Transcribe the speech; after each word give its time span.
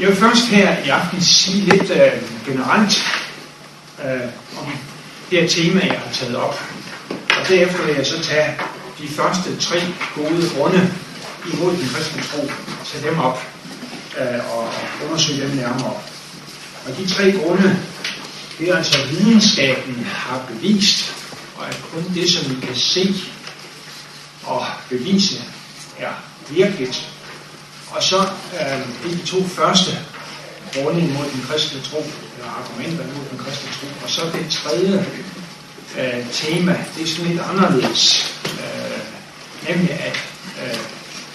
Jeg 0.00 0.08
vil 0.08 0.16
først 0.16 0.46
her 0.46 0.78
i 0.84 0.88
aften 0.88 1.20
sige 1.20 1.60
lidt 1.60 1.90
øh, 1.90 2.12
generelt 2.46 3.04
øh, 4.04 4.28
om 4.58 4.72
det 5.30 5.40
her 5.40 5.48
tema, 5.48 5.80
jeg 5.86 6.00
har 6.00 6.12
taget 6.12 6.36
op. 6.36 6.62
Og 7.10 7.48
derefter 7.48 7.86
vil 7.86 7.94
jeg 7.94 8.06
så 8.06 8.22
tage 8.22 8.56
de 8.98 9.08
første 9.08 9.56
tre 9.56 9.80
gode 10.14 10.50
grunde 10.56 10.94
imod 11.52 11.76
den 11.76 11.88
kristne 11.88 12.22
tro, 12.22 12.50
tage 12.84 13.10
dem 13.10 13.18
op 13.18 13.42
øh, 14.20 14.56
og 14.56 14.68
undersøge 15.06 15.48
dem 15.48 15.56
nærmere. 15.56 15.94
Og 16.86 16.96
de 16.96 17.08
tre 17.08 17.32
grunde, 17.32 17.78
det 18.58 18.68
er 18.68 18.76
altså, 18.76 18.98
videnskaben 19.10 20.04
har 20.04 20.42
bevist, 20.48 21.14
og 21.56 21.68
at 21.68 21.80
kun 21.92 22.04
det, 22.14 22.30
som 22.30 22.56
vi 22.56 22.66
kan 22.66 22.76
se 22.76 23.14
og 24.44 24.66
bevise, 24.88 25.42
er 25.98 26.12
virkeligt. 26.50 27.17
Og 27.90 28.02
så 28.02 28.18
øh, 28.60 28.80
det 29.02 29.12
er 29.12 29.16
de 29.16 29.26
to 29.26 29.44
første 29.44 29.90
grunde 30.74 31.00
imod 31.00 31.24
den 31.32 31.44
kristne 31.48 31.80
tro, 31.80 31.98
eller 32.36 32.50
argumenter 32.60 33.04
imod 33.04 33.24
den 33.30 33.38
kristne 33.38 33.70
tro. 33.72 33.86
Og 34.04 34.10
så 34.10 34.20
det 34.32 34.50
tredje 34.50 35.06
øh, 35.98 36.32
tema, 36.32 36.84
det 36.96 37.02
er 37.02 37.06
sådan 37.06 37.30
lidt 37.30 37.42
anderledes. 37.50 38.34
Øh, 38.44 39.00
nemlig 39.68 39.90
at 39.90 40.18
øh, 40.62 40.78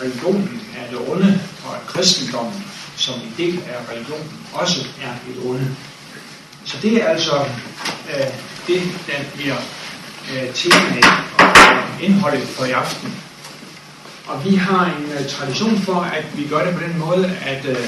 religionen 0.02 0.62
er 0.78 0.90
det 0.90 1.10
onde, 1.10 1.42
og 1.66 1.76
at 1.76 1.82
kristendommen 1.88 2.64
som 2.96 3.14
en 3.14 3.34
del 3.38 3.60
af 3.68 3.94
religionen 3.94 4.32
også 4.54 4.86
er 5.02 5.12
et 5.30 5.46
onde. 5.46 5.76
Så 6.66 6.78
det 6.82 7.04
er 7.04 7.08
altså 7.08 7.46
øh, 8.10 8.28
det, 8.68 8.82
der 9.08 9.24
bliver 9.36 9.58
øh, 10.34 10.54
temaet 10.54 11.06
og 11.40 12.02
indholdet 12.02 12.48
for 12.48 12.66
i 12.66 12.72
aften. 12.72 13.16
Og 14.28 14.46
vi 14.46 14.56
har 14.56 14.86
en 14.86 15.06
uh, 15.06 15.30
tradition 15.30 15.78
for, 15.78 15.96
at 15.96 16.26
vi 16.38 16.48
gør 16.48 16.66
det 16.66 16.76
på 16.76 16.84
den 16.84 17.00
måde, 17.00 17.38
at, 17.46 17.66
uh, 17.66 17.88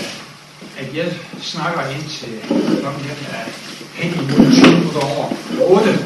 at 0.78 0.96
jeg 0.96 1.14
snakker 1.42 1.90
ind 1.90 2.04
til 2.10 2.32
klokken 2.80 3.04
her 3.04 3.38
er 3.40 3.46
hen 3.94 4.14
imod 4.14 4.52
20 4.52 4.78
minutter 4.78 5.02
over 5.02 5.26
8, 5.60 6.06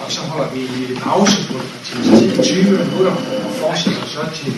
og 0.00 0.12
så 0.12 0.20
holder 0.20 0.50
vi 0.54 0.60
en 0.60 1.00
pause 1.00 1.36
på 1.48 1.56
et 1.58 1.64
kvarters 1.84 2.18
tid, 2.18 2.44
20 2.44 2.64
minutter, 2.64 3.14
og 3.44 3.52
fortsætter 3.60 4.06
så 4.06 4.22
til 4.34 4.52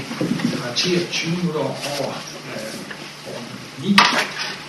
kvarter 0.56 0.98
20 1.12 1.36
minutter 1.36 1.61
over, 1.61 2.08
uh, 2.53 3.29
over 3.29 3.41
9. 3.83 3.97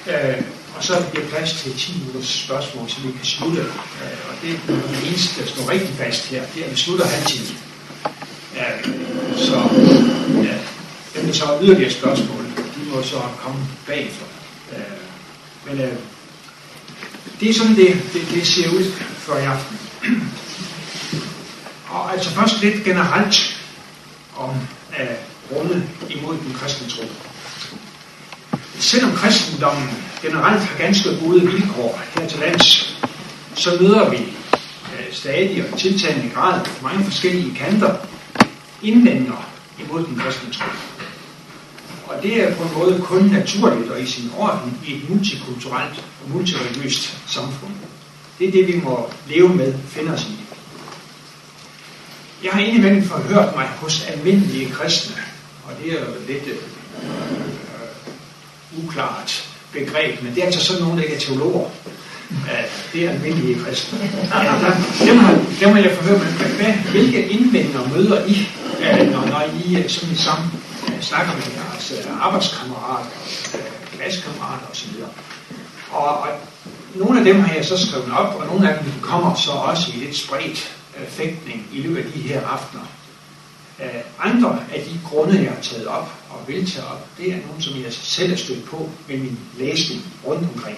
Uh, 0.08 0.46
og 0.76 0.84
så 0.84 0.94
bliver 1.12 1.26
plads 1.28 1.62
til 1.62 1.74
10 1.74 2.00
minutters 2.00 2.30
spørgsmål, 2.46 2.90
så 2.90 2.98
vi 3.02 3.12
kan 3.12 3.26
slutte. 3.26 3.62
Uh, 3.62 4.30
og 4.30 4.34
det 4.42 4.50
er 4.54 4.58
det 4.68 5.08
eneste, 5.08 5.42
der 5.42 5.48
står 5.48 5.70
rigtig 5.70 5.94
fast 5.96 6.26
her, 6.26 6.44
det 6.56 6.62
er, 6.62 6.66
at 6.66 6.72
vi 6.72 6.78
slutter 6.78 7.06
halv 7.06 7.28
Ja, 8.56 8.64
så 9.38 9.56
ja, 10.44 10.58
dem, 11.16 11.26
der 11.26 11.34
så 11.34 11.46
har 11.46 11.60
yderligere 11.62 11.92
spørgsmål, 11.92 12.44
de 12.58 12.90
må 12.96 13.04
så 13.04 13.22
komme 13.40 13.60
bagefter. 13.88 14.26
Uh, 14.72 14.78
øh, 14.78 15.78
men 15.78 15.86
uh, 15.86 15.94
det 17.40 17.50
er 17.50 17.54
sådan, 17.54 17.76
det, 17.76 18.10
det, 18.14 18.28
det 18.34 18.48
ser 18.48 18.70
ud 18.70 18.92
for 19.18 19.38
i 19.38 19.44
aften. 19.44 19.80
Og 21.90 22.14
altså 22.14 22.30
først 22.30 22.62
lidt 22.62 22.84
generelt 22.84 23.62
om 24.38 24.50
øh, 25.00 25.06
uh, 25.06 25.56
grunde 25.56 25.88
imod 26.10 26.38
den 26.38 26.54
kristne 26.54 26.90
tro. 26.90 27.04
Selvom 28.80 29.12
kristendommen 29.16 29.90
generelt 30.22 30.64
har 30.64 30.78
ganske 30.78 31.10
gode 31.20 31.42
vilkår 31.42 32.02
her 32.16 32.28
til 32.28 32.40
lands, 32.40 32.98
så 33.56 33.78
møder 33.82 34.10
vi 34.10 34.18
uh, 34.18 35.14
stadig 35.14 35.72
og 35.72 35.80
tiltagende 35.80 36.30
grad 36.34 36.66
på 36.66 36.84
mange 36.84 37.04
forskellige 37.04 37.56
kanter 37.56 37.96
indvendinger 38.88 39.50
imod 39.80 40.06
den 40.06 40.16
kristne 40.16 40.54
tro. 40.54 40.66
Og 42.08 42.24
det 42.24 42.44
er 42.44 42.56
på 42.56 42.64
en 42.64 42.74
måde 42.74 43.02
kun 43.02 43.24
naturligt 43.24 43.92
og 43.92 44.02
i 44.02 44.06
sin 44.06 44.32
orden 44.38 44.80
i 44.88 44.96
et 44.96 45.10
multikulturelt 45.10 46.04
og 46.24 46.30
multireligiøst 46.30 47.18
samfund. 47.28 47.72
Det 48.40 48.48
er 48.48 48.52
det, 48.52 48.68
vi 48.68 48.82
må 48.84 49.10
leve 49.28 49.50
med, 49.50 49.74
finde 49.88 50.14
os 50.14 50.24
i. 50.24 50.40
Jeg 52.44 52.52
har 52.52 52.60
indimellem 52.60 53.04
forhørt 53.04 53.56
mig 53.56 53.68
hos 53.68 54.06
almindelige 54.06 54.72
kristne, 54.72 55.16
og 55.64 55.74
det 55.84 55.94
er 55.94 56.00
jo 56.00 56.14
lidt 56.28 56.48
øh, 56.48 56.54
øh 56.54 58.84
uklart 58.84 59.50
begreb, 59.74 60.24
men 60.24 60.36
det 60.36 60.42
er 60.42 60.46
altså 60.46 60.66
sådan 60.66 60.82
nogen, 60.82 60.98
der 60.98 61.04
ikke 61.04 61.16
er 61.16 61.20
teologer. 61.20 61.70
Det 62.94 63.06
er 63.06 63.10
almindelige 63.10 63.60
kristne. 63.60 64.00
Ja, 64.00 64.40
der, 64.40 65.06
dem, 65.06 65.16
må, 65.16 65.30
dem 65.60 65.70
har 65.70 65.80
jeg 65.82 65.92
forhøre, 65.98 66.20
men 66.20 66.28
Hvad, 66.58 66.74
hvilke 66.92 67.30
indvendinger 67.30 67.90
møder 67.90 68.26
I, 68.26 68.48
øh, 68.82 69.12
når, 69.12 69.26
når 69.26 69.44
I 69.66 69.78
øh, 69.78 69.90
sådan 69.90 70.14
i 70.14 70.16
sammen 70.16 70.52
øh, 70.88 71.02
snakker 71.02 71.34
med 71.34 71.44
jeres 71.56 72.08
arbejdskammerater, 72.22 73.10
klassekammerater 73.98 74.68
osv.? 74.72 74.90
Og, 75.92 76.18
og 76.20 76.28
nogle 76.96 77.20
af 77.20 77.26
dem 77.26 77.40
har 77.40 77.56
jeg 77.56 77.66
så 77.66 77.88
skrevet 77.88 78.12
op, 78.12 78.36
og 78.40 78.48
nogle 78.48 78.72
af 78.72 78.84
dem 78.84 78.92
kommer 79.02 79.36
så 79.36 79.52
også 79.52 79.92
i 79.96 80.00
lidt 80.00 80.18
spredt 80.18 80.76
fægtning 81.08 81.68
i 81.74 81.82
løbet 81.82 81.98
af 81.98 82.12
de 82.12 82.20
her 82.20 82.48
aftener. 82.48 82.84
Andre 84.20 84.60
af 84.74 84.84
de 84.84 85.00
grunde, 85.10 85.44
jeg 85.44 85.52
har 85.52 85.62
taget 85.62 85.88
op 85.88 86.12
og 86.30 86.48
vil 86.48 86.72
tage 86.72 86.88
op, 86.88 87.08
det 87.18 87.32
er 87.32 87.38
nogle, 87.48 87.64
som 87.64 87.74
jeg 87.84 87.94
selv 87.94 88.34
er 88.34 88.38
stødt 88.38 88.66
på 88.66 88.90
med 89.08 89.18
min 89.18 89.40
læsning 89.58 90.02
rundt 90.26 90.50
omkring. 90.56 90.78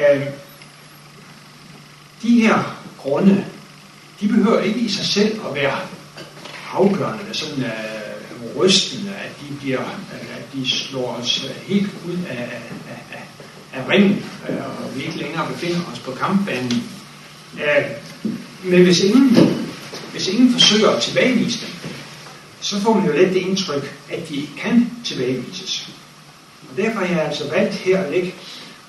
Øh, 0.00 0.26
de 2.22 2.40
her 2.40 2.76
grunde, 2.98 3.44
de 4.20 4.28
behøver 4.28 4.60
ikke 4.60 4.80
i 4.80 4.88
sig 4.88 5.06
selv 5.06 5.40
at 5.48 5.54
være 5.54 5.78
afgørende, 6.72 7.24
sådan 7.32 7.64
uh, 7.64 8.62
rystende, 8.62 9.10
at 9.10 9.30
de, 9.40 9.54
bliver, 9.60 9.80
at 10.12 10.44
de 10.54 10.70
slår 10.70 11.16
os 11.20 11.50
helt 11.66 11.90
ud 12.06 12.18
af, 12.28 12.42
af, 12.88 12.96
af, 13.12 13.22
af 13.72 13.88
ringen, 13.88 14.24
uh, 14.48 14.84
og 14.84 14.96
vi 14.96 15.02
ikke 15.02 15.18
længere 15.18 15.48
befinder 15.52 15.80
os 15.92 15.98
på 15.98 16.10
kampbanen. 16.10 16.90
Uh, 17.54 18.30
men 18.64 18.84
hvis 18.84 19.00
ingen, 19.00 19.36
hvis 20.12 20.28
ingen 20.28 20.52
forsøger 20.52 20.90
at 20.90 21.02
tilbagevise 21.02 21.66
dem, 21.66 21.74
så 22.60 22.80
får 22.80 22.94
man 22.94 23.06
jo 23.06 23.12
let 23.12 23.34
det 23.34 23.40
indtryk, 23.40 23.96
at 24.10 24.28
de 24.28 24.34
ikke 24.36 24.56
kan 24.56 24.90
tilbagevises. 25.04 25.88
Og 26.70 26.76
derfor 26.76 27.00
har 27.00 27.16
jeg 27.16 27.26
altså 27.26 27.50
valgt 27.50 27.74
her 27.74 28.00
at 28.00 28.10
lægge 28.10 28.34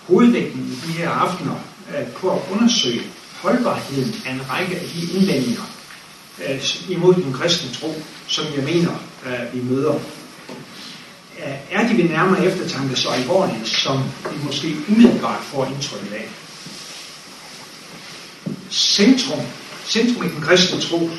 hovedvægten 0.08 0.62
i 0.62 0.88
de 0.88 0.92
her 0.92 1.10
aftener 1.10 1.56
øh, 1.96 2.08
på 2.08 2.32
at 2.32 2.40
undersøge 2.52 3.02
holdbarheden 3.42 4.16
af 4.26 4.34
en 4.34 4.50
række 4.50 4.76
af 4.76 4.86
de 4.94 5.18
indvendinger 5.18 5.64
øh, 6.48 6.62
imod 6.90 7.14
den 7.14 7.34
kristne 7.34 7.72
tro, 7.72 7.96
som 8.28 8.46
jeg 8.56 8.64
mener, 8.64 8.92
øh, 9.26 9.54
vi 9.54 9.62
møder. 9.62 9.94
Øh, 11.40 11.56
er 11.72 11.88
de 11.88 11.98
ved 11.98 12.10
nærmere 12.10 12.46
eftertanke 12.46 12.96
så 12.96 13.10
alvorlige, 13.10 13.66
som 13.66 14.04
vi 14.32 14.38
måske 14.44 14.76
umiddelbart 14.90 15.44
får 15.44 15.66
indtryk 15.66 16.12
af? 16.12 16.30
Centrum, 18.72 19.40
centrum 19.88 20.26
i 20.26 20.30
den 20.30 20.42
kristne 20.42 20.82
tro, 20.82 21.10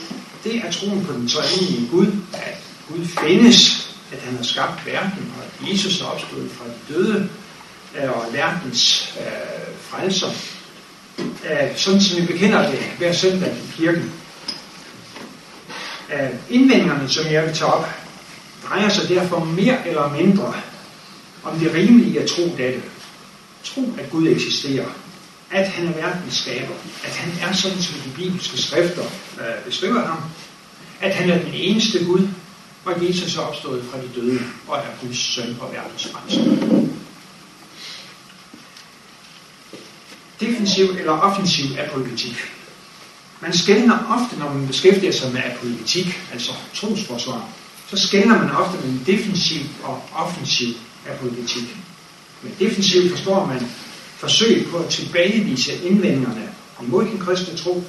det 0.45 0.57
er 0.57 0.73
troen 0.73 1.05
på 1.05 1.13
den 1.13 1.29
treenige 1.29 1.89
Gud, 1.91 2.07
at 2.33 2.59
Gud 2.89 3.05
findes, 3.05 3.89
at 4.13 4.19
han 4.19 4.37
har 4.37 4.43
skabt 4.43 4.87
verden, 4.87 5.33
og 5.39 5.45
at 5.45 5.73
Jesus 5.73 6.01
er 6.01 6.05
opstået 6.05 6.51
fra 6.51 6.65
de 6.65 6.95
døde, 6.95 7.29
og 8.07 8.33
verdens 8.33 9.15
øh, 9.21 9.75
frelser, 9.81 10.29
øh, 11.19 11.77
sådan 11.77 12.01
som 12.01 12.21
vi 12.21 12.27
bekender 12.27 12.71
det 12.71 12.79
hver 12.99 13.13
søndag 13.13 13.53
i 13.53 13.73
kirken. 13.77 14.13
Øh, 16.15 16.31
indvendingerne, 16.51 17.09
som 17.09 17.33
jeg 17.33 17.45
vil 17.45 17.55
tage 17.55 17.73
op, 17.73 17.89
drejer 18.69 18.89
sig 18.89 19.09
derfor 19.09 19.45
mere 19.45 19.89
eller 19.89 20.09
mindre 20.09 20.55
om 21.45 21.59
det 21.59 21.75
rimelige 21.75 22.21
at 22.21 22.29
tro 22.29 22.43
dette. 22.43 22.83
Tro, 23.65 23.93
at 23.99 24.11
Gud 24.11 24.29
eksisterer, 24.29 24.87
at 25.51 25.69
han 25.69 25.87
er 25.87 25.93
verdens 25.93 26.35
skaber, 26.35 26.75
at 27.05 27.17
han 27.17 27.49
er 27.49 27.53
sådan, 27.53 27.79
som 27.79 27.99
de 28.01 28.11
bibelske 28.17 28.59
skrifter 28.59 29.05
øh, 29.41 29.65
beskriver 29.65 30.07
ham, 30.07 30.19
at 31.01 31.15
han 31.15 31.31
er 31.31 31.39
den 31.39 31.55
eneste 31.55 32.05
Gud, 32.05 32.29
og 32.85 33.09
Jesus 33.09 33.37
er 33.37 33.41
opstået 33.41 33.85
fra 33.91 33.99
de 33.99 34.21
døde 34.21 34.41
og 34.69 34.77
er 34.77 35.07
Guds 35.07 35.19
søn 35.19 35.57
og 35.61 35.73
verdens 35.73 36.09
frelser. 36.13 36.88
Defensiv 40.41 40.91
eller 40.99 41.13
offensiv 41.13 41.65
apolitik. 41.79 42.37
Man 43.41 43.53
skældner 43.53 44.23
ofte, 44.23 44.39
når 44.39 44.53
man 44.53 44.67
beskæftiger 44.67 45.13
sig 45.13 45.33
med 45.33 45.41
apolitik, 45.45 46.21
altså 46.33 46.53
trosforsvar, 46.75 47.49
så 47.91 47.97
skældner 47.97 48.39
man 48.39 48.51
ofte 48.51 48.79
mellem 48.79 48.99
defensiv 48.99 49.61
og 49.83 50.03
offensiv 50.15 50.75
apolitik. 51.09 51.77
Med 52.43 52.53
defensiv 52.59 53.11
forstår 53.11 53.47
man 53.47 53.71
forsøg 54.17 54.67
på 54.71 54.77
at 54.77 54.89
tilbagevise 54.89 55.73
indvendingerne 55.85 56.49
imod 56.83 57.05
den 57.05 57.19
kristne 57.19 57.57
tro, 57.57 57.85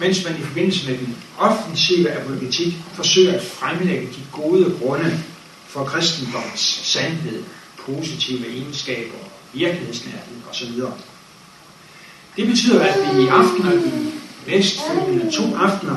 mens 0.00 0.24
man 0.24 0.36
i 0.36 0.42
forbindelse 0.42 0.90
med 0.90 0.98
den 0.98 1.16
offensive 1.38 2.12
apologetik 2.12 2.74
forsøger 2.94 3.34
at 3.34 3.44
fremlægge 3.44 4.06
de 4.06 4.22
gode 4.32 4.76
grunde 4.82 5.20
for 5.66 5.84
kristendoms 5.84 6.60
sandhed, 6.82 7.42
positive 7.78 8.48
egenskaber, 8.48 9.18
virkelighedsnærhed 9.52 10.36
osv. 10.50 10.80
Det 12.36 12.46
betyder, 12.46 12.84
at 12.84 13.16
vi 13.16 13.22
i 13.22 13.26
aften 13.26 13.66
og 13.66 13.74
i 13.74 14.12
næstfølgende 14.46 15.30
to 15.30 15.56
aftener 15.56 15.96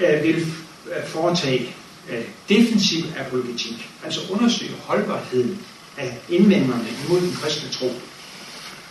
øh, 0.00 0.22
vil 0.22 0.36
øh, 0.36 1.06
foretage 1.06 1.74
øh, 2.10 2.24
defensiv 2.48 3.04
apologetik, 3.18 3.90
altså 4.04 4.20
undersøge 4.30 4.72
holdbarheden 4.84 5.58
af 5.96 6.18
indvendingerne 6.28 6.88
imod 7.06 7.20
den 7.20 7.32
kristne 7.42 7.70
tro. 7.70 7.92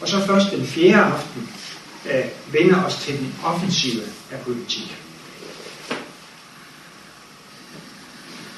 Og 0.02 0.08
så 0.08 0.26
først 0.26 0.52
den 0.52 0.68
fjerde 0.68 1.04
aften 1.04 1.50
øh, 2.12 2.26
vender 2.52 2.84
os 2.84 2.96
til 2.96 3.18
den 3.18 3.36
offensive 3.44 4.02
apologetik. 4.32 4.84
politik. 4.84 4.98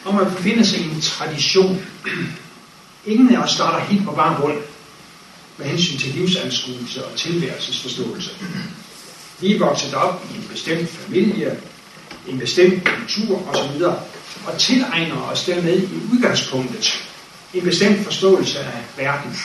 Og 0.05 0.15
man 0.15 0.25
befinder 0.25 0.63
sig 0.63 0.79
i 0.79 0.89
en 0.89 1.01
tradition. 1.01 1.85
Ingen 3.05 3.35
af 3.35 3.43
os 3.43 3.51
starter 3.51 3.85
helt 3.85 4.05
på 4.05 4.11
varm 4.11 4.41
grund 4.41 4.57
med 5.57 5.65
hensyn 5.65 5.97
til 5.97 6.13
livsanskuelse 6.13 7.05
og 7.05 7.15
tilværelsesforståelse. 7.15 8.31
Vi 9.39 9.55
er 9.55 9.59
vokset 9.59 9.93
op 9.93 10.25
i 10.33 10.37
en 10.37 10.47
bestemt 10.51 10.89
familie, 10.89 11.59
en 12.27 12.39
bestemt 12.39 12.83
kultur 12.85 13.47
osv., 13.47 13.83
og 14.47 14.57
tilegner 14.57 15.21
os 15.21 15.45
dermed 15.45 15.81
i 15.81 15.95
udgangspunktet 16.13 17.03
en 17.53 17.63
bestemt 17.63 18.03
forståelse 18.03 18.59
af 18.59 18.83
verden. 18.97 19.37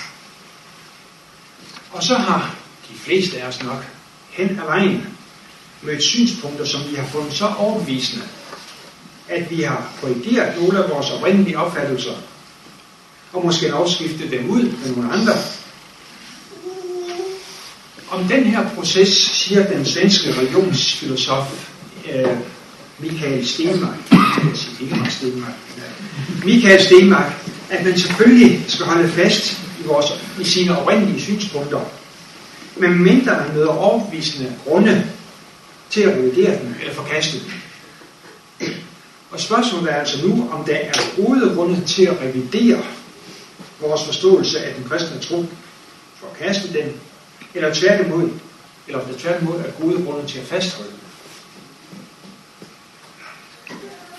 Og 1.90 2.02
så 2.02 2.14
har 2.14 2.54
de 2.88 2.94
fleste 2.94 3.40
af 3.40 3.48
os 3.48 3.62
nok 3.62 3.84
hen 4.30 4.50
ad 4.50 4.64
vejen 4.64 5.06
mødt 5.82 6.02
synspunkter, 6.02 6.64
som 6.64 6.80
vi 6.90 6.94
har 6.94 7.06
fundet 7.06 7.34
så 7.34 7.46
overbevisende, 7.58 8.24
at 9.28 9.50
vi 9.50 9.62
har 9.62 9.92
korrigeret 10.00 10.60
nogle 10.60 10.84
af 10.84 10.90
vores 10.90 11.10
oprindelige 11.10 11.58
opfattelser, 11.58 12.14
og 13.32 13.44
måske 13.44 13.74
også 13.74 13.94
skiftet 13.94 14.30
dem 14.30 14.50
ud 14.50 14.62
med 14.62 14.96
nogle 14.96 15.12
andre. 15.12 15.32
Om 18.12 18.24
den 18.24 18.44
her 18.44 18.70
proces 18.74 19.08
siger 19.08 19.66
den 19.66 19.86
svenske 19.86 20.32
religionsfilosof 20.32 21.68
øh, 22.12 22.36
Michael 22.98 23.46
Stenmark, 23.46 23.98
jeg 24.10 25.12
Stenmark, 25.12 25.54
øh, 25.76 26.44
Michael 26.44 26.82
Stenmark, 26.82 27.32
at 27.70 27.84
man 27.84 27.98
selvfølgelig 27.98 28.64
skal 28.68 28.86
holde 28.86 29.08
fast 29.08 29.60
i, 29.80 29.86
vores, 29.86 30.06
i 30.40 30.44
sine 30.44 30.78
oprindelige 30.78 31.20
synspunkter, 31.20 31.80
men 32.76 33.02
mindre 33.02 33.36
man 33.46 33.54
møder 33.54 33.68
overbevisende 33.68 34.56
grunde 34.64 35.10
til 35.90 36.00
at 36.00 36.18
revidere 36.18 36.58
dem 36.60 36.74
eller 36.80 36.94
forkaste 36.94 37.38
dem. 37.38 37.50
Og 39.30 39.40
spørgsmålet 39.40 39.92
er 39.92 39.96
altså 39.96 40.26
nu, 40.26 40.48
om 40.52 40.64
der 40.64 40.76
er 40.76 40.92
gode 41.16 41.54
grunde 41.54 41.84
til 41.86 42.04
at 42.04 42.20
revidere 42.20 42.82
vores 43.80 44.04
forståelse 44.04 44.64
af 44.64 44.74
den 44.74 44.84
kristne 44.88 45.18
tro, 45.20 45.44
forkaste 46.20 46.72
den, 46.72 46.92
eller 47.54 47.74
tværtimod, 47.74 48.30
eller 48.86 49.00
om 49.00 49.06
det 49.06 49.16
tværtimod 49.16 49.60
er 49.60 49.70
gode 49.80 50.04
grunde 50.04 50.26
til 50.26 50.38
at 50.38 50.46
fastholde 50.46 50.90
den. 50.90 50.98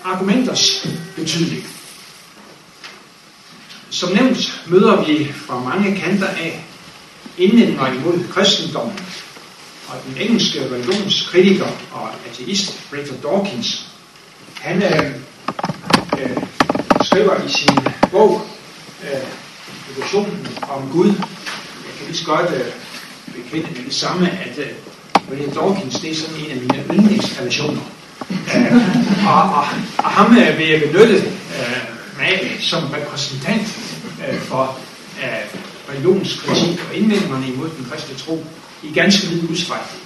Argumenters 0.04 0.86
betydning. 1.16 1.66
Som 3.90 4.12
nævnt 4.12 4.64
møder 4.66 5.04
vi 5.04 5.32
fra 5.32 5.58
mange 5.58 5.96
kanter 5.96 6.28
af 6.28 6.64
indvendinger 7.38 7.92
imod 7.92 8.28
kristendommen, 8.30 9.00
og 9.88 9.94
den 10.06 10.22
engelske 10.22 10.70
religionskritiker 10.70 11.66
og 11.92 12.10
ateist 12.30 12.80
Richard 12.92 13.18
Dawkins, 13.22 13.86
han 14.60 14.82
øh, 14.82 15.14
øh, 16.20 16.36
skriver 17.02 17.44
i 17.44 17.48
sin 17.48 17.78
bog 18.10 18.42
øh, 19.02 19.28
Evolutionen 19.90 20.48
om 20.62 20.90
Gud, 20.92 21.06
jeg 21.06 21.94
kan 21.98 22.06
lige 22.06 22.16
så 22.16 22.24
godt 22.24 22.52
øh, 22.54 22.83
bekende 23.34 23.68
med 23.76 23.84
det 23.84 23.94
samme, 23.94 24.30
at 24.30 24.58
uh, 24.58 25.30
William 25.30 25.50
Dawkins, 25.50 26.00
det 26.00 26.10
er 26.10 26.14
sådan 26.14 26.44
en 26.44 26.50
af 26.50 26.56
mine 26.56 26.84
yndlingsrelationer. 26.94 27.80
Uh, 28.30 29.26
og, 29.26 29.42
og, 29.42 29.64
og 29.98 30.10
ham 30.10 30.30
uh, 30.30 30.58
vil 30.58 30.68
jeg 30.68 30.80
benytte 30.80 31.16
uh, 31.16 32.18
med 32.18 32.60
som 32.60 32.82
repræsentant 32.84 33.66
uh, 34.18 34.38
for 34.38 34.78
uh, 35.22 35.60
religionskritik 35.88 36.80
og 36.88 36.94
indvendingerne 36.96 37.48
imod 37.48 37.70
den 37.76 37.86
kristne 37.90 38.14
tro 38.16 38.44
i 38.82 38.92
ganske 38.92 39.26
vid 39.28 39.50
udstrækning. 39.50 40.02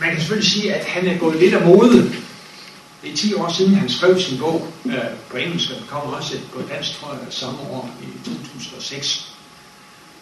Man 0.00 0.08
kan 0.10 0.18
selvfølgelig 0.18 0.52
sige, 0.52 0.74
at 0.74 0.84
han 0.84 1.06
er 1.06 1.18
gået 1.18 1.36
lidt 1.36 1.54
af 1.54 1.66
mode. 1.66 2.14
Det 3.02 3.12
er 3.12 3.16
10 3.16 3.34
år 3.34 3.52
siden, 3.52 3.74
han 3.74 3.88
skrev 3.88 4.20
sin 4.20 4.38
bog 4.38 4.68
øh, 4.86 4.94
på 5.30 5.36
engelsk, 5.36 5.70
og 5.70 5.76
den 5.76 5.86
kom 5.88 6.02
også 6.02 6.38
på 6.52 6.62
dansk, 6.72 7.00
tror 7.00 7.12
jeg, 7.12 7.20
samme 7.30 7.60
år 7.60 7.90
i 8.02 8.28
2006. 8.28 9.33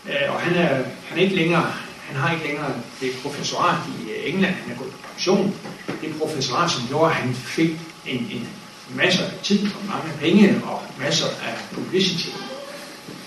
Øh, 0.07 0.35
og 0.35 0.41
han 0.41 0.55
er, 0.55 0.75
han 1.09 1.19
er 1.19 1.23
ikke 1.23 1.37
længere, 1.37 1.73
han 2.09 2.17
har 2.17 2.35
ikke 2.35 2.47
længere 2.47 2.75
det 3.01 3.13
professorat 3.23 3.77
i 3.89 4.11
øh, 4.11 4.35
England, 4.35 4.55
han 4.55 4.73
er 4.73 4.79
gået 4.79 4.91
på 4.91 4.99
pension. 5.13 5.55
Det 6.01 6.15
professorat, 6.19 6.71
som 6.71 6.89
gjorde, 6.89 7.11
at 7.11 7.17
han 7.17 7.35
fik 7.35 7.71
en, 8.07 8.19
en 8.19 8.49
masser 8.95 9.25
af 9.25 9.33
tid 9.43 9.67
og 9.67 9.87
mange 9.87 10.13
penge 10.21 10.61
og 10.65 10.83
masser 10.99 11.27
af 11.27 11.55
publicity. 11.73 12.29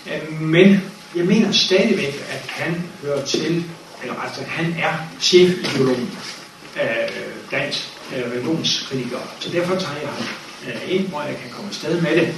Øh, 0.07 0.41
men 0.41 0.81
jeg 1.15 1.25
mener 1.25 1.51
stadigvæk, 1.51 2.25
at 2.29 2.45
han 2.49 2.83
hører 3.01 3.25
til, 3.25 3.63
eller 4.01 4.15
altså 4.15 4.43
han 4.43 4.75
er 4.79 4.93
chefideologen 5.21 6.17
øh, 6.81 7.09
blandt 7.49 7.93
øh, 8.15 8.31
religionskritikere. 8.31 9.21
Så 9.39 9.49
derfor 9.49 9.75
tager 9.75 9.99
jeg 10.01 10.09
ham 10.09 10.27
øh, 10.67 10.95
ind, 10.95 11.07
hvor 11.07 11.21
jeg 11.21 11.37
kan 11.37 11.51
komme 11.51 11.69
afsted 11.69 12.01
med 12.01 12.15
det. 12.15 12.35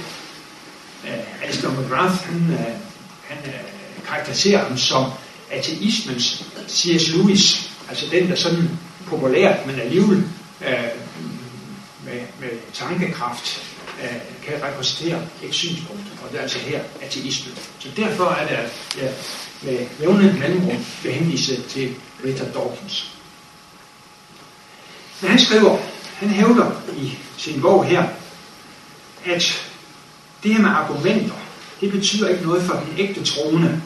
Øh, 1.04 1.42
Alistair 1.42 1.70
McGrath, 1.70 2.24
han, 2.24 2.40
øh, 2.52 2.74
han 3.28 3.38
øh, 3.46 3.77
karakterisere 4.06 4.58
ham 4.58 4.78
som 4.78 5.04
ateismens 5.50 6.44
C.S. 6.68 7.08
Lewis, 7.08 7.70
altså 7.88 8.06
den, 8.10 8.28
der 8.28 8.34
sådan 8.34 8.78
populært, 9.06 9.66
men 9.66 9.80
alligevel 9.80 10.24
øh, 10.66 10.74
med, 12.04 12.20
med 12.40 12.48
tankekraft 12.74 13.62
øh, 14.02 14.16
kan 14.44 14.62
repræsentere 14.62 15.22
et 15.42 15.54
synspunkt, 15.54 16.02
og 16.22 16.30
det 16.30 16.38
er 16.38 16.42
altså 16.42 16.58
her 16.58 16.80
ateismen. 17.02 17.58
Så 17.78 17.88
derfor 17.96 18.24
er 18.24 18.48
det, 18.48 18.54
at 18.54 18.96
jeg 19.00 19.12
med 19.62 19.86
jævne 20.00 20.36
mellemrum 20.38 20.84
vil 21.02 21.12
henvise 21.12 21.62
til 21.62 21.94
Richard 22.24 22.52
Dawkins. 22.52 23.10
Men 25.20 25.30
han 25.30 25.38
skriver, 25.38 25.78
han 26.14 26.28
hævder 26.30 26.70
i 26.96 27.18
sin 27.36 27.60
bog 27.60 27.84
her, 27.84 28.08
at 29.24 29.70
det 30.42 30.54
her 30.54 30.60
med 30.60 30.70
argumenter, 30.70 31.34
det 31.80 31.92
betyder 31.92 32.28
ikke 32.28 32.46
noget 32.46 32.62
for 32.62 32.74
den 32.74 32.98
ægte 32.98 33.24
troende. 33.24 33.82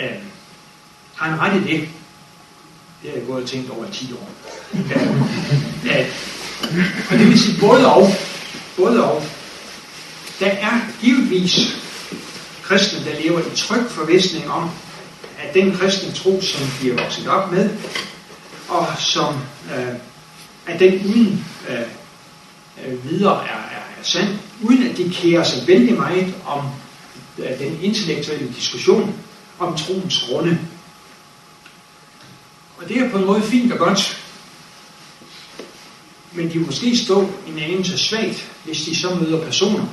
Øh, 0.00 0.16
har 1.14 1.30
han 1.30 1.40
ret 1.40 1.60
i 1.60 1.72
det? 1.72 1.88
Det 3.02 3.10
har 3.10 3.18
jeg 3.18 3.26
gået 3.26 3.42
og 3.42 3.48
tænkt 3.48 3.70
over 3.70 3.86
i 3.86 3.92
10 3.92 4.12
år. 4.12 4.30
Øh, 4.74 5.20
øh, 5.84 6.06
og 7.10 7.18
det 7.18 7.28
vil 7.28 7.40
sige 7.40 7.60
både 7.60 7.94
og. 7.94 8.08
Både 8.76 9.04
og. 9.04 9.22
Der 10.40 10.46
er 10.46 10.80
givetvis 11.00 11.82
kristne, 12.62 13.04
der 13.04 13.20
lever 13.20 13.40
i 13.40 13.56
tryg 13.56 13.90
forvisning 13.90 14.50
om, 14.50 14.70
at 15.38 15.54
den 15.54 15.76
kristne 15.76 16.12
tro, 16.12 16.40
som 16.40 16.60
de 16.80 16.90
er 16.90 17.02
vokset 17.02 17.28
op 17.28 17.52
med, 17.52 17.70
og 18.68 18.86
som 18.98 19.34
øh, 19.76 19.94
at 20.66 20.80
den 20.80 21.06
uden 21.06 21.46
øh, 21.68 21.80
øh, 22.86 23.10
videre 23.10 23.44
er, 23.44 23.56
er, 23.56 23.82
er 24.00 24.02
sand, 24.02 24.38
uden 24.62 24.86
at 24.90 24.96
de 24.96 25.10
kærer 25.10 25.44
sig 25.44 25.68
vældig 25.68 25.94
meget 25.94 26.34
om 26.46 26.66
øh, 27.38 27.58
den 27.58 27.82
intellektuelle 27.82 28.54
diskussion 28.56 29.14
om 29.58 29.76
troens 29.76 30.24
grunde. 30.28 30.58
Og 32.78 32.88
det 32.88 32.96
er 32.96 33.10
på 33.10 33.18
en 33.18 33.26
måde 33.26 33.42
fint 33.42 33.72
og 33.72 33.78
godt, 33.78 34.22
men 36.32 36.48
de 36.48 36.52
vil 36.52 36.66
måske 36.66 36.96
stå 36.96 37.30
en 37.46 37.58
anelse 37.58 37.98
svagt, 37.98 38.50
hvis 38.64 38.82
de 38.82 39.00
så 39.00 39.14
møder 39.14 39.44
personer, 39.44 39.86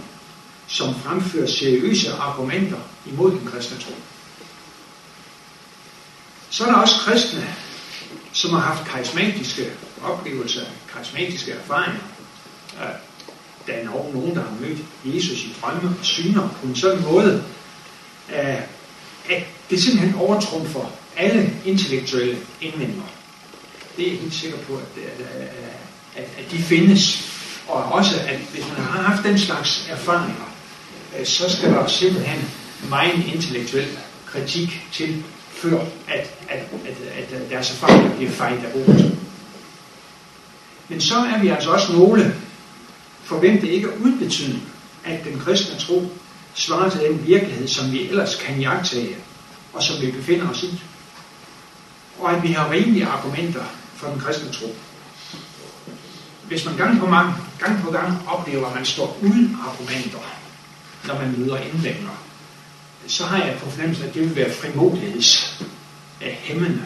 som 0.67 0.95
fremfører 0.95 1.47
seriøse 1.47 2.11
argumenter 2.13 2.79
imod 3.05 3.31
den 3.31 3.45
kristne 3.45 3.77
tro. 3.77 3.93
Så 6.49 6.65
er 6.65 6.71
der 6.71 6.77
også 6.77 6.95
kristne, 6.99 7.55
som 8.33 8.51
har 8.51 8.59
haft 8.59 8.87
karismatiske 8.87 9.71
oplevelser, 10.03 10.65
karismatiske 10.93 11.51
erfaringer. 11.51 11.99
Øh, 12.81 13.08
der 13.67 13.73
er 13.73 13.85
nok 13.85 14.13
nogen, 14.13 14.35
der 14.35 14.41
har 14.41 14.53
mødt 14.59 14.79
Jesus 15.05 15.43
i 15.43 15.55
drømme 15.61 15.89
og 15.99 16.05
syner 16.05 16.49
på 16.61 16.67
en 16.67 16.75
sådan 16.75 17.03
måde, 17.03 17.43
at 18.29 19.43
det 19.69 19.83
simpelthen 19.83 20.15
overtrumfer 20.15 20.91
alle 21.17 21.53
intellektuelle 21.65 22.37
indvendinger. 22.61 23.03
Det 23.97 24.07
er 24.07 24.11
jeg 24.11 24.19
helt 24.19 24.33
sikker 24.33 24.57
på, 24.57 24.73
at, 24.75 25.03
at, 26.15 26.23
at 26.37 26.51
de 26.51 26.57
findes. 26.57 27.29
Og 27.67 27.83
også, 27.83 28.19
at 28.27 28.39
hvis 28.53 28.65
man 28.67 28.85
har 28.85 29.01
haft 29.01 29.23
den 29.23 29.39
slags 29.39 29.89
erfaringer, 29.89 30.53
øh, 31.19 31.25
så 31.25 31.49
skal 31.49 31.71
der 31.71 31.87
simpelthen 31.87 32.49
meget 32.89 33.25
intellektuel 33.33 33.87
kritik 34.25 34.87
til, 34.91 35.23
før 35.49 35.79
at, 36.07 36.29
at, 36.49 36.59
at, 36.85 37.33
at 37.33 37.49
deres 37.49 37.71
erfaringer 37.71 38.15
bliver 38.15 38.31
fejlet 38.31 38.63
af 38.63 38.75
ordet. 38.75 39.17
Men 40.89 41.01
så 41.01 41.15
er 41.15 41.41
vi 41.41 41.47
altså 41.47 41.69
også 41.69 41.93
nogle, 41.93 42.35
for 43.29 43.39
hvem 43.39 43.61
det 43.61 43.67
ikke 43.67 43.87
er 43.87 43.97
udbetydende, 44.05 44.59
at 45.05 45.23
den 45.23 45.39
kristne 45.39 45.79
tro 45.79 46.11
svarer 46.53 46.89
til 46.89 46.99
den 46.99 47.27
virkelighed, 47.27 47.67
som 47.67 47.91
vi 47.91 48.07
ellers 48.07 48.35
kan 48.35 48.59
jagtage, 48.59 49.15
og 49.73 49.83
som 49.83 50.01
vi 50.01 50.11
befinder 50.11 50.49
os 50.49 50.63
i. 50.63 50.81
Og 52.19 52.35
at 52.35 52.43
vi 52.43 52.47
har 52.47 52.71
rimelige 52.71 53.05
argumenter 53.05 53.63
for 53.95 54.07
den 54.07 54.19
kristne 54.19 54.51
tro 54.51 54.75
hvis 56.49 56.65
man 56.65 56.77
gang 56.77 56.99
på, 56.99 57.05
gang, 57.05 57.33
gang 57.59 57.83
på 57.83 57.91
gang 57.91 58.27
oplever, 58.27 58.67
at 58.67 58.75
man 58.75 58.85
står 58.85 59.17
uden 59.21 59.57
argumenter, 59.67 60.19
når 61.07 61.15
man 61.15 61.35
møder 61.37 61.57
indvendinger, 61.57 62.23
så 63.07 63.25
har 63.25 63.43
jeg 63.43 63.57
på 63.59 63.69
fornemmelsen, 63.69 64.07
at 64.07 64.13
det 64.13 64.21
vil 64.21 64.35
være 64.35 64.53
frimodighedshæmmende. 64.53 66.83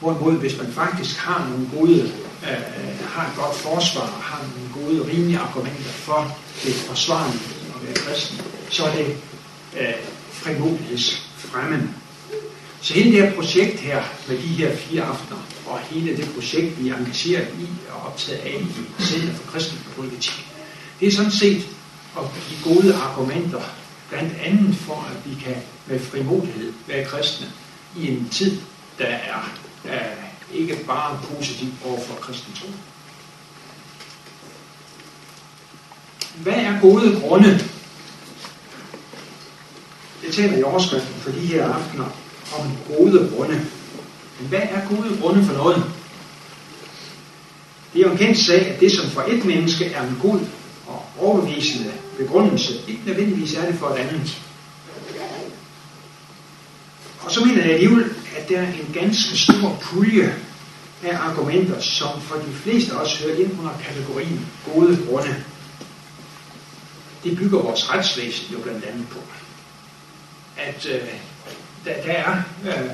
Hvorimod, 0.00 0.38
hvis 0.38 0.58
man 0.58 0.72
faktisk 0.72 1.18
har 1.18 1.48
nogle 1.48 1.68
gode, 1.76 2.12
øh, 2.50 3.08
har 3.08 3.28
et 3.28 3.36
godt 3.36 3.56
forsvar, 3.56 4.06
har 4.22 4.40
nogle 4.42 4.86
gode, 4.86 5.12
rimelige 5.12 5.38
argumenter 5.38 5.90
for 5.90 6.38
det 6.64 6.74
forsvarlige 6.74 7.40
at 7.74 7.86
være 7.86 7.94
kristen, 7.94 8.40
så 8.70 8.84
er 8.84 8.94
det 8.96 9.16
øh, 9.80 9.94
frimodighedsfremmende. 10.30 11.88
Så 12.80 12.94
hele 12.94 13.12
det 13.12 13.28
her 13.28 13.34
projekt 13.34 13.80
her, 13.80 14.02
med 14.28 14.36
de 14.36 14.42
her 14.42 14.76
fire 14.76 15.02
aftener, 15.02 15.40
og 15.66 15.78
hele 15.80 16.16
det 16.16 16.30
projekt, 16.34 16.82
vi 16.82 16.88
er 16.88 16.96
engageret 16.96 17.48
i 17.58 17.68
og 17.90 18.06
optaget 18.06 18.38
af 18.38 18.60
i 18.60 19.02
Center 19.02 19.34
for 19.34 19.50
Kristen 19.50 19.78
Politik, 19.96 20.46
det 21.00 21.08
er 21.08 21.12
sådan 21.12 21.30
set 21.30 21.66
at 22.18 22.24
give 22.48 22.74
gode 22.74 22.94
argumenter, 22.94 23.62
blandt 24.10 24.34
andet 24.44 24.76
for, 24.76 25.08
at 25.10 25.30
vi 25.30 25.34
kan 25.44 25.56
med 25.86 26.00
frimodighed 26.00 26.72
være 26.86 27.04
kristne 27.04 27.46
i 27.96 28.08
en 28.08 28.28
tid, 28.28 28.60
der 28.98 29.04
er, 29.04 29.52
er 29.84 30.08
ikke 30.52 30.84
bare 30.86 31.20
positiv 31.30 31.68
over 31.84 32.00
for 32.00 32.14
kristen 32.14 32.52
tro. 32.52 32.68
Hvad 36.42 36.54
er 36.54 36.80
gode 36.80 37.20
grunde? 37.20 37.60
Det 40.22 40.34
taler 40.34 40.58
i 40.58 40.62
overskriften 40.62 41.14
for 41.14 41.30
de 41.30 41.38
her 41.38 41.74
aftener 41.74 42.04
om 42.58 42.76
gode 42.88 43.32
grunde. 43.36 43.66
Men 44.40 44.48
hvad 44.48 44.62
er 44.62 44.88
gode 44.88 45.20
grunde 45.20 45.44
for 45.44 45.52
noget? 45.52 45.84
Det 47.92 48.00
er 48.00 48.06
jo 48.06 48.12
en 48.12 48.18
kendt 48.18 48.38
sag, 48.38 48.66
at 48.66 48.80
det 48.80 48.92
som 48.92 49.10
for 49.10 49.24
et 49.28 49.44
menneske 49.44 49.84
er 49.84 50.02
en 50.02 50.18
god 50.22 50.40
og 50.86 51.04
overbevisende 51.18 51.92
begrundelse, 52.18 52.72
ikke 52.88 53.00
nødvendigvis 53.06 53.54
er 53.54 53.66
det 53.66 53.78
for 53.78 53.88
et 53.88 53.96
andet. 53.96 54.42
Og 57.20 57.32
så 57.32 57.44
mener 57.44 57.64
jeg 57.64 57.72
alligevel, 57.72 58.15
at 58.36 58.48
der 58.48 58.60
er 58.60 58.72
en 58.72 58.90
ganske 58.94 59.38
stor 59.38 59.78
pulje 59.82 60.34
af 61.02 61.16
argumenter, 61.16 61.80
som 61.80 62.20
for 62.20 62.36
de 62.36 62.52
fleste 62.52 62.94
af 62.94 62.96
os 62.96 63.20
hører 63.22 63.36
ind 63.36 63.58
under 63.58 63.72
kategorien 63.84 64.46
gode 64.64 64.98
grunde. 65.08 65.44
Det 67.24 67.38
bygger 67.38 67.62
vores 67.62 67.90
retsvæsen 67.90 68.52
jo 68.52 68.58
blandt 68.58 68.84
andet 68.84 69.08
på. 69.08 69.18
At 70.56 70.86
øh, 70.86 71.08
der, 71.84 72.02
der 72.02 72.12
er 72.12 72.42
øh, 72.64 72.90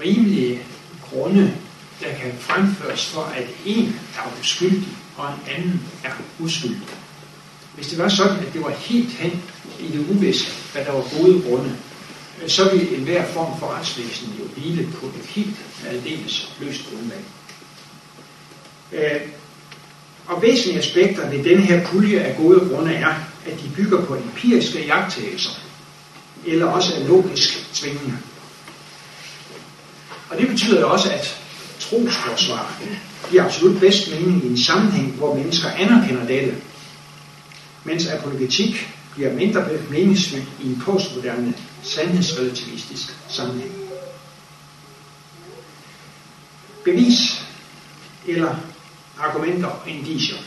rimelige 0.00 0.60
grunde, 1.10 1.54
der 2.00 2.14
kan 2.14 2.32
fremføres 2.38 3.06
for, 3.06 3.22
at 3.22 3.46
en 3.66 4.00
er 4.16 4.40
uskyldig, 4.40 4.88
og 5.16 5.28
en 5.28 5.54
anden 5.56 5.82
er 6.04 6.10
uskyldig. 6.38 6.88
Hvis 7.74 7.86
det 7.86 7.98
var 7.98 8.08
sådan, 8.08 8.38
at 8.38 8.52
det 8.52 8.62
var 8.62 8.70
helt 8.70 9.12
hen 9.12 9.42
i 9.80 9.88
det 9.88 10.06
uvisse, 10.10 10.46
hvad 10.72 10.84
der 10.84 10.92
var 10.92 11.04
gode 11.18 11.42
grunde, 11.42 11.76
så 12.46 12.70
vil 12.70 12.98
enhver 12.98 13.26
form 13.26 13.58
for 13.58 13.66
retsvæsen 13.66 14.34
jo 14.38 14.44
hvile 14.44 14.88
på 15.00 15.06
et 15.06 15.26
helt 15.26 15.56
aldeles 15.88 16.52
løst 16.60 16.80
grundlag. 16.90 17.20
Øh, 18.92 19.20
og 20.26 20.42
væsentlige 20.42 20.78
aspekter 20.78 21.30
ved 21.30 21.44
denne 21.44 21.62
her 21.62 21.86
pulje 21.86 22.20
af 22.20 22.36
gode 22.36 22.60
grunde 22.60 22.94
er, 22.94 23.14
at 23.46 23.60
de 23.60 23.70
bygger 23.76 24.04
på 24.04 24.14
empiriske 24.14 24.86
jagttagelser, 24.86 25.50
eller 26.46 26.66
også 26.66 26.94
er 26.94 27.08
logisk 27.08 27.74
tvingende. 27.74 28.18
Og 30.30 30.38
det 30.38 30.48
betyder 30.48 30.80
jo 30.80 30.90
også, 30.90 31.10
at 31.12 31.40
trosforsvar 31.80 32.82
giver 33.30 33.44
absolut 33.44 33.80
bedst 33.80 34.10
mening 34.10 34.44
i 34.44 34.48
en 34.48 34.64
sammenhæng, 34.64 35.12
hvor 35.12 35.34
mennesker 35.34 35.70
anerkender 35.70 36.26
dette, 36.26 36.54
mens 37.84 38.06
apologetik 38.06 38.88
bliver 39.14 39.34
mindre 39.34 39.64
meningsfyldt 39.90 40.48
i 40.62 40.66
en 40.66 40.82
postmoderne 40.84 41.54
sandhedsrelativistisk 41.84 43.14
sammenhæng. 43.28 43.72
Bevis 46.84 47.44
eller 48.26 48.54
argumenter 49.18 49.66
og 49.66 49.88
indicier. 49.88 50.38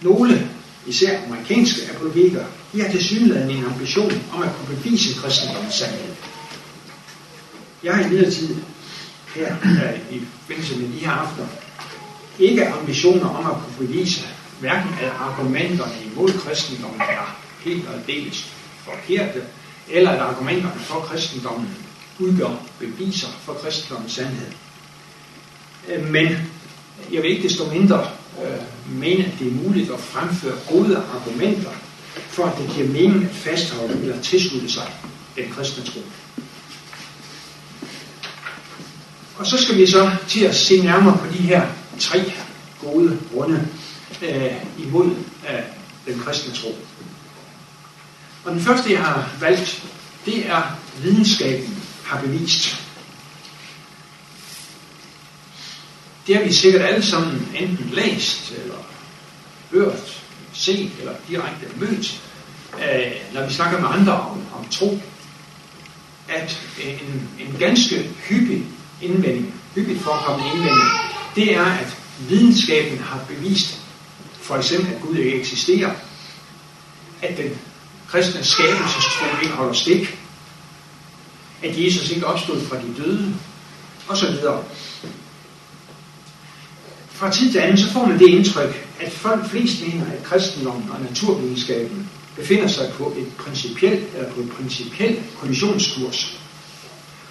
Nogle, 0.00 0.50
især 0.86 1.24
amerikanske 1.26 1.90
apologeter, 1.94 2.44
de 2.72 2.80
har 2.80 2.90
tilsyneladende 2.90 3.54
en 3.54 3.64
ambition 3.64 4.12
om 4.32 4.42
at 4.42 4.50
kunne 4.56 4.76
bevise 4.76 5.20
kristendommens 5.20 5.74
sandhed. 5.74 6.14
Jeg 7.82 7.94
har 7.94 8.04
i 8.04 8.08
midlertid 8.08 8.56
her 9.34 9.56
øh, 9.64 10.16
i 10.16 10.22
forbindelse 10.40 10.76
med 10.78 10.88
de 10.88 10.98
her 10.98 11.10
aftener 11.10 11.48
ikke 12.38 12.68
ambitioner 12.68 13.28
om 13.28 13.46
at 13.46 13.52
kunne 13.52 13.86
bevise 13.86 14.26
hverken 14.60 14.90
at 15.00 15.12
argumenterne 15.18 15.94
imod 16.12 16.32
kristendommen 16.32 17.00
er 17.00 17.36
helt 17.64 17.88
og 17.88 17.94
aldeles 17.94 18.55
forkerte, 18.86 19.42
eller 19.88 20.10
at 20.10 20.20
argumenterne 20.20 20.80
for 20.80 21.00
kristendommen 21.00 21.68
udgør 22.18 22.62
beviser 22.78 23.28
for 23.28 23.52
kristendommens 23.52 24.12
sandhed. 24.12 24.52
Øh, 25.88 26.08
men 26.08 26.26
jeg 27.12 27.22
vil 27.22 27.30
ikke 27.30 27.48
desto 27.48 27.64
mindre 27.64 28.10
øh, 28.44 28.60
mene, 28.98 29.24
at 29.24 29.32
det 29.38 29.46
er 29.46 29.52
muligt 29.52 29.90
at 29.90 30.00
fremføre 30.00 30.56
gode 30.70 30.96
argumenter 30.96 31.70
for 32.16 32.44
at 32.44 32.58
det 32.58 32.70
giver 32.74 32.88
mening 32.88 33.24
at 33.24 33.30
fastholde 33.30 34.00
eller 34.02 34.20
tilslutte 34.22 34.72
sig 34.72 34.92
den 35.36 35.50
kristne 35.50 35.84
tro. 35.84 36.00
Og 39.36 39.46
så 39.46 39.56
skal 39.56 39.76
vi 39.76 39.86
så 39.86 40.10
til 40.28 40.44
at 40.44 40.54
se 40.54 40.82
nærmere 40.82 41.18
på 41.18 41.26
de 41.26 41.38
her 41.38 41.66
tre 41.98 42.32
gode 42.84 43.18
grunde 43.34 43.68
øh, 44.22 44.52
imod 44.78 45.10
øh, 45.50 45.62
den 46.06 46.18
kristne 46.18 46.54
tro. 46.54 46.74
Og 48.46 48.52
den 48.52 48.60
første, 48.60 48.92
jeg 48.92 49.04
har 49.04 49.30
valgt, 49.40 49.84
det 50.26 50.46
er 50.46 50.62
videnskaben 51.02 51.82
har 52.04 52.20
bevist. 52.20 52.82
Det 56.26 56.36
har 56.36 56.42
vi 56.42 56.52
sikkert 56.52 56.82
alle 56.82 57.02
sammen 57.02 57.48
enten 57.60 57.90
læst, 57.92 58.52
eller 58.62 58.74
hørt, 59.70 60.22
set, 60.52 60.90
eller 60.98 61.14
direkte 61.28 61.66
mødt, 61.76 62.22
øh, 62.74 63.12
når 63.34 63.46
vi 63.46 63.54
snakker 63.54 63.80
med 63.80 63.88
andre 63.88 64.12
om, 64.12 64.44
om 64.58 64.68
tro, 64.70 65.00
at 66.28 66.60
en, 66.84 67.28
en 67.40 67.56
ganske 67.58 68.10
hyppig 68.28 68.64
indvending, 69.02 69.54
hyppigt 69.74 70.00
forekommende 70.00 70.52
indvending, 70.52 70.90
det 71.34 71.56
er, 71.56 71.64
at 71.64 71.96
videnskaben 72.28 72.98
har 72.98 73.24
bevist, 73.28 73.80
for 74.40 74.56
eksempel, 74.56 74.94
at 74.94 75.00
Gud 75.00 75.16
ikke 75.16 75.40
eksisterer, 75.40 75.94
at 77.22 77.36
den 77.36 77.50
kristne 78.08 78.44
skabelsestro 78.44 79.26
ikke 79.42 79.54
holder 79.54 79.72
stik, 79.72 80.18
at 81.62 81.84
Jesus 81.84 82.10
ikke 82.10 82.26
opstod 82.26 82.60
fra 82.60 82.76
de 82.76 83.02
døde, 83.02 83.34
og 84.08 84.16
så 84.16 84.30
videre. 84.30 84.64
Fra 87.10 87.30
tid 87.30 87.52
til 87.52 87.58
anden 87.58 87.78
så 87.78 87.92
får 87.92 88.06
man 88.06 88.18
det 88.18 88.28
indtryk, 88.28 88.86
at 89.00 89.12
folk 89.12 89.50
flest 89.50 89.86
mener, 89.86 90.04
at 90.06 90.22
kristendommen 90.24 90.90
og 90.90 91.00
naturvidenskaben 91.00 92.10
befinder 92.36 92.68
sig 92.68 92.92
på 92.92 93.14
et 93.18 93.32
principielt 93.38 94.14
eller 94.14 94.32
på 94.32 94.40
et 94.40 94.50
principielt 94.50 95.22
kollisionskurs, 95.40 96.38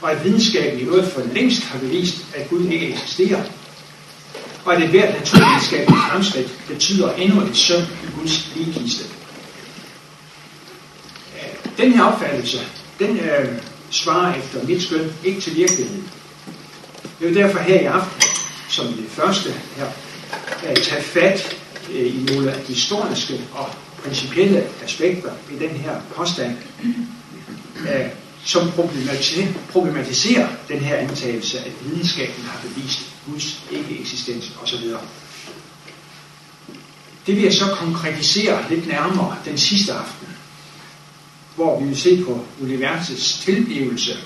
og 0.01 0.11
at 0.11 0.23
videnskaben 0.23 0.79
i 0.79 0.83
øvrigt 0.83 1.11
for 1.11 1.21
længst 1.33 1.63
har 1.63 1.79
bevist, 1.79 2.25
at 2.35 2.49
Gud 2.49 2.65
ikke 2.65 2.93
eksisterer, 2.93 3.43
og 4.65 4.75
at 4.75 4.83
et 4.83 4.89
hvert 4.89 5.13
naturvidenskabeligt 5.19 6.01
fremskridt 6.09 6.51
betyder 6.67 7.13
endnu 7.13 7.41
et 7.41 7.57
søm 7.57 7.81
i 7.81 8.19
Guds 8.19 8.55
ligegiste. 8.55 9.05
Den 11.77 11.91
her 11.91 12.03
opfattelse, 12.03 12.57
den 12.99 13.19
øh, 13.19 13.61
svarer 13.89 14.35
efter 14.35 14.67
mit 14.67 14.83
skøn 14.83 15.11
ikke 15.23 15.41
til 15.41 15.55
virkeligheden. 15.55 16.09
Det 17.19 17.25
er 17.25 17.29
jo 17.29 17.35
derfor 17.35 17.59
her 17.59 17.79
i 17.79 17.85
aften, 17.85 18.21
som 18.69 18.87
det 18.87 19.05
første 19.09 19.49
her, 19.77 19.85
at 20.63 20.81
tage 20.81 21.03
fat 21.03 21.57
øh, 21.91 22.15
i 22.15 22.25
nogle 22.33 22.51
historiske 22.67 23.41
og 23.53 23.69
principielle 24.03 24.67
aspekter 24.83 25.31
i 25.51 25.55
den 25.59 25.69
her 25.69 26.01
påstand, 26.15 26.57
øh, 27.79 28.05
som 28.45 28.71
problematiserer 29.71 30.47
den 30.67 30.79
her 30.79 30.95
antagelse, 30.95 31.59
at 31.59 31.71
videnskaben 31.85 32.43
har 32.43 32.59
bevist 32.67 32.99
Guds 33.27 33.63
ikke-eksistens 33.71 34.51
osv. 34.63 34.83
Det 37.27 37.35
vil 37.35 37.43
jeg 37.43 37.53
så 37.53 37.65
konkretisere 37.79 38.65
lidt 38.69 38.87
nærmere 38.87 39.35
den 39.45 39.57
sidste 39.57 39.93
aften, 39.93 40.24
hvor 41.55 41.79
vi 41.79 41.85
vil 41.87 41.97
se 41.97 42.23
på 42.23 42.45
universets 42.61 43.39
tilblivelse, 43.39 44.17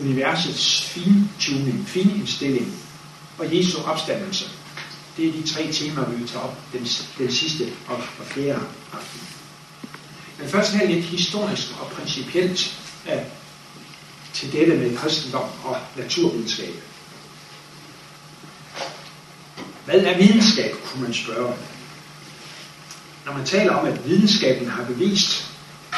universets 0.00 0.82
fintuning, 0.82 1.88
finindstilling 1.88 2.76
og 3.38 3.56
Jesu 3.56 3.78
opstandelse. 3.82 4.44
Det 5.16 5.28
er 5.28 5.32
de 5.32 5.48
tre 5.48 5.72
temaer, 5.72 6.10
vi 6.10 6.16
vil 6.16 6.28
tage 6.28 6.42
op 6.42 6.58
den, 6.72 6.86
den 7.18 7.32
sidste 7.32 7.64
og, 7.88 7.96
og 7.96 8.26
fjerde 8.26 8.60
aften. 8.92 9.20
Men 10.38 10.48
først 10.48 10.72
her 10.72 10.86
lidt 10.86 11.04
historisk 11.04 11.80
og 11.80 11.86
principielt 11.86 12.80
af, 13.06 13.26
til 14.32 14.52
dette 14.52 14.76
med 14.76 14.96
kristendom 14.96 15.48
og 15.64 15.76
naturvidenskab. 15.96 16.74
Hvad 19.84 19.94
er 19.94 20.18
videnskab, 20.18 20.74
kunne 20.84 21.02
man 21.02 21.14
spørge. 21.14 21.54
når 23.24 23.32
man 23.32 23.46
taler 23.46 23.72
om, 23.72 23.86
at 23.86 24.08
videnskaben 24.08 24.68
har 24.68 24.84
bevist, 24.84 25.53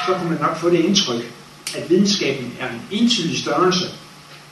så 0.07 0.15
kunne 0.15 0.31
man 0.31 0.41
nok 0.41 0.57
få 0.57 0.71
det 0.71 0.79
indtryk, 0.79 1.33
at 1.77 1.91
videnskaben 1.91 2.53
er 2.61 2.69
en 2.69 2.83
entydig 2.91 3.39
størrelse, 3.39 3.85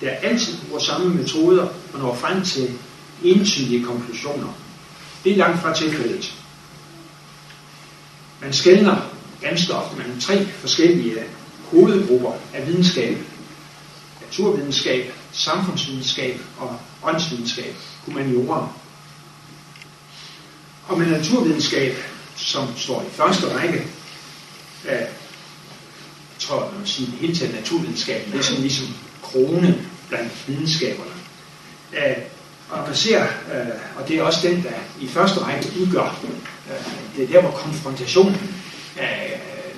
der 0.01 0.11
altid 0.11 0.55
bruger 0.67 0.81
samme 0.81 1.15
metoder 1.15 1.63
og 1.93 1.99
når 1.99 2.15
frem 2.15 2.45
til 2.45 2.71
entydige 3.25 3.85
konklusioner. 3.85 4.49
Det 5.25 5.33
er 5.33 5.37
langt 5.37 5.63
fra 5.63 5.75
tilfældet. 5.75 6.35
Man 8.43 8.53
skældner 8.53 8.97
ganske 9.41 9.73
ofte 9.75 9.97
mellem 9.97 10.21
tre 10.21 10.47
forskellige 10.47 11.15
hovedgrupper 11.71 12.33
af 12.55 12.67
videnskab. 12.67 13.19
Naturvidenskab, 14.21 15.13
samfundsvidenskab 15.33 16.41
og 16.59 16.77
åndsvidenskab, 17.03 17.75
humaniora. 18.07 18.69
Og 20.87 20.99
med 20.99 21.07
naturvidenskab, 21.07 21.97
som 22.37 22.69
står 22.77 23.03
i 23.03 23.11
første 23.11 23.59
række, 23.59 23.87
øh, 24.85 25.24
jeg 26.45 26.49
tror, 26.49 26.73
sige, 26.85 27.07
det 27.07 27.15
hele 27.15 27.37
taget 27.37 27.55
naturvidenskaben, 27.55 28.33
det 28.33 28.39
er 28.39 28.43
sådan 28.43 28.61
ligesom 28.61 28.87
krone 29.23 29.85
blandt 30.09 30.33
videnskaberne. 30.47 31.11
Øh, 31.93 32.17
og 32.71 32.87
man 32.87 32.97
ser, 32.97 33.23
øh, 33.23 33.69
og 33.97 34.09
det 34.09 34.19
er 34.19 34.23
også 34.23 34.49
den, 34.49 34.63
der 34.63 34.73
i 35.01 35.07
første 35.09 35.41
række 35.41 35.73
udgør, 35.81 36.21
øh, 36.71 36.87
det 37.17 37.25
er 37.25 37.29
der, 37.29 37.41
hvor 37.41 37.51
konfrontationen 37.51 38.37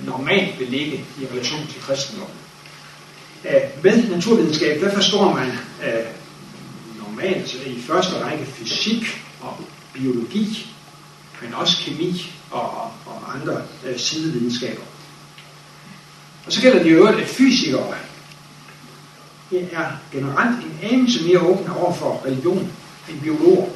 normalt 0.05 0.61
vil 0.61 0.69
ligge 0.69 1.05
i 1.21 1.27
relation 1.33 1.67
til 1.67 1.83
kristendom. 1.83 2.29
Med 3.83 4.09
naturvidenskab, 4.09 4.81
der 4.81 4.95
forstår 4.95 5.35
man 5.35 5.53
normalt 7.07 7.37
altså 7.37 7.59
i 7.67 7.83
første 7.83 8.25
række 8.25 8.47
fysik 8.47 9.23
og 9.41 9.59
biologi, 9.93 10.71
men 11.43 11.55
også 11.55 11.77
kemi 11.85 12.33
og, 12.51 12.71
og, 12.71 12.93
og 13.07 13.35
andre 13.35 13.63
øh, 13.87 13.99
sidevidenskaber. 13.99 14.83
Og 16.47 16.53
så 16.53 16.61
gælder 16.61 16.83
det 16.83 16.93
jo, 16.93 17.07
at 17.07 17.29
fysikere 17.29 17.95
er 19.53 19.91
generelt 20.13 20.65
en 20.65 20.79
anelse 20.83 21.25
mere 21.25 21.41
åbne 21.41 21.77
over 21.77 21.95
for 21.95 22.23
religion 22.27 22.73
end 23.09 23.21
biologer. 23.21 23.67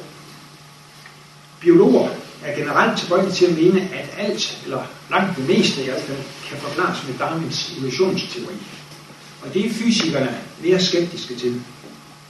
Biologer 1.59 2.09
er 2.43 2.55
generelt 2.55 2.99
tilbøjelige 2.99 3.33
til 3.33 3.45
at 3.45 3.57
mene, 3.57 3.81
at 3.81 4.09
alt, 4.17 4.61
eller 4.63 4.83
langt 5.09 5.37
det 5.37 5.47
meste 5.47 5.81
i 5.81 5.85
hvert 5.85 6.01
fald, 6.01 6.17
kan 6.49 6.57
forklares 6.57 7.07
med 7.07 7.17
Darwins 7.17 7.71
evolutionsteori. 7.77 8.55
Og 9.41 9.53
det 9.53 9.65
er 9.65 9.69
fysikerne 9.69 10.37
mere 10.63 10.81
skeptiske 10.81 11.35
til. 11.35 11.61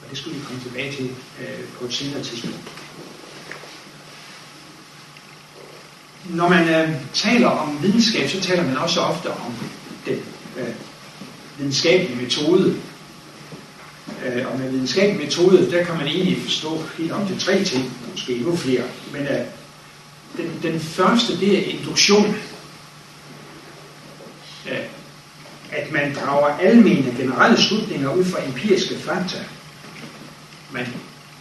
Og 0.04 0.10
det 0.10 0.18
skulle 0.18 0.38
vi 0.38 0.46
komme 0.46 0.62
tilbage 0.64 0.92
til 0.92 1.10
øh, 1.42 1.66
på 1.80 1.86
et 1.86 1.94
senere 1.94 2.24
tidspunkt. 2.24 2.72
Når 6.30 6.50
man 6.50 6.70
øh, 6.70 6.96
taler 7.14 7.48
om 7.48 7.84
videnskab, 7.84 8.30
så 8.30 8.42
taler 8.42 8.64
man 8.64 8.78
også 8.78 9.02
ofte 9.02 9.28
om 9.32 9.54
den 10.06 10.20
øh, 10.58 10.74
videnskabelige 11.58 12.22
metode. 12.22 12.76
Øh, 14.26 14.52
og 14.52 14.60
med 14.60 14.72
videnskabelig 14.72 15.26
metode, 15.26 15.72
der 15.72 15.84
kan 15.84 15.98
man 15.98 16.08
egentlig 16.08 16.44
forstå 16.44 16.84
helt 16.98 17.12
op 17.12 17.28
til 17.28 17.40
tre 17.40 17.64
ting, 17.64 17.94
måske 18.12 18.36
endnu 18.36 18.56
flere. 18.56 18.84
Men 19.14 19.22
øh, 19.22 19.46
den, 20.38 20.60
den 20.64 20.80
første, 20.80 21.40
det 21.40 21.58
er 21.58 21.74
induktion. 21.74 22.36
Øh, 24.72 24.80
at 25.72 25.92
man 25.92 26.16
drager 26.16 26.58
almene 26.58 27.16
generelle 27.18 27.62
slutninger 27.62 28.14
ud 28.14 28.26
fra 28.26 28.46
empiriske 28.48 29.00
fakta. 29.00 29.38
Man 30.72 30.88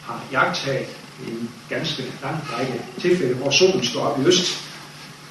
har 0.02 0.24
jagttaget 0.32 0.86
en 1.28 1.50
ganske 1.68 2.02
lang 2.22 2.36
række 2.52 2.82
tilfælde, 3.00 3.34
hvor 3.34 3.50
solen 3.50 3.84
står 3.84 4.00
op 4.00 4.20
i 4.20 4.26
øst, 4.26 4.69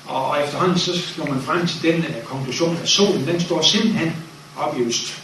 og 0.10 0.44
efterhånden 0.44 0.80
så 0.80 1.00
slår 1.00 1.26
man 1.26 1.42
frem 1.42 1.68
til 1.68 1.82
den 1.82 2.00
uh, 2.00 2.24
konklusion, 2.26 2.78
at 2.82 2.90
solen 2.90 3.28
den 3.28 3.42
står 3.42 3.62
simpelthen 3.62 4.16
op 4.58 4.80
i 4.80 4.82
øst. 4.82 5.22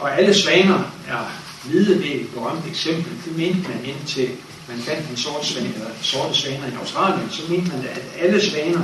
Og 0.00 0.18
alle 0.18 0.34
svaner 0.34 0.92
er 1.08 1.32
hvide, 1.64 1.98
det 1.98 2.16
er 2.16 2.20
et 2.20 2.30
berømt 2.34 2.66
eksempel. 2.66 3.12
Det 3.24 3.36
mente 3.36 3.68
man 3.68 3.84
indtil 3.84 4.28
man 4.68 4.78
fandt 4.78 5.10
en 5.10 5.16
sort 5.16 5.46
svane, 5.46 5.74
eller 5.74 5.90
sorte 6.02 6.34
svaner 6.34 6.66
i 6.66 6.74
Australien, 6.80 7.30
så 7.30 7.42
mente 7.48 7.68
man, 7.68 7.86
at 7.86 8.02
alle 8.18 8.40
svaner 8.40 8.80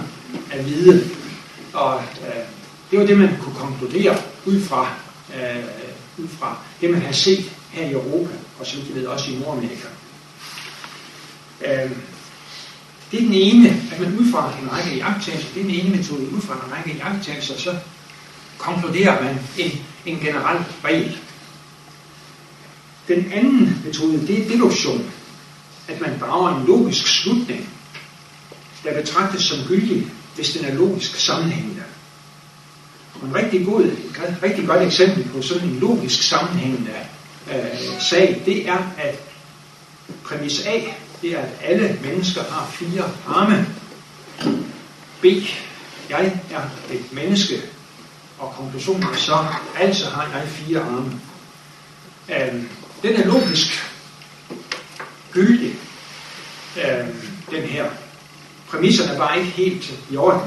er 0.51 0.63
hvide. 0.63 1.11
Og 1.73 2.03
øh, 2.21 2.45
det 2.91 2.99
var 2.99 3.07
det, 3.07 3.19
man 3.19 3.39
kunne 3.41 3.55
konkludere 3.55 4.17
ud 4.47 4.61
fra, 4.61 4.93
øh, 5.35 5.65
ud 6.19 6.29
fra 6.29 6.59
det, 6.81 6.91
man 6.91 7.03
har 7.03 7.13
set 7.13 7.51
her 7.71 7.87
i 7.87 7.93
Europa, 7.93 8.35
og 8.59 8.67
så 8.67 8.77
vidt 8.77 8.95
ved 8.95 9.07
også 9.07 9.31
i 9.31 9.35
Nordamerika. 9.35 9.89
Øh, 11.67 11.91
det 13.11 13.19
er 13.19 13.25
den 13.25 13.35
ene, 13.35 13.69
at 13.93 14.01
man 14.01 14.19
ud 14.19 14.31
fra 14.33 14.53
en 14.63 14.73
række 14.73 14.97
jagttagelser, 14.97 15.49
det 15.55 15.61
er 15.61 15.65
den 15.65 15.75
ene 15.75 15.97
metode, 15.97 16.33
ud 16.33 16.41
fra 16.41 16.55
en 16.55 16.73
række 16.73 16.97
jagttagelser, 17.05 17.59
så 17.59 17.77
konkluderer 18.59 19.23
man 19.23 19.39
en, 19.59 19.71
en 20.07 20.19
generel 20.19 20.65
regel. 20.85 21.19
Den 23.09 23.33
anden 23.33 23.83
metode, 23.85 24.27
det 24.27 24.43
er 24.43 24.49
deduktion. 24.49 25.11
At 25.89 26.01
man 26.01 26.19
drager 26.21 26.61
en 26.61 26.67
logisk 26.67 27.07
slutning, 27.07 27.69
der 28.85 29.03
betragtes 29.03 29.43
som 29.43 29.59
gyldig, 29.69 30.07
hvis 30.35 30.51
den 30.51 30.65
er 30.65 30.75
logisk 30.75 31.17
sammenhængende. 31.17 31.83
Og 33.15 33.29
en 33.29 33.35
rigtig, 33.35 33.67
god, 33.67 33.85
et 33.85 34.37
rigtig 34.43 34.67
godt 34.67 34.83
eksempel 34.83 35.25
på 35.25 35.43
sådan 35.43 35.69
en 35.69 35.79
logisk 35.79 36.23
sammenhængende 36.23 36.95
øh, 37.51 38.01
sag, 38.11 38.43
det 38.47 38.69
er, 38.69 38.93
at 38.99 39.19
præmis 40.25 40.67
A 40.67 40.81
det 41.23 41.33
er, 41.33 41.39
at 41.39 41.49
alle 41.63 41.99
mennesker 42.03 42.43
har 42.51 42.71
fire 42.71 43.05
arme. 43.27 43.67
B. 45.21 45.25
Jeg 46.11 46.41
er 46.51 46.63
et 46.93 47.13
menneske. 47.13 47.63
Og 48.39 48.55
konklusionen 48.57 49.03
er 49.03 49.17
så, 49.17 49.47
altså 49.79 50.11
har 50.11 50.39
jeg 50.39 50.49
fire 50.49 50.81
arme. 50.81 51.21
Øhm, 52.29 52.69
den 53.03 53.15
er 53.15 53.27
logisk 53.27 53.85
gyldig, 55.33 55.75
øhm, 56.77 57.15
den 57.51 57.63
her. 57.63 57.91
Præmisserne 58.69 59.13
er 59.13 59.19
bare 59.19 59.39
ikke 59.39 59.51
helt 59.51 59.95
i 60.11 60.17
orden. 60.17 60.41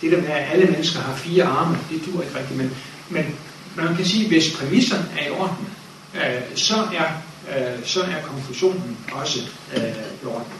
Det 0.00 0.12
der 0.12 0.20
med, 0.20 0.28
at 0.28 0.52
alle 0.52 0.66
mennesker 0.66 1.00
har 1.00 1.16
fire 1.16 1.44
arme, 1.44 1.78
det 1.90 2.02
dur 2.06 2.22
ikke 2.22 2.38
rigtigt. 2.38 2.58
Men, 2.58 2.76
men 3.08 3.36
man 3.76 3.96
kan 3.96 4.06
sige, 4.06 4.24
at 4.24 4.30
hvis 4.30 4.56
præmisserne 4.56 5.08
er 5.18 5.26
i 5.26 5.30
orden, 5.30 5.68
øh, 6.14 6.56
så 6.56 6.74
er 6.74 7.04
øh, 7.48 7.86
så 7.86 8.02
er 8.02 8.22
konklusionen 8.22 8.98
også 9.12 9.40
øh, 9.76 9.82
i 10.22 10.26
orden. 10.26 10.52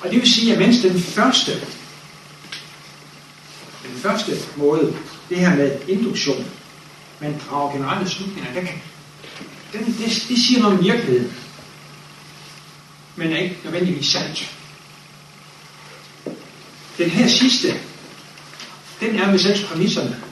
Og 0.00 0.10
det 0.10 0.20
vil 0.20 0.32
sige, 0.32 0.52
at 0.52 0.58
mens 0.58 0.80
den 0.80 1.00
første, 1.00 1.52
den 3.82 3.96
første 3.96 4.32
måde, 4.56 4.96
det 5.28 5.38
her 5.38 5.56
med 5.56 5.78
induktion, 5.88 6.46
man 7.20 7.40
drager 7.48 7.72
generelle 7.72 8.08
slutninger, 8.08 8.52
der 8.54 8.60
kan, 8.60 8.82
den, 9.72 9.86
det, 9.86 10.24
det 10.28 10.38
siger 10.38 10.60
noget 10.60 10.78
om 10.78 10.84
virkeligheden, 10.84 11.36
men 13.16 13.32
er 13.32 13.38
ikke 13.38 13.58
nødvendigvis 13.64 14.06
sandt. 14.06 14.56
Den 16.98 17.10
her 17.10 17.28
sidste, 17.28 17.68
den 19.00 19.18
er 19.18 19.30
med 19.30 19.38
selv 19.38 19.66
præmisserne. 19.66 20.22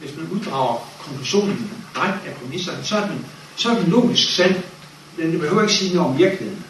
Hvis 0.00 0.16
man 0.16 0.28
uddrager 0.28 0.90
konklusionen 0.98 1.70
ret 1.96 2.18
af 2.26 2.34
præmisserne, 2.34 2.84
så 2.84 2.96
er 2.96 3.06
den 3.06 3.26
så 3.58 3.70
er 3.70 3.74
den 3.74 3.90
logisk 3.90 4.34
sand, 4.34 4.54
men 5.16 5.32
det 5.32 5.40
behøver 5.40 5.62
ikke 5.62 5.74
sige 5.74 5.94
noget 5.94 6.10
om 6.10 6.18
virkeligheden. 6.18 6.64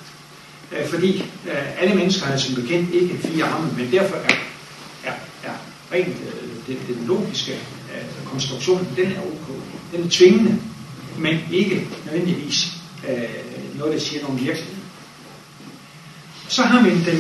Øh, 0.72 0.87
fordi 0.87 1.24
øh, 1.46 1.83
alle 1.83 1.94
mennesker 1.94 2.27
har 2.27 2.37
som 2.37 2.55
bekendt 2.55 2.94
ikke 2.94 3.18
fire 3.18 3.44
arme, 3.44 3.72
men 3.77 3.92
derfor 3.92 4.16
er, 4.16 4.35
er, 5.05 5.12
er 5.44 5.53
rent 5.92 6.09
øh, 6.09 6.48
den, 6.66 6.96
den 6.96 7.07
logiske 7.07 7.59
konstruktion, 8.24 8.88
den 8.96 9.07
er 9.07 9.20
ok. 9.20 9.57
Den 9.92 10.05
er 10.05 10.09
tvingende, 10.11 10.59
men 11.18 11.38
ikke 11.53 11.88
nødvendigvis 12.05 12.66
noget, 13.79 13.94
der 13.94 14.01
siger 14.01 14.22
noget 14.22 14.38
om 14.38 14.44
virkeligheden. 14.46 14.83
Så 16.48 16.62
har 16.62 16.83
vi 16.83 16.90
den, 16.90 17.18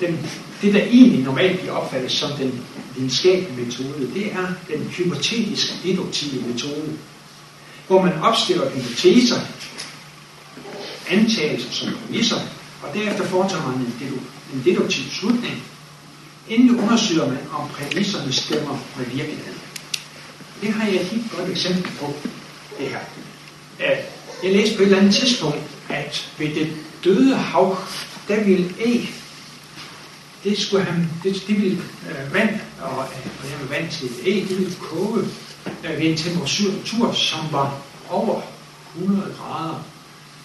den, 0.00 0.30
det, 0.62 0.74
der 0.74 0.82
egentlig 0.82 1.24
normalt 1.24 1.58
bliver 1.58 1.74
opfattet 1.74 2.12
som 2.12 2.30
den 2.32 2.64
videnskabelige 2.96 3.66
metode, 3.66 4.10
det 4.14 4.32
er 4.32 4.52
den 4.68 4.84
hypotetiske 4.84 5.74
deduktive 5.84 6.42
metode 6.46 6.98
hvor 7.88 8.02
man 8.02 8.12
opstiller 8.22 8.70
hypoteser, 8.70 9.40
antagelser 11.08 11.72
som 11.72 11.88
præmisser, 11.94 12.40
og 12.82 12.94
derefter 12.94 13.24
foretager 13.24 13.66
man 13.66 13.74
en, 13.74 14.20
en 14.54 14.62
deduktiv 14.64 15.04
slutning. 15.10 15.62
Endelig 16.48 16.82
undersøger 16.82 17.26
man, 17.26 17.38
om 17.52 17.68
præmisserne 17.68 18.32
stemmer 18.32 18.78
med 18.96 19.06
virkeligheden. 19.06 19.60
Det 20.62 20.72
har 20.72 20.86
jeg 20.86 20.94
et 20.94 21.06
helt 21.06 21.32
godt 21.36 21.50
eksempel 21.50 21.90
på, 22.00 22.14
det 22.78 22.88
her. 22.88 22.98
Jeg 24.42 24.52
læste 24.52 24.76
på 24.76 24.82
et 24.82 24.86
eller 24.86 24.98
andet 24.98 25.14
tidspunkt, 25.14 25.62
at 25.88 26.30
ved 26.38 26.54
det 26.54 26.72
døde 27.04 27.36
hav, 27.36 27.78
der 28.28 28.44
ville 28.44 28.74
E, 28.80 29.06
det 30.44 30.58
skulle 30.58 30.84
han, 30.84 31.10
det, 31.22 31.44
det 31.46 31.62
ville 31.62 31.82
øh, 32.10 32.34
vand, 32.34 32.60
og, 32.80 33.04
øh, 33.44 33.70
vand 33.70 33.90
til 33.90 34.08
E, 34.26 34.48
det 34.48 34.58
ville 34.58 34.74
koge 34.80 35.24
ved 35.82 36.10
en 36.10 36.16
temperatur, 36.16 37.12
som 37.12 37.40
var 37.52 37.74
over 38.10 38.40
100 38.96 39.34
grader. 39.38 39.84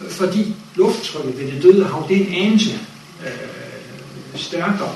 Fordi 0.10 0.56
lufttrykket 0.76 1.40
ved 1.40 1.52
det 1.52 1.64
døde 1.64 1.86
hav, 1.86 2.06
det 2.10 2.22
er 2.22 2.26
en 2.26 2.34
anelse 2.34 2.80
øh, 3.26 4.40
stærkere. 4.40 4.96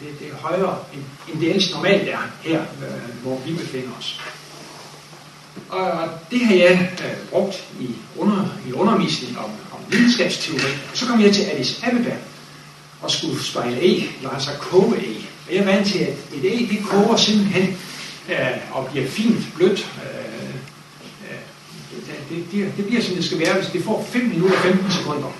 Det, 0.00 0.08
det 0.20 0.28
er 0.28 0.34
højere, 0.34 0.78
end, 0.94 1.02
end 1.32 1.40
det 1.40 1.48
ellers 1.48 1.74
normalt 1.74 2.08
er 2.08 2.18
her, 2.42 2.60
øh, 2.60 3.22
hvor 3.22 3.40
vi 3.46 3.52
befinder 3.52 3.90
os. 3.98 4.20
Og 5.68 6.08
det 6.30 6.40
har 6.40 6.54
jeg 6.54 6.92
øh, 7.04 7.28
brugt 7.30 7.64
i, 7.80 7.88
under, 8.18 8.46
i 8.68 8.72
undervisning 8.72 9.38
om, 9.38 9.50
om 9.72 9.78
videnskabsteori. 9.88 10.72
Og 10.92 10.96
så 10.96 11.06
kom 11.06 11.20
jeg 11.20 11.34
til 11.34 11.42
Addis 11.42 11.82
Abeba 11.82 12.16
og 13.00 13.10
skulle 13.10 13.44
spejle 13.44 13.76
e, 13.76 13.80
æg, 13.80 14.16
eller 14.16 14.30
altså 14.30 14.50
koge 14.60 14.96
æg. 14.96 15.16
E. 15.16 15.26
Og 15.48 15.54
jeg 15.54 15.60
er 15.60 15.64
vant 15.64 15.86
til, 15.86 15.98
at 15.98 16.14
et 16.34 16.44
æg, 16.44 16.68
det 16.70 16.84
koger 16.84 17.16
simpelthen 17.16 17.76
øh, 18.28 18.36
og 18.72 18.88
bliver 18.90 19.06
fint 19.08 19.54
blødt. 19.56 19.86
Øh, 20.04 20.54
øh, 21.30 21.38
det, 22.30 22.44
det, 22.52 22.72
det 22.76 22.86
bliver 22.86 23.02
som 23.02 23.14
det 23.14 23.24
skal 23.24 23.38
være, 23.38 23.54
hvis 23.54 23.70
det 23.72 23.84
får 23.84 24.08
5 24.12 24.22
minutter 24.22 24.56
og 24.56 24.62
15 24.62 24.90
sekunder. 24.90 25.32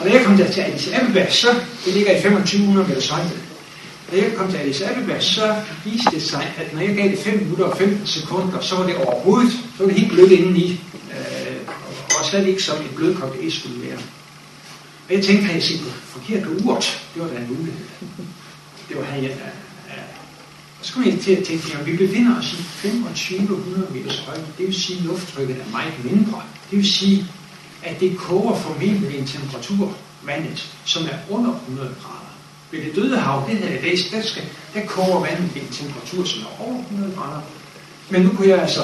Og 0.00 0.04
da 0.04 0.12
jeg 0.12 0.24
kom 0.24 0.36
der 0.36 0.50
til 0.50 0.60
Addis 0.60 0.88
Abeba, 0.88 1.30
så 1.30 1.48
det 1.84 1.94
ligger 1.94 2.18
i 2.18 2.22
2500 2.22 2.88
meter 2.88 3.12
højde. 3.14 3.30
Da 4.10 4.16
jeg 4.16 4.34
kom 4.36 4.50
til 4.50 4.58
Addis 4.58 4.80
Abeba, 4.80 5.20
så 5.20 5.54
viste 5.84 6.10
det 6.10 6.22
sig, 6.22 6.54
at 6.58 6.74
når 6.74 6.80
jeg 6.80 6.96
gav 6.96 7.08
det 7.08 7.18
5 7.18 7.38
minutter 7.38 7.64
og 7.64 7.78
15 7.78 8.06
sekunder, 8.06 8.60
så 8.60 8.76
var 8.76 8.86
det 8.86 8.96
overhovedet, 8.96 9.52
så 9.52 9.78
var 9.78 9.86
det 9.86 10.00
helt 10.00 10.12
blødt 10.12 10.32
indeni. 10.32 10.80
Øh, 11.10 11.56
og 12.18 12.24
slet 12.24 12.46
ikke 12.46 12.62
som 12.62 12.76
et 12.76 12.94
blødkogt 12.96 13.36
æg 13.42 13.52
skulle 13.52 13.82
være. 13.88 13.98
Og 15.08 15.14
jeg 15.14 15.24
tænkte, 15.24 15.48
at 15.48 15.54
jeg 15.54 15.62
set 15.62 15.80
forkert 16.04 16.46
urt? 16.64 17.02
Det 17.14 17.22
var 17.22 17.28
da 17.28 17.36
en 17.36 17.48
mulighed. 17.48 17.86
Det 18.88 18.96
var 18.96 19.04
her, 19.04 19.22
jeg... 19.22 19.36
Og 20.82 20.88
så 20.88 20.94
kom 20.94 21.04
jeg 21.06 21.20
til 21.20 21.32
at 21.32 21.44
tænke, 21.44 21.76
at 21.80 21.86
vi 21.86 21.96
befinder 21.96 22.38
os 22.38 22.52
i 22.52 22.56
2500 22.56 23.86
meters 23.94 24.18
højde. 24.18 24.44
Det 24.58 24.66
vil 24.66 24.74
sige, 24.74 24.98
at 24.98 25.04
lufttrykket 25.04 25.56
er 25.56 25.70
meget 25.72 26.04
mindre. 26.04 26.42
Det 26.70 26.78
vil 26.78 26.92
sige, 26.92 27.26
at 27.82 28.00
det 28.00 28.18
koger 28.18 28.56
formentlig 28.56 29.18
en 29.18 29.26
temperatur, 29.26 29.96
vandet, 30.22 30.72
som 30.84 31.02
er 31.04 31.16
under 31.30 31.54
100 31.54 31.94
grader. 32.02 32.32
Ved 32.70 32.84
det 32.84 32.96
døde 32.96 33.16
hav, 33.16 33.44
det 33.50 33.58
her 33.58 33.82
læst, 33.82 34.12
der, 34.12 34.22
skal, 34.22 34.42
der 34.74 34.86
koger 34.86 35.20
vandet 35.20 35.54
ved 35.54 35.62
en 35.62 35.68
temperatur, 35.68 36.24
som 36.24 36.42
er 36.42 36.60
over 36.60 36.80
100 36.80 37.12
grader. 37.16 37.40
Men 38.10 38.22
nu 38.22 38.30
kunne 38.30 38.48
jeg 38.48 38.62
altså 38.62 38.80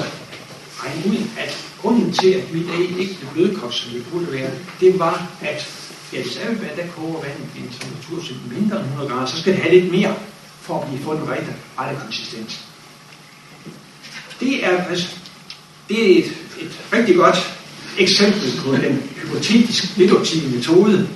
regne 0.83 1.03
ud, 1.11 1.23
at 1.39 1.65
grunden 1.81 2.13
til, 2.13 2.29
at 2.29 2.53
mit 2.53 2.67
æg 2.79 2.99
ikke 2.99 3.17
blev 3.19 3.29
blødkogt, 3.33 3.75
som 3.75 3.91
det 3.91 4.05
burde 4.11 4.31
være, 4.31 4.51
det 4.79 4.99
var, 4.99 5.27
at 5.41 5.69
i 6.13 6.17
Addis 6.17 6.37
Abeba, 6.37 6.81
der 6.81 6.87
koger 6.95 7.21
vandet 7.21 7.47
ved 7.55 7.61
en 7.61 7.69
temperatur, 7.79 8.23
som 8.23 8.35
er 8.35 8.59
mindre 8.59 8.77
end 8.77 8.85
100 8.85 9.09
grader, 9.09 9.25
så 9.25 9.41
skal 9.41 9.53
det 9.53 9.61
have 9.61 9.79
lidt 9.79 9.91
mere 9.91 10.15
for 10.69 10.81
at 10.81 10.87
blive 10.87 11.03
få 11.03 11.13
den 11.13 11.29
rette, 11.29 11.55
rette 11.79 12.01
konsistens. 12.01 12.65
Det 14.39 14.65
er, 14.65 14.83
altså, 14.83 15.07
det 15.89 15.97
er 16.11 16.19
et, 16.19 16.31
et 16.59 16.79
rigtig 16.93 17.15
godt 17.15 17.57
eksempel 17.97 18.61
på 18.63 18.75
den 18.75 19.09
hypotetisk 19.15 19.97
deduktive 19.97 20.49
metode, 20.55 21.09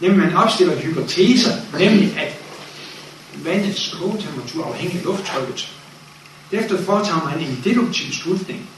nemlig 0.00 0.18
man 0.18 0.34
opstiller 0.34 0.76
hypoteser, 0.76 1.50
nemlig 1.78 2.18
at 2.18 2.36
vandets 3.44 3.94
kogetemperatur 3.98 4.64
afhænger 4.64 4.98
af 4.98 5.04
lufttrykket. 5.04 5.72
Derefter 6.50 6.82
foretager 6.82 7.30
man 7.30 7.48
en 7.48 7.60
deduktiv 7.64 8.12
slutning, 8.12 8.68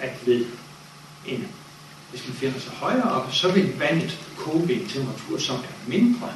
at 0.00 0.12
ved 0.26 0.44
en, 1.26 1.46
hvis 2.10 2.28
man 2.28 2.36
finder 2.36 2.60
sig 2.60 2.72
højere 2.72 3.10
op, 3.12 3.34
så 3.34 3.52
vil 3.52 3.78
vandet 3.78 4.18
koge 4.36 4.68
ved 4.68 4.74
en 4.74 4.88
temperatur, 4.88 5.38
som 5.38 5.56
er 5.56 5.88
mindre 5.88 6.28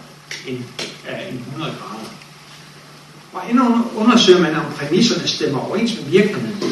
end, 0.47 0.59
uh, 1.05 1.29
end 1.29 1.39
100 1.39 1.77
grader. 1.81 2.26
Og 3.33 3.51
endnu 3.51 3.91
undersøger 3.95 4.41
man, 4.41 4.57
om 4.57 4.73
præmisserne 4.73 5.29
stemmer 5.29 5.61
overens 5.61 5.95
med 5.95 6.05
virkningen. 6.05 6.63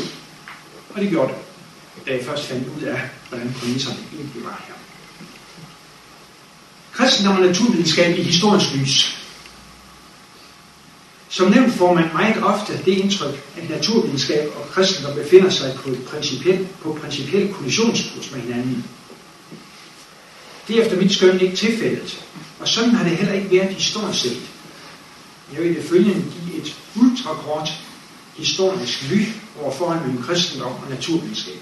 Og 0.94 1.00
det 1.00 1.10
gjorde 1.10 1.32
det, 1.32 1.38
da 2.06 2.12
jeg 2.12 2.24
først 2.24 2.46
fandt 2.46 2.68
ud 2.76 2.82
af, 2.82 3.00
hvordan 3.28 3.54
præmisserne 3.60 3.98
egentlig 4.16 4.44
var 4.44 4.64
her. 4.66 4.74
Kristendom 6.92 7.36
og 7.36 7.46
naturvidenskab 7.46 8.18
i 8.18 8.22
historisk 8.22 8.74
lys. 8.74 9.18
Som 11.28 11.50
nævnt 11.50 11.74
får 11.74 11.94
man 11.94 12.04
meget 12.12 12.42
ofte 12.42 12.72
det 12.84 12.92
indtryk, 12.92 13.44
at 13.56 13.70
naturvidenskab 13.70 14.50
og 14.56 14.68
kristendom 14.68 15.14
befinder 15.14 15.50
sig 15.50 15.74
på, 15.74 15.90
et 15.90 16.04
principiel, 16.04 16.68
på 16.82 16.98
principiel 17.02 17.54
kollisionskurs 17.54 18.32
med 18.32 18.40
hinanden. 18.40 18.84
Det 20.68 20.78
er 20.78 20.82
efter 20.82 20.96
mit 20.96 21.12
skøn 21.12 21.40
ikke 21.40 21.56
tilfældet, 21.56 22.24
og 22.60 22.68
sådan 22.68 22.90
har 22.90 23.08
det 23.08 23.16
heller 23.16 23.34
ikke 23.34 23.50
været 23.50 23.74
historisk 23.74 24.20
set. 24.20 24.42
Jeg 25.52 25.62
vil 25.62 25.70
i 25.70 25.74
det 25.74 25.84
følgende 25.84 26.24
give 26.32 26.62
et 26.62 26.76
ultrakort 26.96 27.68
historisk 28.36 29.10
ly 29.10 29.24
over 29.60 29.72
forholdet 29.72 30.06
mellem 30.06 30.22
kristendom 30.22 30.72
og 30.72 30.90
naturvidenskab. 30.90 31.60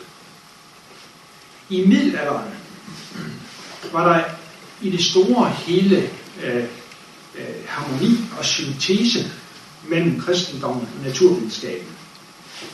I 1.71 1.87
middelalderen 1.87 2.51
var 3.93 4.13
der 4.13 4.25
i 4.83 4.91
det 4.91 5.05
store 5.05 5.51
hele 5.51 6.11
øh, 6.43 6.65
øh, 7.35 7.67
harmoni 7.67 8.19
og 8.39 8.45
syntese 8.45 9.33
mellem 9.89 10.21
kristendommen 10.21 10.89
og 10.99 11.05
naturvidenskaben. 11.07 11.89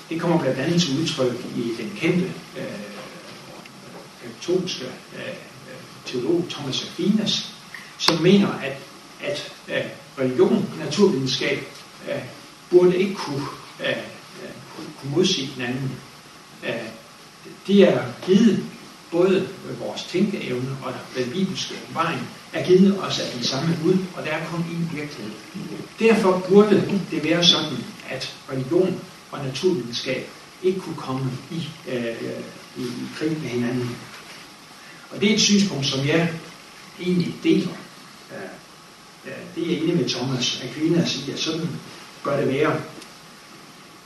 Det 0.08 0.20
kommer 0.20 0.38
blandt 0.38 0.58
andet 0.58 0.82
til 0.82 1.00
udtryk 1.00 1.46
i 1.56 1.82
den 1.82 1.92
kendte 1.96 2.32
øh, 2.58 2.64
katolske 4.22 4.84
øh, 4.84 5.20
øh 5.20 5.34
teolog 6.06 6.44
Thomas 6.50 6.82
Aquinas, 6.82 7.52
som 7.98 8.22
mener, 8.22 8.48
at, 8.48 8.76
at 9.20 9.52
øh, 9.68 9.90
religion 10.18 10.68
og 10.72 10.84
naturvidenskab 10.84 11.58
øh, 12.10 12.22
burde 12.70 12.96
ikke 12.96 13.14
kunne, 13.14 13.44
øh, 13.80 13.88
øh 13.88 14.50
kunne 15.00 15.10
modsige 15.10 15.46
hinanden. 15.46 15.92
Øh, 16.66 16.88
det 17.66 17.88
er 17.88 18.02
givet 18.26 18.64
både 19.10 19.48
vores 19.78 20.02
tænkeevne 20.02 20.76
og 20.82 20.92
den 21.16 21.30
bibelske 21.30 21.74
vejen 21.92 22.20
er 22.52 22.64
givet 22.66 23.00
os 23.02 23.18
af 23.18 23.32
den 23.34 23.42
samme 23.42 23.78
Gud, 23.82 23.98
og 24.16 24.24
der 24.24 24.30
er 24.30 24.46
kun 24.46 24.60
én 24.60 24.96
virkelighed. 24.96 25.32
Derfor 25.98 26.44
burde 26.48 27.00
det 27.10 27.24
være 27.24 27.44
sådan, 27.44 27.78
at 28.08 28.34
religion 28.52 29.00
og 29.30 29.44
naturvidenskab 29.44 30.28
ikke 30.62 30.80
kunne 30.80 30.96
komme 30.96 31.30
i, 31.50 31.68
øh, 31.88 32.14
i, 32.76 32.82
i 32.82 33.08
krig 33.16 33.30
med 33.30 33.48
hinanden. 33.48 33.96
Og 35.10 35.20
det 35.20 35.30
er 35.30 35.34
et 35.34 35.40
synspunkt, 35.40 35.86
som 35.86 36.06
jeg 36.06 36.32
egentlig 37.00 37.34
deler. 37.42 37.72
Øh, 38.32 38.57
det 39.54 39.62
er 39.62 39.72
jeg 39.72 39.82
enig 39.82 39.96
med 39.96 40.08
Thomas 40.08 40.62
Aquinas 40.64 41.16
i, 41.16 41.30
at 41.30 41.38
sådan 41.38 41.68
bør 42.24 42.40
det 42.40 42.48
være. 42.48 42.80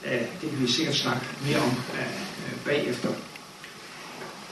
Øh, 0.07 0.21
det 0.41 0.51
kan 0.51 0.61
vi 0.61 0.73
sikkert 0.73 0.97
snakke 0.97 1.27
mere 1.47 1.59
om 1.59 1.71
øh, 1.71 2.07
bagefter. 2.65 3.09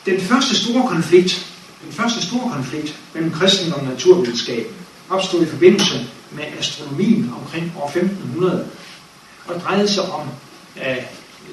Den 0.06 0.20
første 0.20 0.56
store 0.56 0.88
konflikt, 0.88 1.46
den 1.84 1.92
første 1.92 2.26
store 2.26 2.52
konflikt 2.52 2.98
mellem 3.14 3.32
kristendom 3.32 3.80
og 3.80 3.86
naturvidenskab 3.86 4.66
opstod 5.08 5.42
i 5.42 5.46
forbindelse 5.46 6.06
med 6.30 6.44
astronomien 6.58 7.32
omkring 7.40 7.72
år 7.76 7.86
1500 7.86 8.68
og 9.46 9.60
drejede 9.60 9.88
sig 9.88 10.02
om 10.02 10.28
øh, 10.76 11.02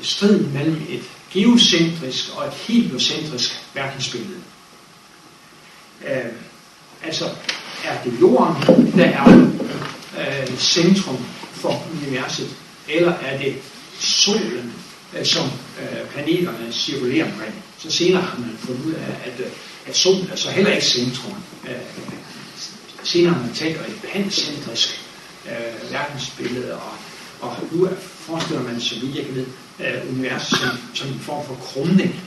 striden 0.02 0.54
mellem 0.54 0.82
et 0.90 1.04
geocentrisk 1.32 2.38
og 2.38 2.48
et 2.48 2.54
heliocentrisk 2.54 3.62
verdensbillede. 3.74 4.42
Øh, 6.08 6.32
altså 7.04 7.26
er 7.88 8.04
det 8.04 8.14
jorden, 8.22 8.92
der 8.98 9.06
er 9.06 9.48
øh, 10.20 10.58
centrum 10.58 11.18
for 11.52 11.84
universet, 11.98 12.50
eller 12.90 13.12
er 13.12 13.38
det 13.38 13.56
solen, 14.00 14.74
øh, 15.18 15.26
som 15.26 15.46
øh, 15.82 16.10
planeterne 16.10 16.72
cirkulerer 16.72 17.26
omkring? 17.26 17.54
Så 17.78 17.92
senere 17.92 18.22
har 18.22 18.38
man 18.40 18.58
fundet 18.60 18.86
ud 18.86 18.94
af, 18.94 19.08
at, 19.26 19.40
øh, 19.40 19.52
at 19.88 19.96
solen 19.96 20.30
er 20.32 20.36
så 20.36 20.50
heller 20.52 20.72
ikke 20.72 20.86
centrum. 20.86 21.36
Øh, 21.68 21.76
senere 23.04 23.34
har 23.34 23.42
man 23.42 23.54
talt 23.54 23.78
om 23.78 23.86
et 23.86 24.02
pancentrisk 24.14 25.02
øh, 25.46 25.92
verdensbillede, 25.92 26.74
og, 26.74 26.92
og 27.42 27.56
nu 27.72 27.90
forestiller 28.02 28.64
man 28.64 28.82
sig, 28.82 29.02
vidt 29.02 29.16
jeg 29.16 29.26
kan 29.26 29.36
ved, 29.36 29.46
øh, 29.80 30.12
universet 30.12 30.60
som, 30.60 30.78
som 30.94 31.08
en 31.08 31.20
form 31.20 31.46
for 31.46 31.56
krumning, 31.56 32.22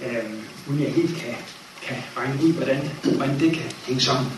øh, 0.00 0.24
uden 0.68 0.82
jeg 0.82 0.92
helt 0.92 1.16
kan, 1.16 1.34
kan 1.82 1.96
regne 2.16 2.42
ud, 2.44 2.52
hvordan, 2.52 2.90
hvordan 3.02 3.40
det 3.40 3.52
kan 3.52 3.72
hænge 3.86 4.00
sammen. 4.00 4.32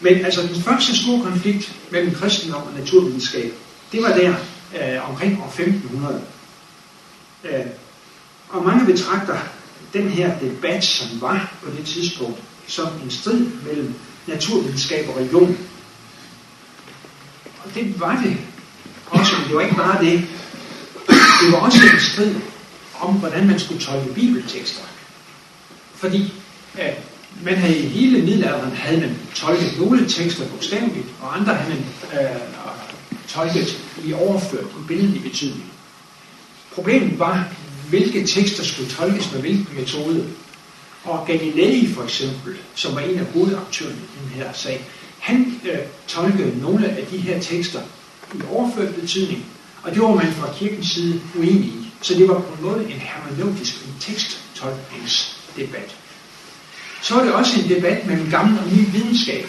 Men 0.00 0.24
altså 0.24 0.42
den 0.42 0.62
første 0.62 1.02
store 1.02 1.22
konflikt 1.22 1.72
mellem 1.90 2.14
kristendom 2.14 2.62
og 2.62 2.72
naturvidenskab, 2.78 3.52
det 3.92 4.02
var 4.02 4.12
der 4.12 4.34
øh, 4.74 5.10
omkring 5.10 5.42
år 5.42 5.46
1500. 5.46 6.22
Øh, 7.44 7.66
og 8.48 8.64
mange 8.64 8.86
betragter 8.86 9.38
den 9.92 10.08
her 10.08 10.38
debat, 10.38 10.84
som 10.84 11.20
var 11.20 11.54
på 11.62 11.70
det 11.70 11.86
tidspunkt, 11.86 12.38
som 12.66 12.88
en 13.04 13.10
strid 13.10 13.46
mellem 13.66 13.94
naturvidenskab 14.26 15.08
og 15.08 15.16
religion. 15.16 15.58
Og 17.64 17.74
det 17.74 18.00
var 18.00 18.22
det 18.24 18.36
også, 19.06 19.32
men 19.36 19.48
det 19.48 19.54
var 19.54 19.62
ikke 19.62 19.76
bare 19.76 20.04
det. 20.04 20.24
Det 21.42 21.52
var 21.52 21.58
også 21.58 21.78
en 21.94 22.00
strid 22.00 22.34
om, 23.00 23.14
hvordan 23.14 23.46
man 23.46 23.60
skulle 23.60 23.80
tolke 23.80 24.14
bibeltekster. 24.14 24.82
Fordi 25.94 26.32
øh, 26.78 26.92
men 27.42 27.54
i 27.54 27.72
hele 27.72 28.22
middelalderen 28.22 28.72
havde 28.72 29.00
man 29.00 29.16
tolket 29.34 29.78
nogle 29.78 30.08
tekster 30.08 30.48
bogstaveligt, 30.48 31.06
og 31.20 31.36
andre 31.38 31.54
havde 31.54 31.74
man 31.74 31.84
øh, 32.20 32.40
tolket 33.28 33.78
i 34.04 34.12
overført 34.12 34.68
på 34.70 34.78
billedlig 34.88 35.22
betydning. 35.22 35.72
Problemet 36.72 37.18
var, 37.18 37.48
hvilke 37.88 38.26
tekster 38.26 38.64
skulle 38.64 38.90
tolkes 38.90 39.32
med 39.32 39.40
hvilken 39.40 39.76
metode. 39.76 40.26
Og 41.04 41.26
Galilei 41.26 41.92
for 41.94 42.02
eksempel, 42.02 42.56
som 42.74 42.94
var 42.94 43.00
en 43.00 43.18
af 43.18 43.24
hovedaktørerne 43.24 43.96
i 43.96 44.18
den 44.22 44.28
her 44.34 44.52
sag, 44.52 44.86
han 45.18 45.60
øh, 45.64 45.78
tolkede 46.06 46.60
nogle 46.60 46.88
af 46.88 47.06
de 47.06 47.16
her 47.16 47.40
tekster 47.40 47.80
i 48.34 48.38
overført 48.50 48.94
betydning, 48.94 49.44
og 49.82 49.94
det 49.94 50.02
var 50.02 50.14
man 50.14 50.32
fra 50.32 50.52
kirkens 50.54 50.86
side 50.86 51.20
uenig 51.38 51.64
i. 51.64 51.92
Så 52.02 52.14
det 52.14 52.28
var 52.28 52.40
på 52.40 52.54
en 52.54 52.62
måde 52.62 52.84
en 52.84 53.00
hermeneutisk, 53.00 53.84
en 53.84 53.94
teksttolkningsdebat. 54.00 55.96
Så 57.02 57.14
var 57.14 57.22
det 57.22 57.32
også 57.32 57.60
en 57.60 57.68
debat 57.68 58.06
mellem 58.06 58.30
gammel 58.30 58.58
og 58.58 58.66
ny 58.66 58.92
videnskab. 58.92 59.46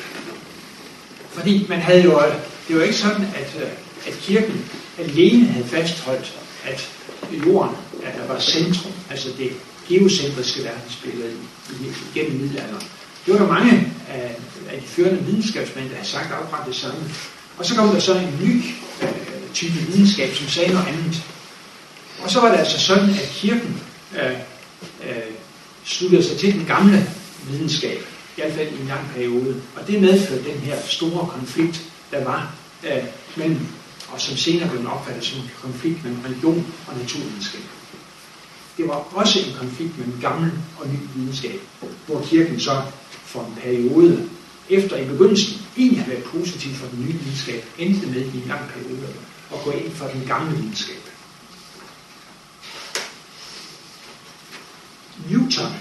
Fordi 1.30 1.66
man 1.70 1.80
havde 1.80 2.04
jo, 2.04 2.22
det 2.68 2.76
var 2.76 2.84
ikke 2.84 2.96
sådan, 2.96 3.28
at, 3.36 3.62
øh, 3.62 3.70
at 4.08 4.14
kirken 4.22 4.66
alene 5.00 5.46
havde 5.46 5.68
fastholdt, 5.68 6.34
at 6.66 6.90
jorden 7.46 7.76
at 8.04 8.14
der 8.18 8.34
var 8.34 8.40
centrum, 8.40 8.92
altså 9.10 9.30
det 9.38 9.52
geocentriske 9.88 10.64
verdensbillede 10.64 11.34
gennem 12.14 12.40
middelalderen. 12.42 12.84
Det 13.26 13.34
var 13.34 13.40
der 13.40 13.48
mange 13.48 13.94
af, 14.10 14.36
af 14.70 14.82
de 14.82 14.88
førende 14.88 15.24
videnskabsmænd, 15.24 15.90
der 15.90 15.96
havde 15.96 16.08
sagt 16.08 16.32
afbrændt 16.32 16.68
det 16.68 16.76
samme. 16.76 17.00
Og 17.58 17.66
så 17.66 17.76
kom 17.76 17.90
der 17.90 18.00
så 18.00 18.16
en 18.16 18.40
ny 18.42 18.64
øh, 19.02 19.10
type 19.54 19.74
videnskab, 19.74 20.36
som 20.36 20.48
sagde 20.48 20.74
noget 20.74 20.88
andet. 20.88 21.24
Og 22.24 22.32
så 22.32 22.42
var 22.42 22.52
det 22.52 22.58
altså 22.58 22.80
sådan, 22.80 23.10
at 23.10 23.32
kirken 23.34 23.82
øh, 24.16 24.32
øh, 25.04 25.32
sluttede 25.86 26.24
sig 26.24 26.38
til 26.38 26.54
den 26.54 26.66
gamle 26.66 27.10
videnskab, 27.48 28.00
i 28.38 28.42
hvert 28.42 28.54
fald 28.54 28.68
i 28.68 28.82
en 28.82 28.88
lang 28.88 29.10
periode. 29.16 29.62
Og 29.76 29.88
det 29.88 30.02
medførte 30.02 30.44
den 30.52 30.60
her 30.60 30.78
store 30.86 31.28
konflikt, 31.28 31.82
der 32.12 32.24
var 32.24 32.56
øh, 32.84 33.04
mellem, 33.36 33.60
og 34.08 34.22
som 34.22 34.38
senere 34.38 34.70
blev 34.70 34.88
opfattet 34.88 35.26
som 35.26 35.40
en 35.40 35.52
konflikt 35.62 36.04
mellem 36.04 36.22
religion 36.26 36.74
og 36.88 36.98
naturvidenskab. 36.98 37.62
Det 38.78 38.88
var 38.88 39.08
også 39.14 39.40
en 39.40 39.56
konflikt 39.60 39.98
mellem 39.98 40.22
gammel 40.22 40.52
og 40.80 40.88
ny 40.88 40.98
videnskab, 41.16 41.60
hvor 42.08 42.22
kirken 42.22 42.60
så 42.60 42.82
for 43.26 43.40
en 43.40 43.56
periode, 43.62 44.30
efter 44.70 44.98
i 44.98 45.06
begyndelsen 45.06 45.62
egentlig 45.78 46.04
havde 46.04 46.18
været 46.18 46.24
positiv 46.24 46.74
for 46.74 46.88
den 46.88 47.06
nye 47.06 47.14
videnskab, 47.14 47.66
endte 47.78 48.08
med 48.08 48.22
i 48.22 48.38
en 48.38 48.48
lang 48.48 48.62
periode 48.70 49.08
at 49.54 49.60
gå 49.64 49.72
ind 49.72 49.92
for 49.92 50.08
den 50.08 50.24
gamle 50.28 50.58
videnskab. 50.58 51.02
Newton, 55.30 55.72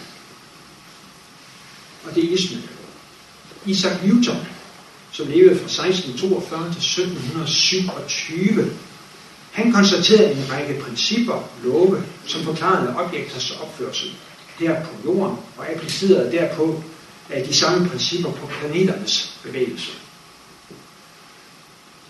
og 2.04 2.14
det 2.14 2.24
er 2.24 2.28
ismen. 2.28 2.64
Isaac 3.66 4.02
Newton, 4.04 4.46
som 5.12 5.26
levede 5.26 5.58
fra 5.58 5.86
1642 5.86 6.60
til 6.60 7.02
1727, 7.02 8.70
han 9.50 9.72
konstaterede 9.72 10.32
en 10.32 10.52
række 10.52 10.80
principper, 10.80 11.48
love, 11.64 12.02
som 12.26 12.42
forklarede 12.42 12.96
objekters 12.96 13.50
opførsel 13.50 14.10
der 14.58 14.84
på 14.84 14.90
jorden, 15.04 15.36
og 15.56 15.70
applicerede 15.70 16.32
derpå 16.32 16.82
af 17.30 17.46
de 17.46 17.54
samme 17.54 17.88
principper 17.88 18.32
på 18.32 18.46
planeternes 18.46 19.38
bevægelse. 19.42 19.92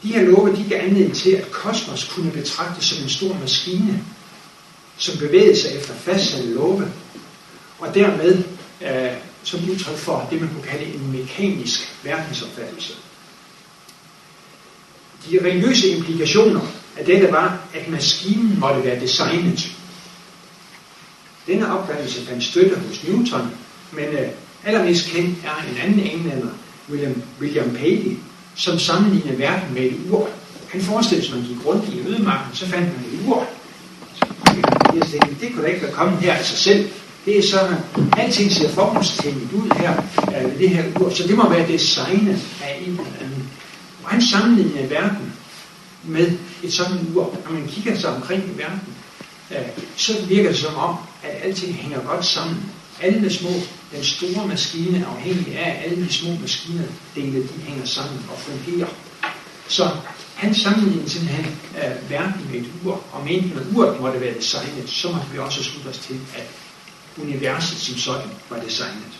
De 0.02 0.08
her 0.08 0.22
love 0.22 0.56
de 0.56 0.64
gav 0.68 0.80
anledning 0.80 1.16
til, 1.16 1.30
at 1.30 1.50
kosmos 1.50 2.12
kunne 2.14 2.30
betragtes 2.30 2.84
som 2.84 3.02
en 3.02 3.10
stor 3.10 3.38
maskine, 3.40 4.04
som 4.96 5.18
bevægede 5.18 5.60
sig 5.60 5.76
efter 5.76 5.94
fastsatte 5.94 6.54
love, 6.54 6.92
og 7.78 7.94
dermed 7.94 8.42
øh, 8.82 9.29
som 9.42 9.70
udtryk 9.70 9.96
for 9.96 10.28
det, 10.30 10.40
man 10.40 10.50
kunne 10.50 10.62
kalde 10.62 10.94
en 10.94 11.12
mekanisk 11.12 11.80
verdensopfattelse. 12.04 12.92
De 15.30 15.38
religiøse 15.44 15.88
implikationer 15.88 16.60
af 16.96 17.04
dette 17.04 17.32
var, 17.32 17.58
at 17.74 17.88
maskinen 17.88 18.60
måtte 18.60 18.84
være 18.84 19.00
designet. 19.00 19.72
Denne 21.46 21.78
opfattelse 21.78 22.26
fandt 22.26 22.44
støtte 22.44 22.76
hos 22.76 23.04
Newton, 23.04 23.50
men 23.92 24.04
øh, 24.04 24.28
allermest 24.64 25.10
kendt 25.10 25.38
er 25.44 25.64
en 25.70 25.76
anden 25.76 26.00
englænder, 26.00 26.48
William, 26.90 27.22
William 27.40 27.70
Paley, 27.70 28.16
som 28.54 28.78
sammenlignede 28.78 29.38
verden 29.38 29.74
med 29.74 29.82
et 29.82 29.96
ur. 30.10 30.28
Han 30.68 30.80
forestillede 30.80 31.28
sig, 31.28 31.36
at 31.36 31.40
man 31.42 31.48
gik 31.48 31.66
rundt 31.66 31.88
i 31.88 32.00
ødemarken, 32.00 32.56
så 32.56 32.66
fandt 32.66 32.86
man 32.86 33.04
et 33.12 33.28
ur. 33.28 33.46
Jeg 34.94 35.06
tænkte, 35.06 35.36
det 35.40 35.52
kunne 35.52 35.62
da 35.62 35.68
ikke 35.68 35.82
være 35.82 35.92
kommet 35.92 36.18
her 36.18 36.34
af 36.34 36.44
sig 36.44 36.58
selv. 36.58 36.90
Det 37.24 37.38
er 37.38 37.42
sådan, 37.50 37.76
at 38.12 38.24
alting 38.24 38.52
ser 38.52 38.68
formålstændigt 38.68 39.52
ud 39.52 39.70
her 39.76 40.02
øh, 40.28 40.58
det 40.58 40.70
her 40.70 40.84
ur, 41.00 41.10
så 41.10 41.22
det 41.28 41.36
må 41.36 41.48
være 41.48 41.68
designet 41.68 42.38
af 42.62 42.82
en 42.86 42.90
eller 42.90 43.04
anden. 43.20 43.48
Og 44.04 44.10
han 44.10 44.22
sammenlignede 44.22 44.90
verden 44.90 45.32
med 46.04 46.32
et 46.62 46.72
sådan 46.72 46.98
ur. 47.14 47.38
Når 47.44 47.52
man 47.52 47.66
kigger 47.68 47.98
sig 47.98 48.16
omkring 48.16 48.42
i 48.54 48.58
verden, 48.58 48.80
øh, 49.50 49.68
så 49.96 50.12
virker 50.28 50.50
det 50.50 50.58
som 50.58 50.74
om, 50.74 50.96
at 51.22 51.30
alting 51.42 51.74
hænger 51.74 52.00
godt 52.00 52.24
sammen. 52.24 52.56
Alle 53.02 53.30
små, 53.30 53.50
den 53.92 54.04
store 54.04 54.46
maskine 54.46 55.06
afhængig 55.16 55.58
af, 55.58 55.70
at 55.70 55.90
alle 55.90 56.04
de 56.04 56.12
små 56.12 56.30
maskiner 56.40 56.84
dele, 57.14 57.42
de 57.42 57.62
hænger 57.66 57.84
sammen 57.84 58.18
og 58.32 58.38
fungerer. 58.38 58.88
Så 59.68 59.90
han 60.34 60.54
sammenlignede 60.54 61.10
simpelthen 61.10 61.58
øh, 61.76 62.10
verden 62.10 62.48
med 62.52 62.60
et 62.60 62.66
ur, 62.84 63.04
og 63.12 63.24
mente, 63.24 63.60
at 63.60 63.66
uret 63.74 64.00
måtte 64.00 64.20
være 64.20 64.34
designet, 64.34 64.90
så 64.90 65.08
måtte 65.08 65.26
vi 65.32 65.38
også 65.38 65.64
slutte 65.64 65.88
os 65.88 65.98
til, 65.98 66.20
at 66.34 66.46
universet 67.18 67.78
som 67.78 67.96
sådan 67.96 68.30
var 68.50 68.60
designet. 68.60 69.18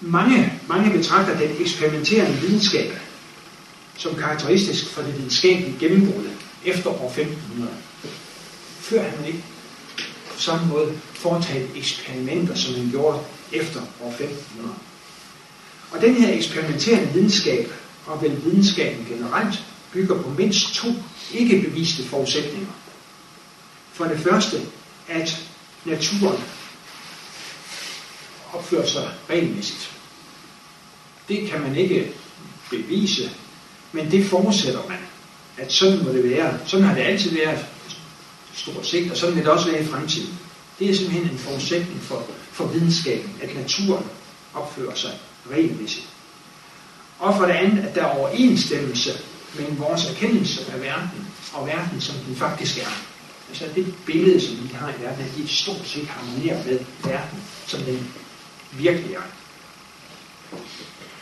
Mange, 0.00 0.60
mange 0.68 0.98
betragter 0.98 1.38
den 1.38 1.56
eksperimenterende 1.60 2.40
videnskab 2.40 2.92
som 3.96 4.14
karakteristisk 4.14 4.88
for 4.88 5.02
det 5.02 5.16
videnskabelige 5.16 5.76
gennembrud 5.80 6.24
efter 6.64 6.90
år 6.90 7.08
1500. 7.08 7.72
Før 8.80 9.02
han 9.02 9.18
man 9.18 9.26
ikke 9.26 9.44
på 10.34 10.40
samme 10.40 10.66
måde 10.66 10.92
foretaget 11.14 11.68
eksperimenter, 11.76 12.54
som 12.54 12.74
han 12.74 12.90
gjorde 12.90 13.20
efter 13.52 13.80
år 14.00 14.08
1500. 14.08 14.74
Og 15.90 16.00
den 16.00 16.14
her 16.14 16.34
eksperimenterende 16.34 17.12
videnskab, 17.12 17.72
og 18.06 18.22
vel 18.22 18.44
videnskaben 18.44 19.06
generelt, 19.08 19.64
bygger 19.92 20.22
på 20.22 20.28
mindst 20.28 20.74
to 20.74 20.88
ikke 21.32 21.62
beviste 21.68 22.02
forudsætninger. 22.02 22.72
For 23.94 24.04
det 24.04 24.20
første, 24.20 24.60
at 25.08 25.46
naturen 25.84 26.44
opfører 28.52 28.86
sig 28.86 29.10
regelmæssigt. 29.30 29.90
Det 31.28 31.50
kan 31.50 31.60
man 31.60 31.76
ikke 31.76 32.12
bevise, 32.70 33.30
men 33.92 34.10
det 34.10 34.26
forudsætter 34.26 34.88
man, 34.88 34.98
at 35.58 35.72
sådan 35.72 36.04
må 36.04 36.12
det 36.12 36.30
være. 36.30 36.58
Sådan 36.66 36.86
har 36.86 36.94
det 36.94 37.02
altid 37.02 37.30
været 37.30 37.66
stort 38.54 38.86
set, 38.86 39.10
og 39.10 39.16
sådan 39.16 39.34
vil 39.34 39.44
det 39.44 39.52
også 39.52 39.70
være 39.70 39.82
i 39.82 39.86
fremtiden. 39.86 40.38
Det 40.78 40.90
er 40.90 40.94
simpelthen 40.94 41.30
en 41.30 41.38
forudsætning 41.38 42.00
for, 42.00 42.26
for 42.52 42.66
videnskaben, 42.66 43.36
at 43.42 43.54
naturen 43.54 44.04
opfører 44.54 44.94
sig 44.94 45.10
regelmæssigt. 45.50 46.08
Og 47.18 47.36
for 47.36 47.44
det 47.44 47.52
andet, 47.52 47.84
at 47.84 47.94
der 47.94 48.02
er 48.02 48.18
overensstemmelse 48.18 49.10
mellem 49.56 49.78
vores 49.78 50.10
erkendelse 50.10 50.72
af 50.72 50.80
verden 50.80 51.28
og 51.52 51.66
verden, 51.66 52.00
som 52.00 52.14
den 52.26 52.36
faktisk 52.36 52.78
er. 52.78 53.13
Altså 53.48 53.64
det 53.74 53.94
billede, 54.06 54.40
som 54.40 54.62
vi 54.62 54.74
har 54.74 54.88
i 54.88 55.02
verden, 55.02 55.24
at 55.24 55.36
de 55.36 55.48
stort 55.48 55.82
set 55.84 56.06
harmonerer 56.06 56.64
med 56.64 56.78
verden, 57.04 57.38
som 57.66 57.80
den 57.80 58.08
virkelig 58.72 59.14
er. 59.14 59.22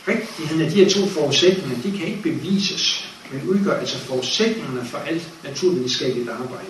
Rigtigheden 0.07 0.61
af 0.61 0.71
de 0.71 0.83
her 0.83 0.89
to 0.89 1.07
forudsætninger, 1.07 1.81
de 1.81 1.97
kan 1.97 2.07
ikke 2.07 2.21
bevises, 2.21 3.09
men 3.31 3.49
udgør 3.49 3.79
altså 3.79 3.97
forudsætningerne 3.97 4.85
for 4.85 4.97
alt 4.97 5.29
naturvidenskabeligt 5.43 6.29
arbejde. 6.29 6.67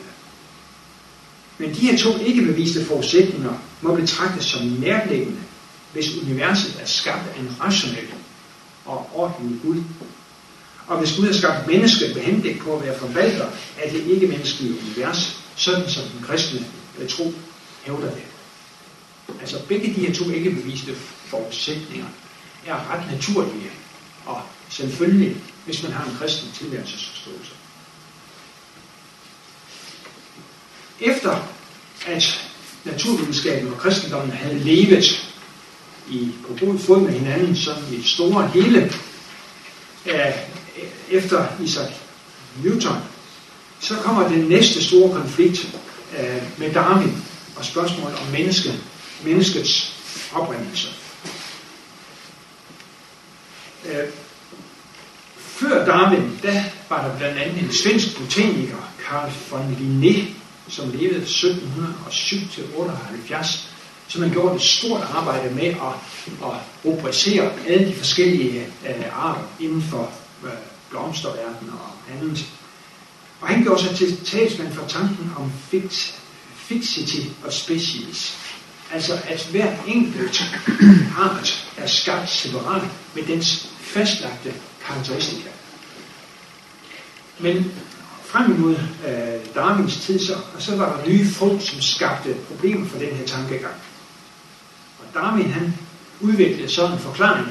Men 1.58 1.70
de 1.70 1.92
her 1.92 1.98
to 1.98 2.20
ikke 2.20 2.42
beviste 2.42 2.86
forudsætninger 2.86 3.54
må 3.82 3.96
betragtes 3.96 4.46
som 4.46 4.66
nærliggende, 4.66 5.42
hvis 5.94 6.18
universet 6.18 6.82
er 6.82 6.86
skabt 6.86 7.28
af 7.36 7.40
en 7.40 7.56
rationel 7.60 8.08
og 8.86 9.10
ordentlig 9.14 9.62
Gud. 9.62 9.84
Og 10.88 11.00
hvis 11.00 11.16
Gud 11.16 11.26
har 11.26 11.34
skabt 11.34 11.68
mennesket 11.68 12.16
med 12.16 12.24
henblik 12.24 12.60
på 12.60 12.76
at 12.76 12.86
være 12.86 13.00
forvalter 13.00 13.48
af 13.84 13.92
det 13.92 14.04
ikke-menneskelige 14.04 14.76
univers, 14.82 15.40
sådan 15.56 15.90
som 15.90 16.04
den 16.04 16.26
kristne 16.26 16.66
øh, 17.00 17.10
tro 17.10 17.34
hævder 17.84 18.12
det. 18.12 18.24
Altså 19.42 19.66
begge 19.68 19.88
de 19.88 20.06
her 20.08 20.14
to 20.14 20.30
ikke 20.30 20.52
beviste 20.52 20.96
forudsætninger 21.28 22.06
er 22.66 22.92
ret 22.92 23.12
naturlige 23.12 23.72
og 24.26 24.42
selvfølgelig, 24.70 25.38
hvis 25.66 25.84
man 25.84 25.92
har 25.92 26.06
en 26.06 26.18
kristen 26.20 26.52
tilværelsesforståelse. 26.52 27.52
Efter 31.00 31.48
at 32.06 32.50
naturvidenskaben 32.84 33.74
og 33.74 33.78
kristendommen 33.78 34.32
havde 34.32 34.60
levet 34.60 35.34
i, 36.10 36.32
på 36.48 36.66
god 36.66 36.80
fod 36.80 37.00
med 37.02 37.12
hinanden, 37.12 37.56
som 37.56 37.76
i 37.92 37.96
et 37.96 38.06
store 38.06 38.48
hele, 38.48 38.94
øh, 40.06 40.53
efter 41.10 41.46
Isaac 41.64 41.92
Newton, 42.64 42.98
så 43.80 43.96
kommer 43.96 44.30
den 44.30 44.40
næste 44.40 44.84
store 44.84 45.12
konflikt 45.12 45.76
øh, 46.20 46.44
med 46.58 46.74
Darwin 46.74 47.24
og 47.56 47.66
spørgsmålet 47.66 48.18
om 48.18 48.28
menneske, 48.32 48.70
menneskets 49.24 49.96
oprindelse. 50.34 50.88
Øh, 53.86 54.08
før 55.38 55.86
Darwin, 55.86 56.40
der 56.44 56.64
var 56.90 57.08
der 57.08 57.18
blandt 57.18 57.40
andet 57.40 57.64
en 57.64 57.74
svensk 57.74 58.18
botaniker, 58.18 58.94
Carl 59.10 59.32
von 59.50 59.78
Linné, 59.80 60.26
som 60.68 60.92
levede 60.92 61.22
1707 61.22 62.38
til 62.52 62.64
78, 62.76 63.70
så 64.08 64.20
man 64.20 64.32
gjorde 64.32 64.56
et 64.56 64.62
stort 64.62 65.02
arbejde 65.16 65.56
med 65.56 65.66
at, 65.68 65.96
at 66.44 66.56
rubricere 66.86 67.52
alle 67.68 67.88
de 67.88 67.96
forskellige 67.96 68.66
øh, 68.88 69.26
arter 69.26 69.42
inden 69.60 69.82
for 69.82 70.12
blomsterverden 70.90 71.70
og 71.70 72.14
andet. 72.14 72.46
Og 73.42 73.48
han 73.48 73.64
gjorde 73.64 73.84
sig 73.84 73.96
til 73.96 74.26
talsmand 74.26 74.74
for 74.74 74.88
tanken 74.88 75.32
om 75.38 75.52
fix, 75.70 76.14
fixity 76.56 77.28
og 77.46 77.54
species. 77.54 78.38
Altså 78.92 79.20
at 79.28 79.48
hver 79.52 79.76
enkelt 79.88 80.44
art 81.18 81.70
er 81.78 81.88
skabt 81.88 82.30
separat 82.30 82.84
med 83.16 83.24
dens 83.24 83.70
fastlagte 83.80 84.54
karakteristika. 84.88 85.50
Men 87.40 87.72
frem 88.26 88.56
imod 88.56 88.76
øh, 89.08 89.56
Darwins 89.56 89.98
tid, 89.98 90.20
så, 90.20 90.34
og 90.56 90.62
så 90.62 90.76
var 90.76 90.98
der 90.98 91.10
nye 91.10 91.28
folk, 91.28 91.62
som 91.62 91.82
skabte 91.82 92.36
problemer 92.48 92.88
for 92.88 93.00
den 93.00 93.16
her 93.16 93.26
tankegang. 93.26 93.76
Og 95.00 95.06
Darwin 95.14 95.52
han 95.52 95.74
udviklede 96.22 96.74
sådan 96.74 96.92
en 96.92 97.00
forklaring, 97.00 97.48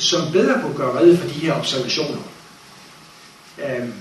som 0.00 0.32
bedre 0.32 0.60
kunne 0.62 0.76
gøre 0.76 0.98
redde 0.98 1.18
for 1.18 1.28
de 1.28 1.32
her 1.34 1.54
observationer. 1.54 2.22
Øhm, 3.58 3.92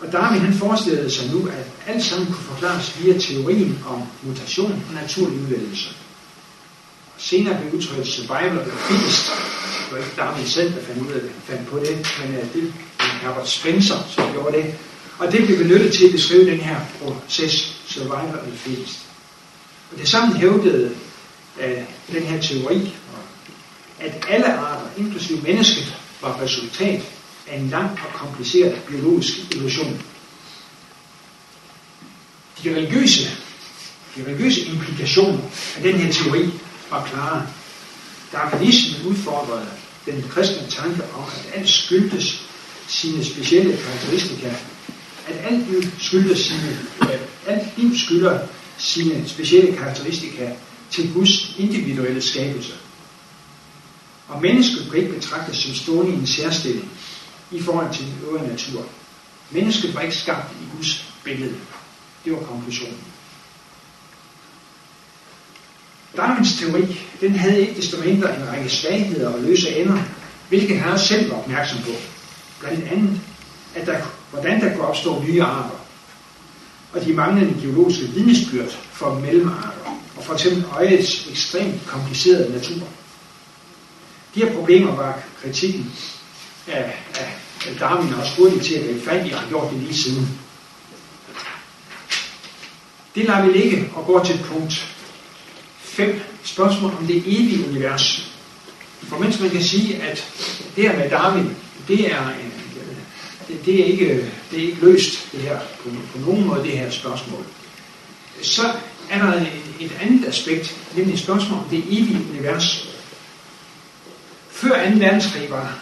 og 0.00 0.12
Darwin 0.12 0.40
han 0.40 0.54
forestillede 0.54 1.10
sig 1.10 1.30
nu, 1.32 1.46
at 1.46 1.66
alt 1.86 2.04
sammen 2.04 2.26
kunne 2.26 2.44
forklares 2.44 3.04
via 3.04 3.18
teorien 3.18 3.78
om 3.88 4.02
mutation 4.22 4.84
og 4.88 4.94
naturlig 4.94 5.40
udvælgelse. 5.40 5.88
Senere 7.18 7.60
blev 7.60 7.74
udtrykket 7.74 8.06
survival 8.06 8.58
of 8.58 8.66
the 8.66 8.78
fittest. 8.78 9.26
Det 9.84 9.92
var 9.92 9.98
ikke 9.98 10.16
Darwin 10.16 10.46
selv, 10.46 10.74
der 10.74 10.80
fandt, 10.80 11.02
ud 11.02 11.12
af 11.12 11.20
det, 11.20 11.30
fandt 11.44 11.68
på 11.68 11.78
det, 11.78 12.06
men 12.20 12.36
uh, 12.36 12.52
det 12.54 12.72
var 12.98 13.18
Herbert 13.22 13.48
Spencer, 13.48 13.94
som 14.10 14.32
gjorde 14.32 14.56
det. 14.56 14.74
Og 15.18 15.32
det 15.32 15.46
blev 15.46 15.58
benyttet 15.58 15.92
til 15.92 16.06
at 16.06 16.12
beskrive 16.12 16.50
den 16.50 16.60
her 16.60 16.76
proces, 17.02 17.82
survival 17.86 18.38
of 18.38 18.46
the 18.46 18.56
fittest. 18.56 18.98
Og 19.92 19.98
det 19.98 20.08
sammen 20.08 20.36
hævdede 20.36 20.94
uh, 21.56 21.64
øh, 21.64 21.82
den 22.12 22.22
her 22.22 22.40
teori, 22.40 22.94
at 24.00 24.26
alle 24.28 24.54
arter, 24.54 24.75
inklusive 24.98 25.40
mennesket, 25.42 25.96
var 26.22 26.40
resultat 26.42 27.02
af 27.46 27.58
en 27.58 27.68
lang 27.68 27.90
og 27.90 28.12
kompliceret 28.12 28.82
biologisk 28.88 29.54
evolution. 29.54 30.02
De 32.64 32.74
religiøse, 32.76 33.30
de 34.16 34.24
religiøse 34.26 34.60
implikationer 34.60 35.42
af 35.76 35.82
den 35.82 35.96
her 35.96 36.12
teori 36.12 36.50
var 36.90 37.06
klare. 37.06 37.46
Darwinismen 38.32 39.06
udfordrede 39.06 39.66
den 40.06 40.24
kristne 40.30 40.66
tanke 40.70 41.02
om, 41.14 41.24
at 41.24 41.50
alt 41.54 41.68
skyldtes 41.68 42.42
sine 42.88 43.24
specielle 43.24 43.76
karakteristika. 43.76 44.50
At 45.28 45.36
alt 45.44 45.70
liv 45.70 45.82
skyldes 45.98 46.38
sine, 46.38 46.78
at 47.00 47.20
alt 47.46 47.78
liv 47.78 47.98
skylder 47.98 48.46
sine 48.78 49.28
specielle 49.28 49.76
karakteristika 49.76 50.52
til 50.90 51.12
Guds 51.12 51.54
individuelle 51.58 52.22
skabelse. 52.22 52.72
Og 54.28 54.42
mennesket 54.42 54.88
blev 54.90 55.02
ikke 55.02 55.14
betragtes 55.14 55.56
som 55.56 55.74
stående 55.74 56.12
i 56.12 56.14
en 56.14 56.26
særstilling 56.26 56.90
i 57.50 57.62
forhold 57.62 57.94
til 57.94 58.04
den 58.04 58.14
øvrige 58.24 58.48
natur. 58.48 58.84
Mennesket 59.50 59.94
var 59.94 60.00
ikke 60.00 60.16
skabt 60.16 60.52
i 60.52 60.76
Guds 60.76 61.12
billede. 61.24 61.54
Det 62.24 62.32
var 62.32 62.38
konklusionen. 62.38 62.98
Darwins 66.16 66.58
teori, 66.58 67.00
den 67.20 67.32
havde 67.36 67.60
ikke 67.60 67.74
desto 67.74 68.00
mindre 68.00 68.36
en 68.36 68.48
række 68.48 68.68
svagheder 68.68 69.28
og 69.28 69.40
løse 69.40 69.76
ender, 69.76 69.98
hvilket 70.48 70.78
han 70.78 70.98
selv 70.98 71.30
var 71.30 71.36
opmærksom 71.36 71.78
på. 71.78 71.90
Blandt 72.60 72.84
andet, 72.84 73.20
at 73.74 73.86
der, 73.86 74.00
hvordan 74.30 74.60
der 74.60 74.74
kunne 74.74 74.86
opstå 74.86 75.22
nye 75.22 75.42
arter, 75.42 75.80
og 76.92 77.04
de 77.04 77.12
manglende 77.12 77.60
geologiske 77.60 78.04
vidnesbyrd 78.04 78.70
for 78.92 79.14
mellemarter, 79.14 80.00
og 80.16 80.24
for 80.24 80.34
eksempel 80.34 80.64
øjets 80.72 81.26
ekstremt 81.30 81.86
komplicerede 81.86 82.52
natur. 82.52 82.86
De 84.36 84.44
her 84.44 84.54
problemer 84.54 84.96
var 84.96 85.22
kritikken 85.42 85.92
af, 86.66 87.04
af 87.66 87.76
Darwin 87.80 88.14
også 88.14 88.36
hurtigt 88.36 88.64
til 88.64 88.74
at 88.74 88.84
gribe 88.84 89.00
fat 89.00 89.26
i, 89.26 89.30
og 89.30 89.40
har 89.40 89.48
gjort 89.48 89.72
det 89.72 89.80
lige 89.80 89.94
siden. 89.94 90.38
Det 93.14 93.24
lader 93.24 93.46
vi 93.46 93.52
ligge 93.58 93.90
og 93.94 94.06
går 94.06 94.24
til 94.24 94.40
punkt 94.44 94.94
5. 95.78 96.20
Spørgsmål 96.44 96.92
om 96.98 97.06
det 97.06 97.16
evige 97.16 97.68
univers. 97.68 98.32
For 99.02 99.18
mens 99.18 99.40
man 99.40 99.50
kan 99.50 99.62
sige, 99.62 100.02
at 100.02 100.24
det 100.76 100.84
her 100.90 100.98
med 100.98 101.10
Darwin, 101.10 101.56
det 101.88 102.12
er, 102.12 102.32
det, 103.48 103.66
det 103.66 103.80
er, 103.80 103.84
ikke, 103.84 104.32
det 104.50 104.58
er 104.58 104.62
ikke 104.62 104.80
løst 104.80 105.32
det 105.32 105.40
her 105.40 105.58
på, 105.82 105.88
på 106.12 106.18
nogen 106.18 106.46
måde, 106.46 106.62
det 106.62 106.78
her 106.78 106.90
spørgsmål. 106.90 107.44
Så 108.42 108.62
er 109.10 109.18
der 109.18 109.46
et 109.80 109.92
andet 110.00 110.28
aspekt, 110.28 110.76
nemlig 110.96 111.18
spørgsmål 111.18 111.58
om 111.58 111.68
det 111.70 111.84
evige 111.88 112.26
univers. 112.30 112.95
Før 114.56 114.90
2. 114.90 114.96
verdenskrig 114.98 115.50
var 115.50 115.78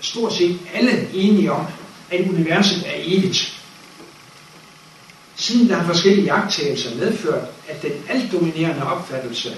stort 0.00 0.32
set 0.32 0.58
alle 0.74 1.08
enige 1.14 1.52
om, 1.52 1.66
at 2.10 2.28
universet 2.28 2.82
er 2.86 2.94
evigt. 2.96 3.60
Siden 5.36 5.68
der 5.68 5.76
har 5.76 5.86
forskellige 5.86 6.24
jagttagelser 6.24 6.96
medført, 6.96 7.48
at 7.68 7.82
den 7.82 7.92
altdominerende 8.08 8.86
opfattelse 8.86 9.56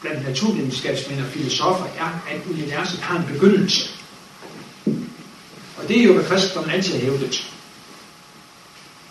blandt 0.00 0.28
naturvidenskabsmænd 0.28 1.20
og 1.20 1.26
filosofer 1.26 1.84
er, 1.98 2.24
at 2.30 2.40
universet 2.50 3.00
har 3.00 3.18
en 3.18 3.26
begyndelse. 3.32 3.90
Og 5.76 5.88
det 5.88 5.98
er 5.98 6.04
jo, 6.04 6.12
hvad 6.12 6.24
kristendommen 6.24 6.74
altid 6.74 6.92
har 6.92 7.00
hævdet. 7.00 7.50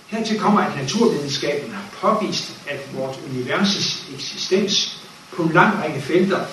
Hertil 0.07 0.39
kommer, 0.39 0.61
at 0.61 0.77
naturvidenskaben 0.81 1.71
har 1.71 1.83
påvist, 2.01 2.51
at 2.67 2.79
vores 2.93 3.17
universets 3.31 4.03
eksistens 4.13 4.99
på 5.31 5.43
en 5.43 5.53
lang 5.53 5.83
række 5.83 6.01
felter 6.01 6.45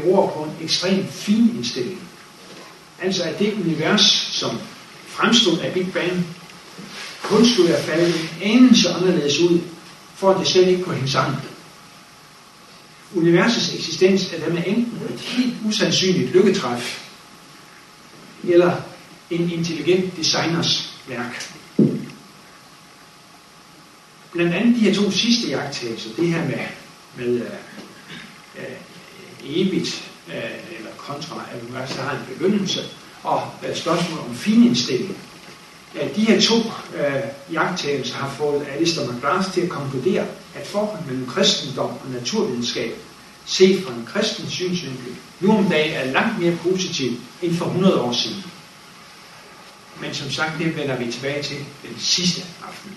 beror 0.00 0.30
på 0.30 0.44
en 0.44 0.64
ekstrem 0.64 1.06
fin 1.06 1.54
indstilling. 1.56 2.00
Altså 3.02 3.22
at 3.22 3.38
det 3.38 3.54
univers, 3.54 4.28
som 4.30 4.58
fremstod 5.06 5.58
af 5.58 5.72
Big 5.72 5.92
Bang, 5.92 6.26
kun 7.22 7.46
skulle 7.46 7.68
have 7.68 7.82
faldet 7.82 8.14
en 8.14 8.28
anelse 8.42 8.90
anderledes 8.90 9.38
ud, 9.38 9.60
for 10.14 10.30
at 10.30 10.40
det 10.40 10.48
slet 10.48 10.68
ikke 10.68 10.82
kunne 10.82 10.94
hænge 10.94 11.10
sammen. 11.10 11.38
Universets 13.14 13.74
eksistens 13.74 14.32
er 14.32 14.38
dermed 14.38 14.62
enten 14.66 15.00
et 15.14 15.20
helt 15.20 15.54
usandsynligt 15.64 16.32
lykketræf, 16.32 17.08
eller 18.44 18.76
en 19.30 19.50
intelligent 19.50 20.16
designers 20.16 20.92
værk. 21.08 21.52
Blandt 24.32 24.54
andet 24.54 24.76
de 24.76 24.80
her 24.80 24.94
to 24.94 25.10
sidste 25.10 25.48
jagttagelser, 25.48 26.10
det 26.16 26.28
her 26.28 26.44
med, 26.44 26.58
med 27.16 27.34
uh, 27.34 27.46
uh, 28.56 28.91
evigt 29.46 30.10
uh, 30.26 30.34
eller 30.78 30.90
kontra, 30.96 31.44
at 31.52 31.62
universet 31.62 31.96
har 31.96 32.12
en 32.12 32.34
begyndelse, 32.34 32.80
og 33.22 33.42
øh, 33.64 33.70
uh, 33.70 33.76
spørgsmål 33.76 34.18
om 34.18 34.34
finindstilling. 34.34 35.16
Ja, 35.94 36.08
de 36.16 36.24
her 36.24 36.40
to 36.40 36.54
øh, 36.96 37.52
jagttagelser 37.52 38.16
har 38.16 38.30
fået 38.30 38.66
Alistair 38.76 39.12
McGrath 39.12 39.52
til 39.52 39.60
at 39.60 39.68
konkludere, 39.68 40.26
at 40.54 40.66
forholdet 40.66 41.06
mellem 41.06 41.26
kristendom 41.26 41.90
og 41.90 42.10
naturvidenskab, 42.12 42.94
set 43.44 43.84
fra 43.84 43.94
en 43.94 44.06
kristen 44.06 44.50
synsvinkel, 44.50 45.14
nu 45.40 45.58
om 45.58 45.64
dagen 45.64 45.94
er 45.94 46.12
langt 46.12 46.38
mere 46.38 46.56
positiv 46.62 47.12
end 47.42 47.56
for 47.56 47.64
100 47.64 48.00
år 48.00 48.12
siden. 48.12 48.44
Men 50.00 50.14
som 50.14 50.30
sagt, 50.30 50.58
det 50.58 50.76
vender 50.76 50.96
vi 50.96 51.12
tilbage 51.12 51.42
til 51.42 51.56
den 51.56 51.98
sidste 51.98 52.42
aften. 52.68 52.92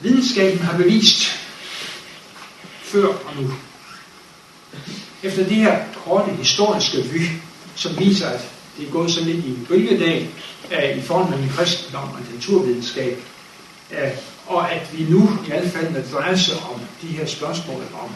Videnskaben 0.00 0.58
har 0.58 0.76
bevist 0.76 1.41
før 2.92 3.06
og 3.06 3.36
nu. 3.40 3.50
Efter 5.22 5.44
det 5.44 5.56
her 5.56 5.84
korte 6.04 6.32
historiske 6.32 7.02
vy, 7.02 7.20
som 7.74 7.98
viser, 7.98 8.28
at 8.28 8.48
det 8.78 8.86
er 8.86 8.90
gået 8.90 9.10
sådan 9.10 9.28
lidt 9.28 9.44
i 9.44 9.58
bølgedal 9.68 10.28
uh, 10.64 10.98
i 10.98 11.00
forhold 11.00 11.30
mellem 11.30 11.48
kristendom 11.48 12.08
og 12.10 12.18
naturvidenskab, 12.34 13.18
uh, 13.90 13.96
og 14.46 14.72
at 14.72 14.98
vi 14.98 15.04
nu 15.04 15.38
i 15.48 15.50
alle 15.50 15.70
fald, 15.70 15.90
når 15.90 16.00
det 16.00 16.12
drejer 16.12 16.36
sig 16.36 16.54
om 16.74 16.80
de 17.02 17.06
her 17.06 17.26
spørgsmål 17.26 17.82
om, 18.02 18.10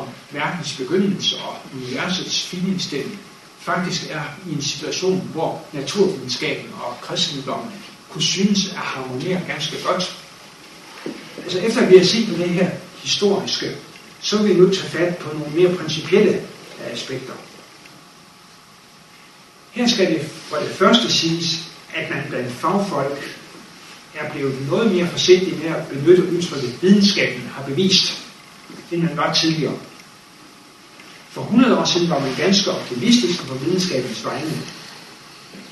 om 0.00 0.08
verdens 0.30 0.76
begyndelse 0.76 1.36
og 1.36 1.56
universets 1.74 2.46
finindstilling, 2.46 3.18
faktisk 3.58 4.10
er 4.10 4.22
i 4.50 4.52
en 4.52 4.62
situation, 4.62 5.30
hvor 5.32 5.62
naturvidenskaben 5.72 6.70
og 6.82 7.00
kristendommen 7.00 7.72
kunne 8.10 8.22
synes 8.22 8.68
at 8.68 8.78
harmonere 8.78 9.40
ganske 9.46 9.76
godt. 9.84 10.16
Altså 11.44 11.58
efter 11.58 11.80
at 11.80 11.90
vi 11.90 11.96
har 11.96 12.04
set 12.04 12.28
på 12.28 12.42
det 12.42 12.48
her 12.48 12.70
historiske, 13.02 13.76
så 14.20 14.42
vil 14.42 14.54
vi 14.54 14.60
nu 14.60 14.70
tage 14.70 14.90
fat 14.90 15.16
på 15.16 15.38
nogle 15.38 15.54
mere 15.54 15.76
principielle 15.76 16.32
øh, 16.34 16.92
aspekter. 16.92 17.32
Her 19.70 19.86
skal 19.86 20.14
det 20.14 20.22
for 20.22 20.56
det 20.56 20.70
første 20.70 21.12
siges, 21.12 21.44
at 21.94 22.10
man 22.10 22.24
blandt 22.28 22.52
fagfolk 22.52 23.38
er 24.14 24.32
blevet 24.32 24.68
noget 24.70 24.92
mere 24.92 25.06
forsigtig 25.06 25.58
med 25.58 25.66
at 25.66 25.88
benytte 25.88 26.22
udtrykket 26.22 26.82
videnskaben 26.82 27.50
har 27.54 27.62
bevist, 27.62 28.22
end 28.90 29.02
man 29.02 29.16
var 29.16 29.32
tidligere. 29.34 29.78
For 31.30 31.42
100 31.42 31.78
år 31.78 31.84
siden 31.84 32.10
var 32.10 32.20
man 32.20 32.34
ganske 32.36 32.70
optimistisk 32.70 33.46
på 33.46 33.54
videnskabens 33.54 34.24
vegne. 34.24 34.62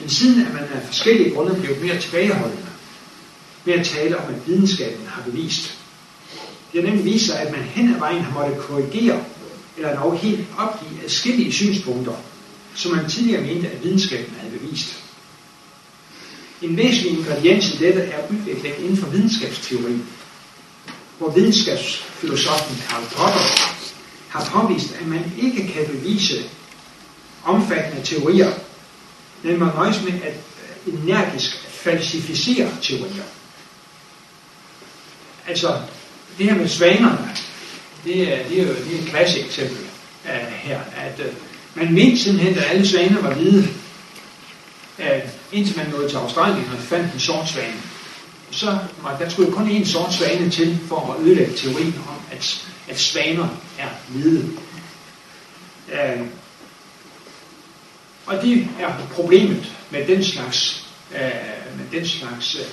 Men 0.00 0.08
siden 0.08 0.46
er 0.46 0.52
man 0.52 0.62
af 0.62 0.86
forskellige 0.86 1.34
grunde 1.34 1.60
blevet 1.60 1.82
mere 1.82 2.00
tilbageholdende 2.00 2.66
med 3.64 3.74
at 3.74 3.86
tale 3.86 4.18
om, 4.18 4.34
at 4.34 4.46
videnskaben 4.46 5.06
har 5.06 5.22
bevist. 5.22 5.78
Det 6.72 6.82
har 6.82 6.88
nemlig 6.88 7.04
vist 7.04 7.26
sig, 7.26 7.40
at 7.40 7.52
man 7.52 7.62
hen 7.62 7.94
ad 7.94 7.98
vejen 7.98 8.22
har 8.22 8.40
måttet 8.40 8.58
korrigere, 8.58 9.24
eller 9.76 10.00
dog 10.00 10.18
helt 10.18 10.46
opgive 10.58 11.04
adskillige 11.04 11.52
synspunkter, 11.52 12.14
som 12.74 12.92
man 12.92 13.10
tidligere 13.10 13.42
mente, 13.42 13.68
at 13.68 13.84
videnskaben 13.84 14.34
havde 14.40 14.58
bevist. 14.58 15.02
En 16.62 16.76
væsentlig 16.76 17.18
ingrediens 17.18 17.74
i 17.74 17.76
dette 17.76 18.00
er 18.00 18.28
udviklingen 18.30 18.82
inden 18.82 18.96
for 18.96 19.06
videnskabsteori, 19.06 19.98
hvor 21.18 21.30
videnskabsfilosofen 21.30 22.76
Karl 22.88 23.04
Popper 23.04 23.76
har 24.28 24.44
påvist, 24.44 24.96
at 25.00 25.06
man 25.06 25.32
ikke 25.42 25.72
kan 25.72 25.86
bevise 25.86 26.42
omfattende 27.44 28.06
teorier, 28.06 28.52
men 29.42 29.58
man 29.58 29.68
nøjes 29.74 30.02
med 30.02 30.12
at 30.12 30.34
energisk 30.86 31.56
falsificere 31.68 32.70
teorier. 32.82 33.24
Altså, 35.46 35.80
det 36.38 36.46
her 36.46 36.54
med 36.54 36.68
svanerne, 36.68 37.30
det 38.04 38.32
er, 38.32 38.48
det 38.48 38.60
er 38.60 38.62
jo 38.62 38.68
det 38.68 38.96
er 38.96 39.02
et 39.02 39.08
klassisk 39.08 39.46
eksempel 39.46 39.76
uh, 40.24 40.30
her, 40.52 40.80
at 40.96 41.20
uh, 41.20 41.34
man 41.74 41.94
mente 41.94 42.22
simpelthen, 42.22 42.58
at 42.58 42.64
alle 42.70 42.88
svaner 42.88 43.22
var 43.22 43.34
hvide, 43.34 43.68
uh, 44.98 45.04
indtil 45.52 45.76
man 45.76 45.86
nåede 45.90 46.08
til 46.08 46.16
Australien 46.16 46.70
og 46.76 46.78
fandt 46.78 47.14
en 47.14 47.20
sort 47.20 47.48
svane. 47.48 47.80
Så 48.50 48.78
var, 49.02 49.18
der 49.18 49.28
skulle 49.28 49.50
jo 49.50 49.56
kun 49.56 49.68
en 49.68 49.86
sort 49.86 50.14
svane 50.14 50.50
til 50.50 50.78
for 50.88 51.12
at 51.12 51.26
ødelægge 51.26 51.52
teorien 51.56 51.94
om, 52.08 52.20
at, 52.32 52.66
at 52.88 52.98
svaner 52.98 53.48
er 53.78 53.88
hvide. 54.08 54.44
Uh, 55.88 56.26
og 58.26 58.42
det 58.42 58.68
er 58.80 58.92
problemet 59.12 59.72
med 59.90 60.06
den 60.06 60.24
slags, 60.24 60.86
uh, 61.10 61.78
med 61.78 62.00
den 62.00 62.06
slags 62.06 62.56
uh, 62.56 62.66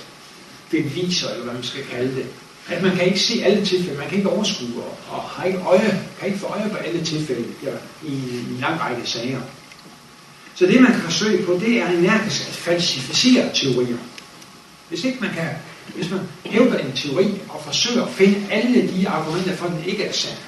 beviser, 0.70 1.30
eller 1.30 1.44
hvad 1.44 1.54
man 1.54 1.62
skal 1.62 1.84
kalde 1.84 2.16
det 2.16 2.26
at 2.68 2.82
man 2.82 2.96
kan 2.96 3.04
ikke 3.06 3.20
se 3.20 3.44
alle 3.44 3.66
tilfælde, 3.66 3.98
man 3.98 4.08
kan 4.08 4.18
ikke 4.18 4.30
overskue 4.30 4.82
og, 4.82 4.98
og 5.08 5.22
har 5.22 5.44
ikke 5.44 5.58
øje, 5.58 6.08
kan 6.18 6.28
ikke 6.28 6.40
få 6.40 6.46
øje 6.46 6.70
på 6.70 6.76
alle 6.76 7.04
tilfælde 7.04 7.44
ja, 7.62 7.70
i, 8.02 8.12
i 8.12 8.36
en 8.50 8.58
lang 8.60 8.80
række 8.80 9.06
sager. 9.06 9.40
Så 10.54 10.66
det 10.66 10.80
man 10.80 10.92
kan 10.92 11.00
forsøge 11.00 11.46
på, 11.46 11.52
det 11.52 11.80
er 11.80 11.88
energisk 11.88 12.48
at 12.48 12.54
falsificere 12.54 13.50
teorier. 13.54 13.96
Hvis 14.88 15.04
ikke 15.04 15.18
man 15.20 15.30
kan, 15.34 15.48
hvis 15.94 16.10
man 16.10 16.20
hævder 16.44 16.78
en 16.78 16.92
teori 16.92 17.40
og 17.48 17.62
forsøger 17.64 18.04
at 18.04 18.12
finde 18.12 18.46
alle 18.50 18.88
de 18.88 19.08
argumenter 19.08 19.56
for, 19.56 19.66
at 19.66 19.72
den 19.72 19.84
ikke 19.84 20.04
er 20.04 20.12
sand, 20.12 20.38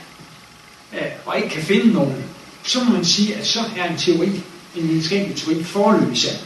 øh, 0.92 1.06
og 1.24 1.36
ikke 1.36 1.48
kan 1.48 1.62
finde 1.62 1.92
nogen, 1.92 2.24
så 2.62 2.84
må 2.84 2.92
man 2.92 3.04
sige, 3.04 3.34
at 3.34 3.46
så 3.46 3.60
er 3.76 3.90
en 3.90 3.98
teori, 3.98 4.26
en 4.76 4.88
videnskabelig 4.88 5.36
teori, 5.36 5.64
forløbig 5.64 6.18
sand. 6.18 6.36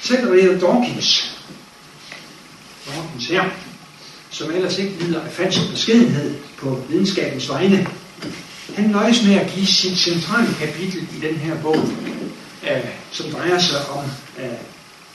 Selv 0.00 0.30
Richard 0.30 0.60
Dawkins 0.60 1.36
Mortens 2.86 3.26
her, 3.28 3.44
som 4.30 4.50
ellers 4.50 4.78
ikke 4.78 5.04
lider 5.04 5.20
af 5.20 5.32
falsk 5.32 5.70
beskedenhed 5.70 6.34
på 6.56 6.82
videnskabens 6.88 7.48
vegne. 7.48 7.86
Han 8.74 8.90
nøjes 8.90 9.22
med 9.24 9.34
at 9.34 9.52
give 9.54 9.66
sit 9.66 9.98
centrale 9.98 10.54
kapitel 10.60 11.02
i 11.16 11.20
den 11.20 11.36
her 11.36 11.62
bog, 11.62 11.78
øh, 12.70 12.84
som 13.12 13.30
drejer 13.30 13.58
sig 13.58 13.88
om, 13.88 14.04
øh, 14.38 14.50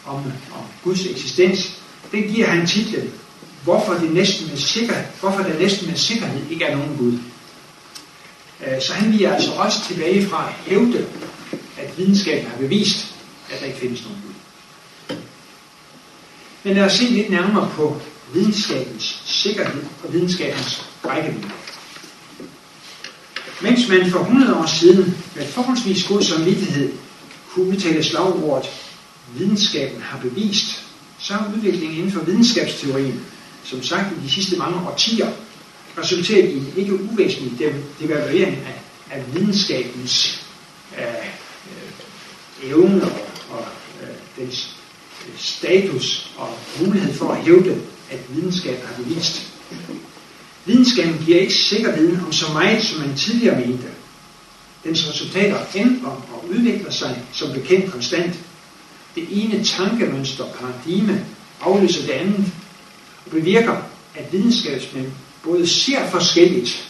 om, 0.05 0.15
om 0.53 0.63
Guds 0.84 1.05
eksistens. 1.05 1.82
Det 2.11 2.30
giver 2.30 2.47
han 2.47 2.67
titlen, 2.67 3.11
hvorfor, 3.63 3.93
det 3.93 4.13
næsten 4.13 4.47
med 4.49 4.57
sikker, 4.57 4.95
hvorfor 5.19 5.43
der 5.43 5.59
næsten 5.59 5.88
med 5.88 5.97
sikkerhed 5.97 6.41
ikke 6.51 6.65
er 6.65 6.78
nogen 6.78 6.97
Gud. 6.97 7.17
Øh, 8.67 8.82
så 8.82 8.93
han 8.93 9.11
viger 9.11 9.34
altså 9.34 9.51
også 9.51 9.88
tilbage 9.88 10.28
fra 10.28 10.47
at 10.47 10.53
hævde, 10.72 11.07
at 11.78 11.97
videnskaben 11.97 12.47
har 12.47 12.57
bevist, 12.57 13.15
at 13.51 13.59
der 13.59 13.65
ikke 13.65 13.80
findes 13.80 14.03
nogen 14.03 14.22
Gud. 14.26 14.31
Men 16.64 16.76
lad 16.76 16.84
os 16.84 16.93
se 16.93 17.03
lidt 17.03 17.30
nærmere 17.30 17.72
på 17.76 18.01
videnskabens 18.34 19.22
sikkerhed 19.26 19.84
og 20.03 20.14
videnskabens 20.14 20.86
rækkevidde. 21.05 21.51
Mens 23.62 23.88
man 23.88 24.12
for 24.12 24.20
100 24.20 24.55
år 24.55 24.66
siden 24.66 25.18
med 25.36 25.45
forholdsvis 25.45 26.07
god 26.07 26.22
samvittighed 26.22 26.93
kunne 27.49 27.66
udtale 27.66 28.03
slagordet, 28.03 28.70
videnskaben 29.38 30.01
har 30.01 30.20
bevist, 30.20 30.84
så 31.20 31.34
har 31.34 31.53
udviklingen 31.55 31.97
inden 31.97 32.12
for 32.12 32.20
videnskabsteorien, 32.20 33.26
som 33.64 33.84
sagt 33.84 34.12
i 34.12 34.26
de 34.26 34.32
sidste 34.32 34.57
mange 34.57 34.88
årtier, 34.89 35.32
resulteret 35.97 36.49
i 36.49 36.57
en 36.57 36.74
ikke 36.76 37.03
uvæsentlig 37.03 37.74
devaluering 37.99 38.57
af, 38.57 38.82
af 39.12 39.24
videnskabens 39.34 40.43
øh, 40.97 41.03
øh, 41.03 42.70
evne 42.70 43.03
og, 43.03 43.12
og 43.49 43.68
øh, 44.01 44.09
dens 44.38 44.81
status 45.38 46.32
og 46.38 46.49
mulighed 46.80 47.13
for 47.13 47.32
at 47.32 47.43
hævde, 47.43 47.82
at 48.11 48.19
videnskab 48.36 48.84
har 48.84 49.03
bevist. 49.03 49.47
Videnskaben 50.65 51.22
giver 51.26 51.39
ikke 51.39 51.53
sikker 51.53 51.95
viden 51.95 52.19
om 52.26 52.34
så 52.34 52.53
meget, 52.53 52.84
som 52.84 52.99
man 52.99 53.17
tidligere 53.17 53.65
mente. 53.65 53.88
Dens 54.84 55.09
resultater 55.09 55.57
ændrer 55.76 56.09
og 56.09 56.45
udvikler 56.49 56.91
sig 56.91 57.24
som 57.34 57.53
bekendt 57.53 57.91
konstant. 57.91 58.39
Det 59.15 59.28
ene 59.30 59.63
tankemønster, 59.63 60.45
paradigme, 60.45 61.26
afløser 61.61 62.01
det 62.01 62.11
andet, 62.11 62.51
og 63.26 63.32
bevirker, 63.32 63.78
at 64.15 64.34
videnskabsmænd 64.34 65.07
både 65.43 65.67
ser 65.67 66.09
forskelligt, 66.09 66.89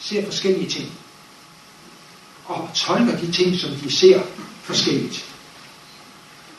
ser 0.00 0.24
forskellige 0.24 0.68
ting, 0.68 0.92
og 2.44 2.70
tolker 2.74 3.16
de 3.16 3.32
ting, 3.32 3.56
som 3.56 3.70
de 3.70 3.92
ser 3.92 4.22
forskelligt. 4.62 5.29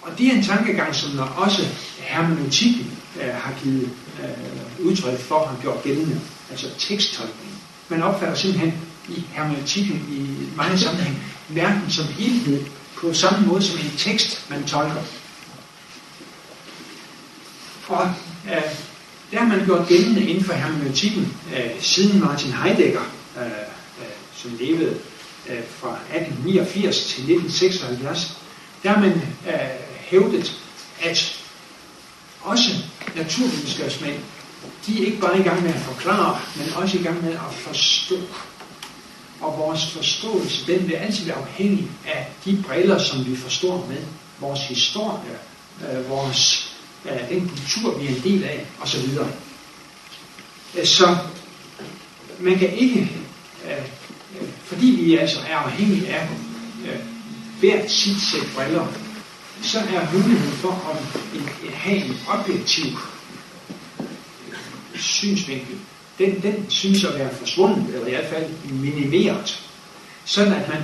Og 0.02 0.18
det 0.18 0.28
er 0.28 0.32
en 0.32 0.44
tankegang, 0.44 0.96
som 0.96 1.12
når 1.12 1.24
også 1.24 1.62
hermeneutikken 2.00 2.98
øh, 3.22 3.34
har 3.34 3.54
givet 3.64 3.90
øh, 4.24 4.86
udtryk 4.86 5.20
for, 5.20 5.46
har 5.46 5.58
gjort 5.62 5.84
gældende, 5.84 6.22
altså 6.50 6.68
teksttolkning. 6.78 7.52
Man 7.90 8.04
opfatter 8.04 8.36
simpelthen 8.36 8.74
i 9.10 9.24
hermeneutikken 9.32 10.08
i 10.12 10.56
mange 10.56 10.78
sammenhæng 10.78 11.24
verden 11.50 11.90
som 11.90 12.06
helhed 12.06 12.66
på 12.98 13.14
samme 13.14 13.48
måde 13.48 13.64
som 13.64 13.80
en 13.80 13.98
tekst, 13.98 14.50
man 14.50 14.64
tolker. 14.64 15.04
Og 17.88 18.14
øh, 18.46 18.62
der 19.32 19.40
har 19.40 19.48
man 19.48 19.66
gjort 19.66 19.88
gældende 19.88 20.26
inden 20.26 20.44
for 20.44 20.54
hermeneutikken 20.54 21.38
øh, 21.56 21.82
siden 21.82 22.20
Martin 22.20 22.52
Heidegger, 22.52 23.02
øh, 23.38 23.46
øh, 23.46 24.16
som 24.36 24.52
levede 24.60 24.98
øh, 25.50 25.64
fra 25.80 25.98
1889 26.16 26.96
til 26.96 27.20
1976, 27.24 28.38
der 28.84 28.90
har 28.90 29.00
man 29.02 29.12
øh, 29.48 29.91
hævdet, 30.12 30.54
at 31.02 31.42
også 32.42 32.70
naturvidenskabsmænd, 33.16 34.16
de 34.88 35.02
er 35.02 35.06
ikke 35.06 35.20
bare 35.20 35.40
i 35.40 35.44
gang 35.44 35.64
med 35.64 35.74
at 35.74 35.80
forklare, 35.80 36.40
men 36.56 36.74
også 36.74 36.98
i 36.98 37.04
gang 37.04 37.24
med 37.24 37.34
at 37.34 37.54
forstå. 37.54 38.16
Og 39.42 39.58
vores 39.58 39.92
forståelse, 39.92 40.74
den 40.74 40.88
vil 40.88 40.94
altid 40.94 41.26
være 41.26 41.36
afhængig 41.36 41.88
af 42.06 42.28
de 42.46 42.64
briller, 42.68 42.98
som 42.98 43.26
vi 43.26 43.36
forstår 43.36 43.86
med. 43.90 44.04
Vores 44.40 44.60
historie, 44.60 45.38
øh, 45.82 46.10
vores, 46.10 46.72
øh, 47.06 47.30
den 47.30 47.50
kultur, 47.50 47.98
vi 47.98 48.06
er 48.06 48.10
en 48.10 48.22
del 48.24 48.44
af, 48.44 48.66
osv. 48.82 49.10
Øh, 50.78 50.86
så 50.86 51.18
man 52.40 52.60
kan 52.60 52.74
ikke, 52.74 53.12
øh, 53.66 53.78
øh, 54.42 54.48
fordi 54.64 54.86
vi 54.86 55.18
altså 55.18 55.40
er 55.50 55.56
afhængige 55.56 56.08
af 56.10 56.28
øh, 56.86 57.00
hvert 57.60 57.92
sit 57.92 58.22
sæt 58.32 58.48
briller, 58.56 58.88
så 59.64 59.80
er 59.80 60.14
muligheden 60.14 60.54
for 60.54 60.72
at 60.92 61.74
have 61.74 62.06
en 62.06 62.18
objektiv 62.28 62.86
synsvinkel, 64.96 65.78
den, 66.18 66.42
den 66.42 66.66
synes 66.70 67.04
at 67.04 67.20
være 67.20 67.36
forsvundet, 67.36 67.86
eller 67.94 68.08
i 68.08 68.10
hvert 68.10 68.30
fald 68.30 68.50
minimeret, 68.64 69.64
sådan 70.26 70.54
at 70.54 70.70
man 70.70 70.82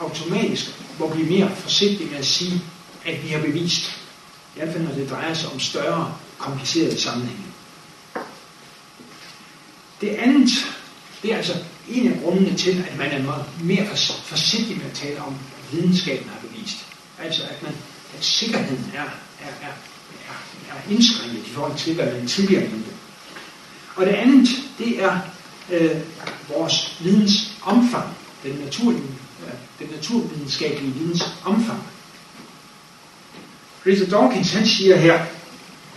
automatisk 0.00 0.70
må 0.98 1.08
blive 1.08 1.30
mere 1.30 1.56
forsigtig 1.56 2.06
med 2.10 2.18
at 2.18 2.26
sige, 2.26 2.62
at 3.04 3.24
vi 3.24 3.28
har 3.28 3.40
bevist, 3.40 3.88
i 4.56 4.58
hvert 4.58 4.72
fald 4.72 4.84
når 4.84 4.94
det 4.94 5.10
drejer 5.10 5.34
sig 5.34 5.50
om 5.50 5.60
større, 5.60 6.14
komplicerede 6.38 7.00
sammenhænge. 7.00 7.42
Det 10.00 10.08
andet, 10.08 10.48
det 11.22 11.32
er 11.32 11.36
altså 11.36 11.54
en 11.88 12.12
af 12.12 12.20
grundene 12.22 12.56
til, 12.56 12.84
at 12.90 12.98
man 12.98 13.10
er 13.10 13.44
mere 13.62 13.86
forsigtig 14.24 14.76
med 14.76 14.86
at 14.86 14.92
tale 14.92 15.22
om, 15.22 15.34
at 15.34 15.72
videnskaben 15.72 16.28
har 16.28 16.48
bevist. 16.48 16.86
Altså 17.18 17.42
at 17.42 17.62
man 17.62 17.72
sikkerheden 18.20 18.92
er, 18.94 19.00
er, 19.00 19.52
er, 19.62 19.72
er, 20.28 20.74
er 20.74 20.92
indskrænket 20.92 21.46
i 21.46 21.50
forhold 21.50 21.76
til, 21.76 21.94
hvad 21.94 22.12
man 22.12 22.26
tidligere 22.26 22.68
mente. 22.68 22.90
Og 23.96 24.06
det 24.06 24.12
andet, 24.12 24.48
det 24.78 25.02
er 25.02 25.18
øh, 25.70 25.90
vores 26.48 26.96
videns 27.00 27.52
omfang, 27.62 28.08
den, 28.42 28.54
naturlige, 28.64 29.02
øh, 29.46 29.52
den 29.78 29.94
naturvidenskabelige 29.96 30.92
videns 30.92 31.22
omfang. 31.44 31.82
Richard 33.86 34.08
Dawkins 34.08 34.52
han 34.52 34.66
siger 34.66 34.96
her, 34.96 35.20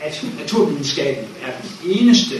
at 0.01 0.25
naturvidenskaben 0.39 1.29
er 1.41 1.51
den 1.61 1.91
eneste 1.91 2.35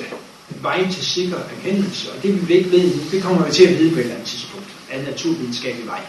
vej 0.62 0.92
til 0.92 1.06
sikker 1.06 1.38
erkendelse, 1.38 2.12
og 2.12 2.24
det 2.24 2.48
vi 2.48 2.54
ikke 2.54 2.72
ved 2.72 2.96
nu, 2.96 3.02
det 3.12 3.24
kommer 3.24 3.46
vi 3.46 3.52
til 3.52 3.64
at 3.64 3.80
vide 3.80 3.92
på 3.92 3.96
et 3.96 4.02
eller 4.02 4.16
andet 4.16 4.28
tidspunkt, 4.28 4.68
af 4.92 5.04
naturvidenskabelig 5.04 5.88
vej. 5.88 6.02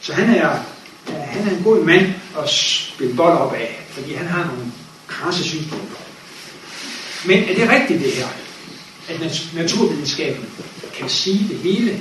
Så 0.00 0.12
han 0.12 0.34
er 0.34 0.58
han 1.06 1.48
er 1.48 1.56
en 1.56 1.62
god 1.64 1.84
mand 1.84 2.06
at 2.38 2.50
spille 2.50 3.16
bold 3.16 3.38
op 3.38 3.52
af, 3.52 3.86
fordi 3.90 4.12
han 4.12 4.26
har 4.26 4.46
nogle 4.46 4.72
krasse 5.06 5.44
synspunkter. 5.44 5.96
Men 7.26 7.44
er 7.44 7.54
det 7.54 7.70
rigtigt 7.70 8.00
det 8.02 8.12
her? 8.12 8.26
At 9.08 9.20
naturvidenskaben 9.54 10.44
kan 10.94 11.08
sige 11.08 11.48
det 11.48 11.56
hele, 11.56 12.00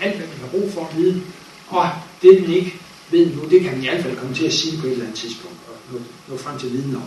alt 0.00 0.16
hvad 0.16 0.26
man 0.26 0.38
har 0.40 0.46
brug 0.46 0.72
for 0.72 0.88
at 0.90 0.96
vide, 0.96 1.22
og 1.68 1.90
det 2.22 2.38
den 2.38 2.52
ikke 2.52 2.74
ved 3.10 3.26
nu, 3.34 3.42
det 3.50 3.60
kan 3.60 3.72
man 3.72 3.82
i 3.82 3.86
hvert 3.86 4.02
fald 4.02 4.16
komme 4.16 4.34
til 4.34 4.44
at 4.44 4.52
sige 4.52 4.80
på 4.80 4.86
et 4.86 4.92
eller 4.92 5.04
andet 5.04 5.18
tidspunkt, 5.18 5.56
og 5.68 5.74
nå, 5.92 6.00
nå 6.28 6.38
frem 6.38 6.58
til 6.58 6.72
viden 6.72 6.96
om. 6.96 7.02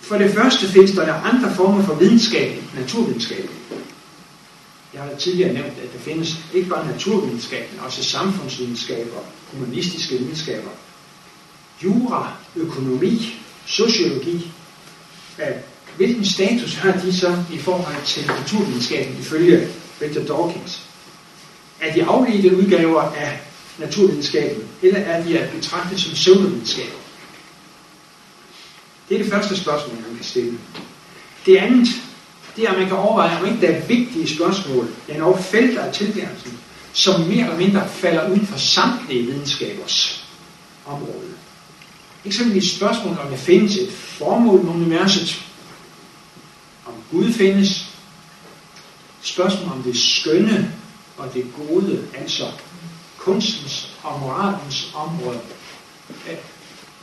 For 0.00 0.18
det 0.18 0.34
første 0.34 0.68
findes 0.68 0.90
der 0.90 1.14
andre 1.14 1.54
former 1.54 1.82
for 1.82 1.94
videnskab 1.94 2.62
naturvidenskab. 2.74 3.50
Jeg 5.00 5.08
har 5.08 5.16
tidligere 5.16 5.52
nævnt, 5.52 5.78
at 5.82 5.92
der 5.92 5.98
findes 5.98 6.36
ikke 6.54 6.68
bare 6.68 6.86
naturvidenskab, 6.86 7.72
men 7.72 7.80
også 7.80 8.04
samfundsvidenskaber, 8.04 9.20
humanistiske 9.52 10.18
videnskaber, 10.18 10.70
jura, 11.84 12.32
økonomi, 12.56 13.34
sociologi. 13.66 14.52
Øh, 15.38 15.46
hvilken 15.96 16.24
status 16.24 16.74
har 16.74 16.92
de 16.92 17.16
så 17.16 17.44
i 17.52 17.58
forhold 17.58 18.04
til 18.04 18.26
naturvidenskaben 18.26 19.16
ifølge 19.20 19.68
Richard 20.02 20.26
Dawkins? 20.26 20.82
Er 21.80 21.94
de 21.94 22.04
afledte 22.04 22.56
udgaver 22.56 23.02
af 23.02 23.40
naturvidenskaben, 23.78 24.62
eller 24.82 24.98
er 24.98 25.24
de 25.24 25.38
at 25.38 25.50
betragte 25.50 26.00
som 26.00 26.12
pseudovidenskaber? 26.12 26.98
Det 29.08 29.14
er 29.14 29.22
det 29.22 29.32
første 29.32 29.56
spørgsmål, 29.56 29.96
man 29.96 30.16
kan 30.16 30.24
stille. 30.24 30.58
Det 31.46 31.56
andet, 31.56 31.88
det 32.60 32.68
er, 32.68 32.72
at 32.72 32.78
man 32.78 32.88
kan 32.88 32.96
overveje, 32.96 33.40
om 33.40 33.46
ikke 33.46 33.66
der 33.66 33.72
er 33.72 33.86
vigtige 33.86 34.34
spørgsmål, 34.34 34.88
der 35.06 35.14
er 35.14 35.18
nok 35.18 35.38
felter 35.38 35.82
af 35.82 35.92
tilværelsen, 35.92 36.58
som 36.92 37.20
mere 37.20 37.44
eller 37.44 37.56
mindre 37.56 37.88
falder 37.88 38.30
ud 38.30 38.46
for 38.46 38.58
samtlige 38.58 39.26
videnskabers 39.26 40.24
område. 40.86 41.34
Eksempelvis 42.24 42.76
spørgsmål, 42.76 43.18
om 43.24 43.28
der 43.30 43.36
findes 43.36 43.76
et 43.76 43.92
formål 43.92 44.64
med 44.64 44.74
universet, 44.74 45.42
om 46.86 46.92
Gud 47.10 47.32
findes, 47.32 47.86
spørgsmål 49.22 49.72
om 49.72 49.82
det 49.82 49.98
skønne 49.98 50.72
og 51.16 51.34
det 51.34 51.44
gode, 51.56 52.04
altså 52.14 52.44
kunstens 53.18 53.96
og 54.02 54.20
moralens 54.20 54.90
område. 54.94 55.40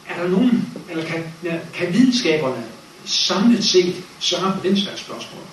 Er 0.09 0.21
der 0.21 0.27
nogen, 0.27 0.69
eller 0.89 1.05
kan, 1.05 1.23
kan 1.73 1.93
videnskaberne 1.93 2.63
samlet 3.07 3.63
set 3.63 4.03
svare 4.19 4.57
på 4.57 4.67
den 4.67 4.77
slags 4.77 5.01
spørgsmål? 5.01 5.43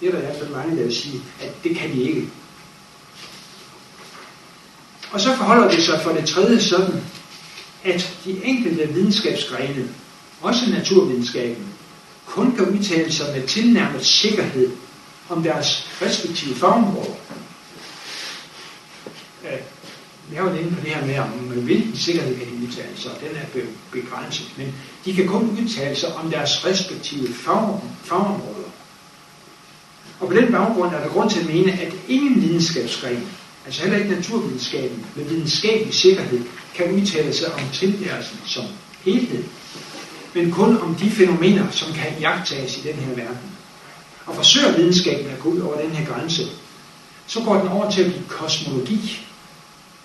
Det 0.00 0.08
er 0.08 0.12
der 0.12 0.18
i 0.18 0.24
hvert 0.24 0.36
fald 0.38 0.50
mange, 0.50 0.76
der 0.76 0.82
vil 0.82 0.96
sige, 0.96 1.22
at 1.40 1.64
det 1.64 1.76
kan 1.76 1.92
de 1.92 2.02
ikke. 2.02 2.28
Og 5.10 5.20
så 5.20 5.36
forholder 5.36 5.70
det 5.70 5.82
sig 5.82 6.00
for 6.00 6.10
det 6.12 6.28
tredje 6.28 6.60
sådan, 6.60 7.00
at 7.84 8.16
de 8.24 8.44
enkelte 8.44 8.88
videnskabsgrene, 8.88 9.88
også 10.40 10.70
naturvidenskaben, 10.70 11.66
kun 12.26 12.56
kan 12.56 12.68
udtale 12.68 13.12
sig 13.12 13.26
med 13.36 13.48
tilnærmet 13.48 14.06
sikkerhed 14.06 14.70
om 15.28 15.42
deres 15.42 15.86
respektive 16.02 16.54
fagområder. 16.54 17.14
Vi 20.32 20.36
har 20.36 20.50
jo 20.50 20.56
inde 20.56 20.70
på 20.70 20.80
det 20.84 20.90
her 20.90 21.06
med, 21.06 21.18
om 21.18 21.28
hvilken 21.62 21.96
sikkerhed 21.96 22.38
kan 22.38 22.46
de 22.46 22.66
udtale 22.66 22.96
sig, 22.96 23.10
den 23.20 23.36
er 23.36 23.64
begrænset. 23.92 24.46
Men 24.56 24.74
de 25.04 25.14
kan 25.14 25.26
kun 25.26 25.58
udtale 25.62 25.96
sig 25.96 26.14
om 26.14 26.30
deres 26.30 26.66
respektive 26.66 27.28
fagområder. 28.04 28.70
Og 30.20 30.28
på 30.28 30.34
den 30.34 30.52
baggrund 30.52 30.94
er 30.94 31.00
der 31.00 31.08
grund 31.08 31.30
til 31.30 31.40
at 31.40 31.46
mene, 31.46 31.72
at 31.72 31.94
ingen 32.08 32.42
videnskabsgren, 32.42 33.28
altså 33.66 33.82
heller 33.82 33.98
ikke 33.98 34.10
naturvidenskaben, 34.10 35.06
med 35.16 35.24
videnskabelig 35.24 35.94
sikkerhed, 35.94 36.40
kan 36.74 36.92
udtale 36.92 37.32
sig 37.32 37.54
om 37.54 37.60
tilværelsen 37.72 38.38
som 38.46 38.64
helhed, 39.04 39.44
men 40.34 40.50
kun 40.50 40.78
om 40.78 40.94
de 40.94 41.10
fænomener, 41.10 41.70
som 41.70 41.92
kan 41.92 42.12
jagtages 42.20 42.78
i 42.78 42.80
den 42.80 42.94
her 42.94 43.14
verden. 43.14 43.50
Og 44.26 44.34
forsøger 44.34 44.76
videnskaben 44.76 45.26
at 45.26 45.40
gå 45.40 45.48
ud 45.48 45.60
over 45.60 45.80
den 45.80 45.90
her 45.90 46.06
grænse, 46.06 46.42
så 47.26 47.40
går 47.40 47.58
den 47.58 47.68
over 47.68 47.90
til 47.90 48.02
at 48.02 48.12
blive 48.12 48.28
kosmologi, 48.28 49.26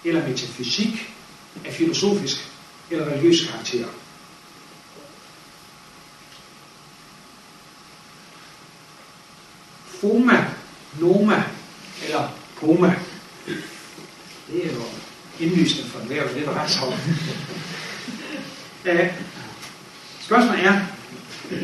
eller 0.07 0.27
metafysik 0.27 1.13
af 1.65 1.73
filosofisk 1.73 2.37
eller 2.91 3.05
religiøs 3.05 3.49
karakter. 3.51 3.85
Foma, 9.85 10.45
Noma 10.99 11.43
eller 12.05 12.29
Poma. 12.59 12.95
Det 14.51 14.65
er 14.65 14.73
jo 14.73 14.81
indlysende 15.39 15.89
for 15.89 15.99
enhver, 15.99 16.27
det 16.27 16.45
drejer 16.45 16.67
sig 16.67 16.83
om. 16.83 16.93
spørgsmålet 20.21 20.65
er, 20.65 20.81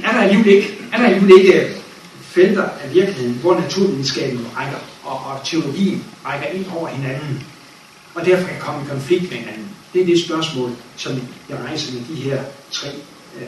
er 0.03 0.11
der 0.11 0.21
alligevel 0.21 0.47
ikke, 0.47 0.77
er 0.93 0.97
der 0.97 1.05
alligevel 1.05 1.39
ikke 1.39 1.61
øh, 1.61 1.75
felter 2.21 2.63
af 2.63 2.93
virkeligheden, 2.93 3.33
hvor 3.33 3.59
naturvidenskaben 3.59 4.47
rækker, 4.57 4.77
og, 5.03 5.25
og 5.25 5.45
teologien 5.45 6.03
rækker 6.25 6.47
ind 6.47 6.65
over 6.71 6.87
hinanden, 6.87 7.43
og 8.15 8.25
derfor 8.25 8.47
kan 8.47 8.59
komme 8.59 8.85
i 8.85 8.89
konflikt 8.89 9.29
med 9.29 9.37
hinanden. 9.37 9.69
Det 9.93 10.01
er 10.01 10.05
det 10.05 10.25
spørgsmål, 10.25 10.75
som 10.97 11.21
jeg 11.49 11.57
rejser 11.57 11.93
med 11.93 12.01
de 12.07 12.15
her 12.15 12.43
tre 12.71 12.87
øh, 13.37 13.43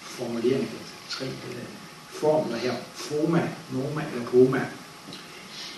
formuleringer, 0.00 0.66
tre 1.10 1.24
øh, 1.24 1.62
formler 2.10 2.56
her. 2.56 2.74
Forma, 2.94 3.48
norma 3.72 4.04
eller 4.12 4.26
koma. 4.26 4.66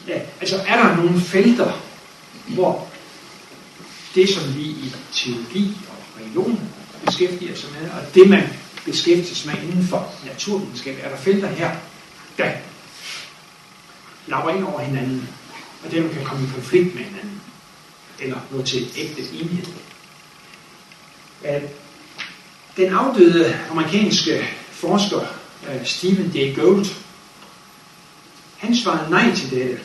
Ja, 0.08 0.20
altså 0.40 0.56
er 0.66 0.76
der 0.76 0.96
nogle 0.96 1.20
felter, 1.20 1.82
hvor 2.48 2.88
det, 4.14 4.28
som 4.28 4.56
vi 4.56 4.62
i 4.62 4.94
teologi 5.12 5.76
og 5.88 6.20
religion 6.20 6.60
beskæftiger 7.06 7.56
sig 7.56 7.70
med, 7.80 7.90
og 7.90 8.14
det, 8.14 8.30
man 8.30 8.42
beskæftiger 8.84 9.34
sig 9.34 9.54
med 9.54 9.62
inden 9.62 9.86
for 9.86 10.12
naturvidenskab, 10.26 10.98
er 11.02 11.08
der 11.08 11.16
felter 11.16 11.48
her, 11.48 11.70
der 12.38 12.50
lapper 14.26 14.50
ind 14.50 14.64
over 14.64 14.80
hinanden, 14.80 15.28
og 15.84 15.90
dermed 15.90 16.10
kan 16.10 16.24
komme 16.24 16.46
i 16.46 16.50
konflikt 16.54 16.94
med 16.94 17.02
hinanden 17.04 17.31
eller 18.20 18.36
nå 18.50 18.62
til 18.62 18.88
ægte 18.96 19.22
enighed. 19.22 19.66
Den 22.76 22.92
afdøde 22.92 23.58
amerikanske 23.70 24.48
forsker 24.70 25.20
øh, 25.68 25.86
Stephen 25.86 26.32
Jay 26.34 26.56
Gould, 26.56 26.86
han 28.56 28.76
svarede 28.76 29.10
nej 29.10 29.34
til 29.34 29.50
dette. 29.50 29.78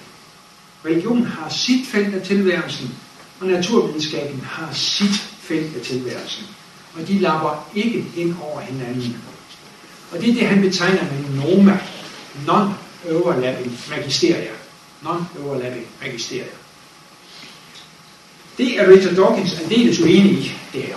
Religion 0.85 1.25
har 1.25 1.49
sit 1.49 1.87
felt 1.87 2.15
af 2.15 2.21
tilværelsen, 2.27 2.95
og 3.39 3.47
naturvidenskaben 3.47 4.41
har 4.41 4.73
sit 4.73 5.15
felt 5.39 5.75
af 5.75 5.81
tilværelsen. 5.81 6.45
Og 6.95 7.07
de 7.07 7.19
lapper 7.19 7.69
ikke 7.75 8.05
ind 8.15 8.35
over 8.41 8.61
hinanden. 8.61 9.17
Og 10.11 10.21
det 10.21 10.29
er 10.29 10.33
det, 10.33 10.47
han 10.47 10.61
betegner 10.61 11.03
med 11.03 11.43
norma, 11.43 11.79
non-overlapping 12.47 13.89
magisteria. 13.89 14.51
Non-overlapping 15.03 15.85
magisteria. 16.01 16.51
Det 18.57 18.79
er 18.79 18.91
Richard 18.91 19.15
Dawkins 19.15 19.59
aldeles 19.59 19.99
uenig 19.99 20.31
i, 20.31 20.51
det 20.73 20.81
her. 20.81 20.95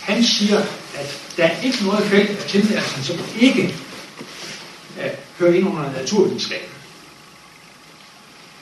Han 0.00 0.24
siger, 0.24 0.58
at 0.94 1.20
der 1.36 1.44
er 1.44 1.60
ikke 1.62 1.84
noget 1.84 2.04
felt 2.04 2.30
af 2.30 2.44
tilværelsen, 2.48 3.02
som 3.02 3.16
ikke 3.40 3.74
uh, 4.96 5.04
hører 5.38 5.54
ind 5.54 5.68
under 5.68 5.92
naturvidenskaben. 5.92 6.68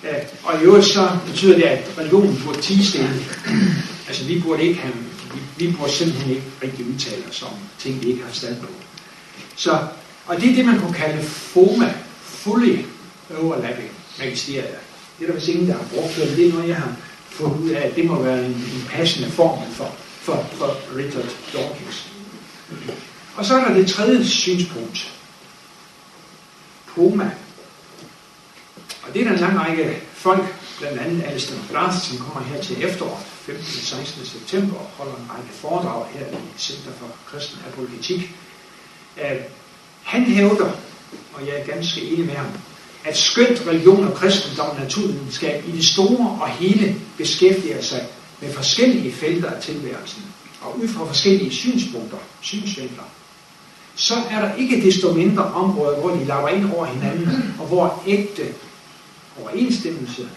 Uh, 0.03 0.09
og 0.43 0.61
i 0.61 0.65
øvrigt 0.65 0.87
så 0.87 1.19
betyder 1.27 1.55
det, 1.55 1.65
at 1.65 1.99
religionen 1.99 2.43
burde 2.45 2.63
tige 2.63 3.09
altså 4.09 4.25
vi 4.25 4.41
burde 4.41 4.63
ikke 4.63 4.81
have, 4.81 4.95
vi, 5.35 5.67
vi 5.67 5.73
burde 5.73 5.93
simpelthen 5.93 6.31
ikke 6.31 6.47
rigtig 6.63 6.87
udtale 6.87 7.23
os 7.31 7.43
om 7.43 7.53
ting, 7.79 8.03
vi 8.03 8.09
ikke 8.09 8.25
har 8.25 8.33
stand 8.33 8.61
på. 8.61 8.67
Så, 9.57 9.79
og 10.27 10.41
det 10.41 10.51
er 10.51 10.55
det, 10.55 10.65
man 10.65 10.81
kunne 10.81 10.95
kalde 10.95 11.23
FOMA, 11.23 11.95
Fully 12.23 12.79
Overlapping 13.39 13.91
Magisterier. 14.19 14.79
Det 15.19 15.25
er 15.25 15.27
der 15.27 15.35
vist 15.35 15.49
ingen, 15.49 15.69
der 15.69 15.75
har 15.75 15.85
brugt, 15.95 16.17
det, 16.17 16.37
det 16.37 16.49
er 16.49 16.53
noget, 16.53 16.69
jeg 16.69 16.77
har 16.77 16.97
fundet 17.37 17.59
ud 17.59 17.71
af, 17.71 17.87
at 17.87 17.97
det 17.97 18.05
må 18.05 18.23
være 18.23 18.39
en, 18.39 18.53
en 18.53 18.89
passende 18.91 19.31
form 19.31 19.73
for, 19.73 19.95
for, 20.21 20.47
for 20.53 20.97
Richard 20.97 21.37
Dawkins. 21.53 22.09
Og 23.37 23.45
så 23.45 23.55
er 23.55 23.65
der 23.65 23.75
det 23.75 23.89
tredje 23.89 24.25
synspunkt. 24.25 25.13
Poma. 26.87 27.31
Og 29.03 29.15
det 29.15 29.21
er 29.21 29.25
der 29.25 29.33
en 29.33 29.41
lang 29.41 29.61
række 29.61 30.03
folk, 30.13 30.45
blandt 30.79 31.01
andet 31.01 31.25
Alistair 31.25 31.59
McGrath, 31.59 31.99
som 31.99 32.19
kommer 32.19 32.49
her 32.49 32.63
til 32.63 32.85
efterår, 32.85 33.23
15. 33.27 33.65
16. 33.65 34.27
september, 34.27 34.77
og 34.77 34.91
holder 34.97 35.13
en 35.13 35.31
række 35.31 35.53
foredrag 35.53 36.07
her 36.13 36.27
i 36.27 36.59
Center 36.59 36.91
for 36.99 37.07
Kristen 37.27 37.59
Apologetik. 37.73 38.31
Uh, 39.17 39.23
han 40.03 40.25
hævder, 40.25 40.71
og 41.35 41.47
jeg 41.47 41.61
er 41.61 41.67
ganske 41.67 42.01
enig 42.01 42.27
med 42.27 42.35
ham, 42.35 42.47
at 43.07 43.17
skønt 43.17 43.67
religion 43.67 44.09
og 44.09 44.15
kristendom 44.15 44.71
og 44.71 44.81
naturvidenskab 44.81 45.65
i 45.69 45.73
det 45.73 45.85
store 45.85 46.39
og 46.41 46.49
hele 46.49 46.97
beskæftiger 47.17 47.83
sig 47.83 48.07
med 48.41 48.53
forskellige 48.53 49.13
felter 49.13 49.51
af 49.51 49.63
tilværelsen, 49.63 50.23
og 50.61 50.79
ud 50.79 50.89
fra 50.89 51.07
forskellige 51.07 51.51
synspunkter, 51.53 52.19
synsvinkler, 52.41 53.03
så 53.95 54.15
er 54.31 54.41
der 54.41 54.55
ikke 54.55 54.83
desto 54.83 55.13
mindre 55.13 55.45
områder, 55.45 56.01
hvor 56.01 56.11
de 56.11 56.25
lapper 56.25 56.49
ind 56.49 56.73
over 56.73 56.87
hinanden, 56.87 57.55
og 57.61 57.67
hvor 57.67 58.03
ægte 58.07 58.55
overensstemmelse, 59.43 60.29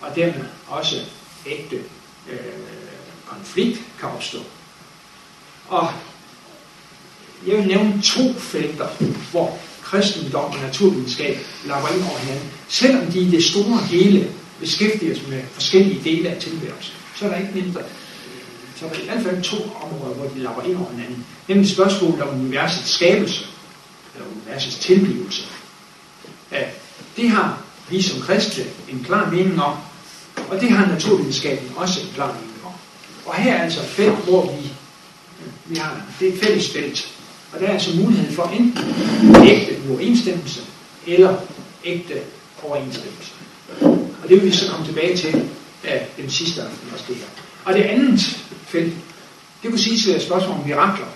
og 0.00 0.16
dermed 0.16 0.44
også 0.68 0.96
ægte 1.46 1.76
øh, 2.30 2.38
konflikt 3.26 3.80
kan 4.00 4.08
opstå. 4.08 4.38
Og 5.68 5.88
jeg 7.46 7.56
vil 7.56 7.66
nævne 7.66 8.02
to 8.02 8.32
felter, 8.38 8.88
hvor 9.30 9.58
kristendom 9.94 10.50
og 10.50 10.60
naturvidenskab 10.62 11.38
lapper 11.66 11.88
ind 11.88 12.02
over 12.02 12.18
hinanden. 12.18 12.48
Selvom 12.68 13.06
de 13.06 13.18
i 13.20 13.30
det 13.30 13.44
store 13.44 13.78
hele 13.78 14.28
beskæftiger 14.60 15.14
sig 15.14 15.28
med 15.28 15.42
forskellige 15.52 16.00
dele 16.04 16.28
af 16.28 16.42
tilværelsen, 16.42 16.94
så 17.16 17.24
er 17.24 17.28
der 17.28 17.36
ikke 17.36 17.50
mindre. 17.54 17.80
Så 18.76 18.84
er 18.84 18.88
der 18.88 19.00
i 19.00 19.04
hvert 19.04 19.22
fald 19.22 19.42
to 19.42 19.56
områder, 19.56 20.14
hvor 20.14 20.28
de 20.28 20.38
lapper 20.38 20.62
ind 20.62 20.76
over 20.76 20.90
hinanden. 20.90 21.26
Nemlig 21.48 21.70
spørgsmålet 21.70 22.22
om 22.22 22.40
universets 22.40 22.90
skabelse, 22.90 23.46
eller 24.14 24.28
universets 24.36 24.76
tilblivelse. 24.76 25.42
Ja, 26.52 26.62
det 27.16 27.30
har 27.30 27.58
vi 27.90 28.02
som 28.02 28.20
kristne 28.20 28.64
en 28.88 29.04
klar 29.04 29.30
mening 29.30 29.62
om, 29.62 29.76
og 30.48 30.60
det 30.60 30.70
har 30.70 30.86
naturvidenskaben 30.86 31.70
også 31.76 32.00
en 32.00 32.08
klar 32.14 32.32
mening 32.32 32.58
om. 32.64 32.72
Og 33.26 33.34
her 33.34 33.54
er 33.54 33.62
altså 33.62 33.82
felt, 33.82 34.24
hvor 34.24 34.56
vi, 34.56 34.68
vi 35.66 35.76
har, 35.76 36.02
det 36.20 36.28
er 36.28 36.32
et 36.32 36.40
fælles 36.40 36.70
felt, 36.70 37.08
og 37.54 37.60
der 37.60 37.66
er 37.66 37.72
altså 37.72 37.96
mulighed 37.96 38.32
for 38.32 38.42
enten 38.42 38.84
ægte 39.46 39.76
uoverensstemmelse 39.88 40.60
eller 41.06 41.36
ægte 41.84 42.14
overensstemmelse. 42.62 43.32
Og 44.22 44.28
det 44.28 44.36
vil 44.36 44.44
vi 44.44 44.50
så 44.50 44.70
komme 44.70 44.86
tilbage 44.86 45.16
til 45.16 45.48
af 45.84 46.08
den 46.16 46.30
sidste 46.30 46.62
aften 46.62 46.88
også 46.92 47.04
det 47.08 47.16
her. 47.16 47.24
Og 47.64 47.74
det 47.74 47.82
andet 47.82 48.20
felt, 48.66 48.94
det 49.62 49.70
kunne 49.70 49.78
sige 49.78 49.98
til 49.98 50.16
et 50.16 50.22
spørgsmål 50.22 50.56
om 50.56 50.66
mirakler. 50.66 51.06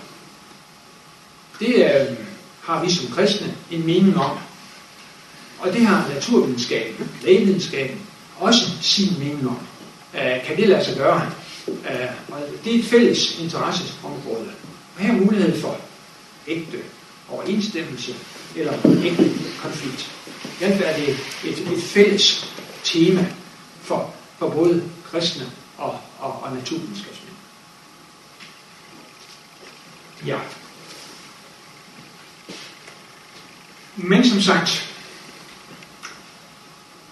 Det 1.59 1.75
øh, 1.75 2.17
har 2.61 2.83
vi 2.83 2.91
som 2.91 3.07
kristne 3.11 3.53
en 3.71 3.85
mening 3.85 4.17
om. 4.17 4.37
Og 5.59 5.73
det 5.73 5.81
har 5.81 6.09
naturvidenskaben, 6.13 7.11
lægevidenskaben 7.23 7.97
også 8.37 8.71
sin 8.81 9.19
mening 9.19 9.49
om. 9.49 9.59
Øh, 10.15 10.45
kan 10.45 10.57
det 10.57 10.69
lade 10.69 10.85
sig 10.85 10.95
gøre? 10.97 11.31
Øh, 11.67 12.07
og 12.31 12.37
det 12.65 12.75
er 12.75 12.79
et 12.79 12.85
fælles 12.85 13.39
interesseområde. 13.39 14.51
Og 14.95 15.01
her 15.01 15.13
er 15.13 15.17
mulighed 15.17 15.61
for 15.61 15.77
ægte 16.49 16.79
overensstemmelse 17.29 18.15
eller 18.55 18.73
ægte 19.03 19.31
konflikt. 19.61 20.11
Derfor 20.59 20.83
er 20.83 20.97
det 20.97 21.09
et, 21.43 21.73
et 21.73 21.83
fælles 21.83 22.55
tema 22.83 23.33
for, 23.81 24.13
for 24.37 24.49
både 24.49 24.89
kristne 25.05 25.51
og, 25.77 25.99
og, 26.19 26.43
og 26.43 26.55
naturvidenskabsmænd. 26.55 27.35
Ja. 30.25 30.39
Men 33.95 34.29
som 34.29 34.41
sagt, 34.41 34.95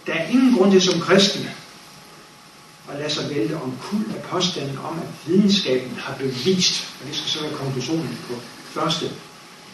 der 0.07 0.13
er 0.13 0.27
ingen 0.27 0.57
grund 0.57 0.71
til 0.71 0.81
som 0.81 0.99
kristne 0.99 1.55
at 2.89 2.99
lade 2.99 3.09
sig 3.09 3.29
vælte 3.29 3.53
om 3.53 3.77
kul 3.81 4.05
af 4.15 4.21
påstanden 4.21 4.77
om, 4.77 4.99
at 4.99 5.07
videnskaben 5.27 5.95
har 5.97 6.15
bevist, 6.17 6.87
og 7.01 7.07
det 7.07 7.15
skal 7.15 7.29
så 7.29 7.41
være 7.41 7.53
konklusionen 7.53 8.17
på 8.27 8.33
første, 8.65 9.11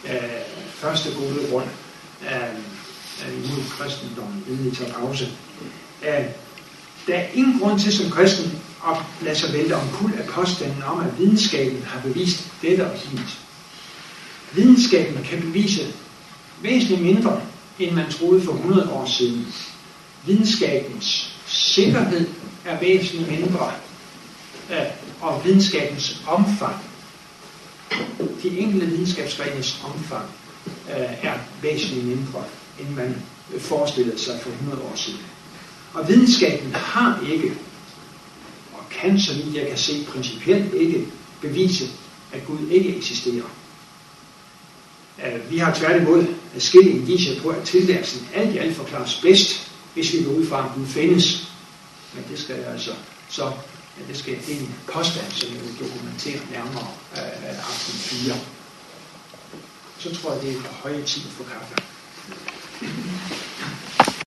øh, 0.04 0.20
første 0.68 1.08
gode 1.14 1.46
grund 1.50 1.68
af, 2.26 2.48
af 3.24 3.32
imod 3.32 3.64
kristendommen, 3.70 4.44
inden 4.48 4.70
vi 4.70 4.76
tager 4.76 4.92
pause. 4.92 5.28
Øh, 6.02 6.24
der 7.06 7.14
er 7.14 7.26
ingen 7.34 7.58
grund 7.58 7.80
til 7.80 7.92
som 7.92 8.10
kristen 8.10 8.62
at 8.88 8.96
lade 9.22 9.36
sig 9.38 9.52
vælte 9.52 9.72
om 9.72 9.88
kul 9.92 10.12
af 10.18 10.26
påstanden 10.26 10.82
om, 10.82 11.00
at 11.00 11.18
videnskaben 11.18 11.82
har 11.82 12.00
bevist 12.00 12.52
dette 12.62 12.90
og 12.90 12.98
hint. 12.98 13.40
Videnskaben 14.52 15.24
kan 15.24 15.40
bevise 15.40 15.94
væsentligt 16.62 17.02
mindre, 17.02 17.40
end 17.78 17.94
man 17.94 18.10
troede 18.10 18.42
for 18.42 18.52
100 18.52 18.90
år 18.90 19.06
siden. 19.06 19.54
Videnskabens 20.26 21.36
sikkerhed 21.46 22.28
er 22.64 22.80
væsentligt 22.80 23.30
mindre, 23.30 23.72
øh, 24.70 24.86
og 25.20 25.44
videnskabens 25.44 26.22
omfang, 26.26 26.76
de 28.42 28.58
enkelte 28.58 28.86
videnskabsgrenes 28.86 29.80
omfang, 29.84 30.24
øh, 30.66 31.24
er 31.28 31.38
væsentligt 31.62 32.06
mindre, 32.06 32.44
end 32.80 32.88
man 32.88 33.22
forestillede 33.58 34.18
sig 34.18 34.40
for 34.42 34.50
100 34.50 34.82
år 34.82 34.92
siden. 34.96 35.20
Og 35.94 36.08
videnskaben 36.08 36.74
har 36.74 37.20
ikke, 37.32 37.52
og 38.72 38.88
kan 38.90 39.20
så 39.20 39.34
vidt 39.34 39.56
jeg 39.56 39.68
kan 39.68 39.78
se 39.78 40.06
principielt 40.08 40.74
ikke, 40.74 41.06
bevise, 41.40 41.84
at 42.32 42.46
Gud 42.46 42.68
ikke 42.70 42.96
eksisterer. 42.96 43.44
Øh, 45.26 45.50
vi 45.50 45.58
har 45.58 45.74
tværtimod 45.74 46.26
skille 46.58 46.90
indicier 46.90 47.40
på, 47.40 47.48
at 47.48 47.62
tilværelsen 47.64 48.28
alt 48.34 48.54
i 48.54 48.58
alt 48.58 48.76
forklares 48.76 49.20
bedst, 49.22 49.70
hvis 49.94 50.12
vi 50.12 50.24
går 50.24 50.32
ud 50.32 50.46
fra, 50.46 50.58
at 50.58 50.76
den 50.76 50.86
findes. 50.86 51.48
Men 52.14 52.24
det 52.30 52.38
skal 52.38 52.56
jeg 52.56 52.66
altså 52.66 52.90
så, 53.28 53.52
ja, 53.98 54.02
det 54.08 54.16
skal 54.18 54.36
det 54.46 54.56
er 54.56 54.60
en 54.60 54.74
påstand, 54.92 55.32
som 55.32 55.48
jeg 55.54 55.60
vil 55.60 55.78
dokumentere 55.84 56.40
nærmere 56.50 56.88
af 57.14 57.52
øh, 57.52 57.58
aften 57.70 57.94
4. 57.94 58.34
Så 59.98 60.14
tror 60.16 60.32
jeg, 60.32 60.42
det 60.42 60.56
er 60.56 60.62
på 60.62 60.72
høje 60.82 61.02
tid 61.02 61.22
for 61.22 61.44
kaffe. 61.44 61.74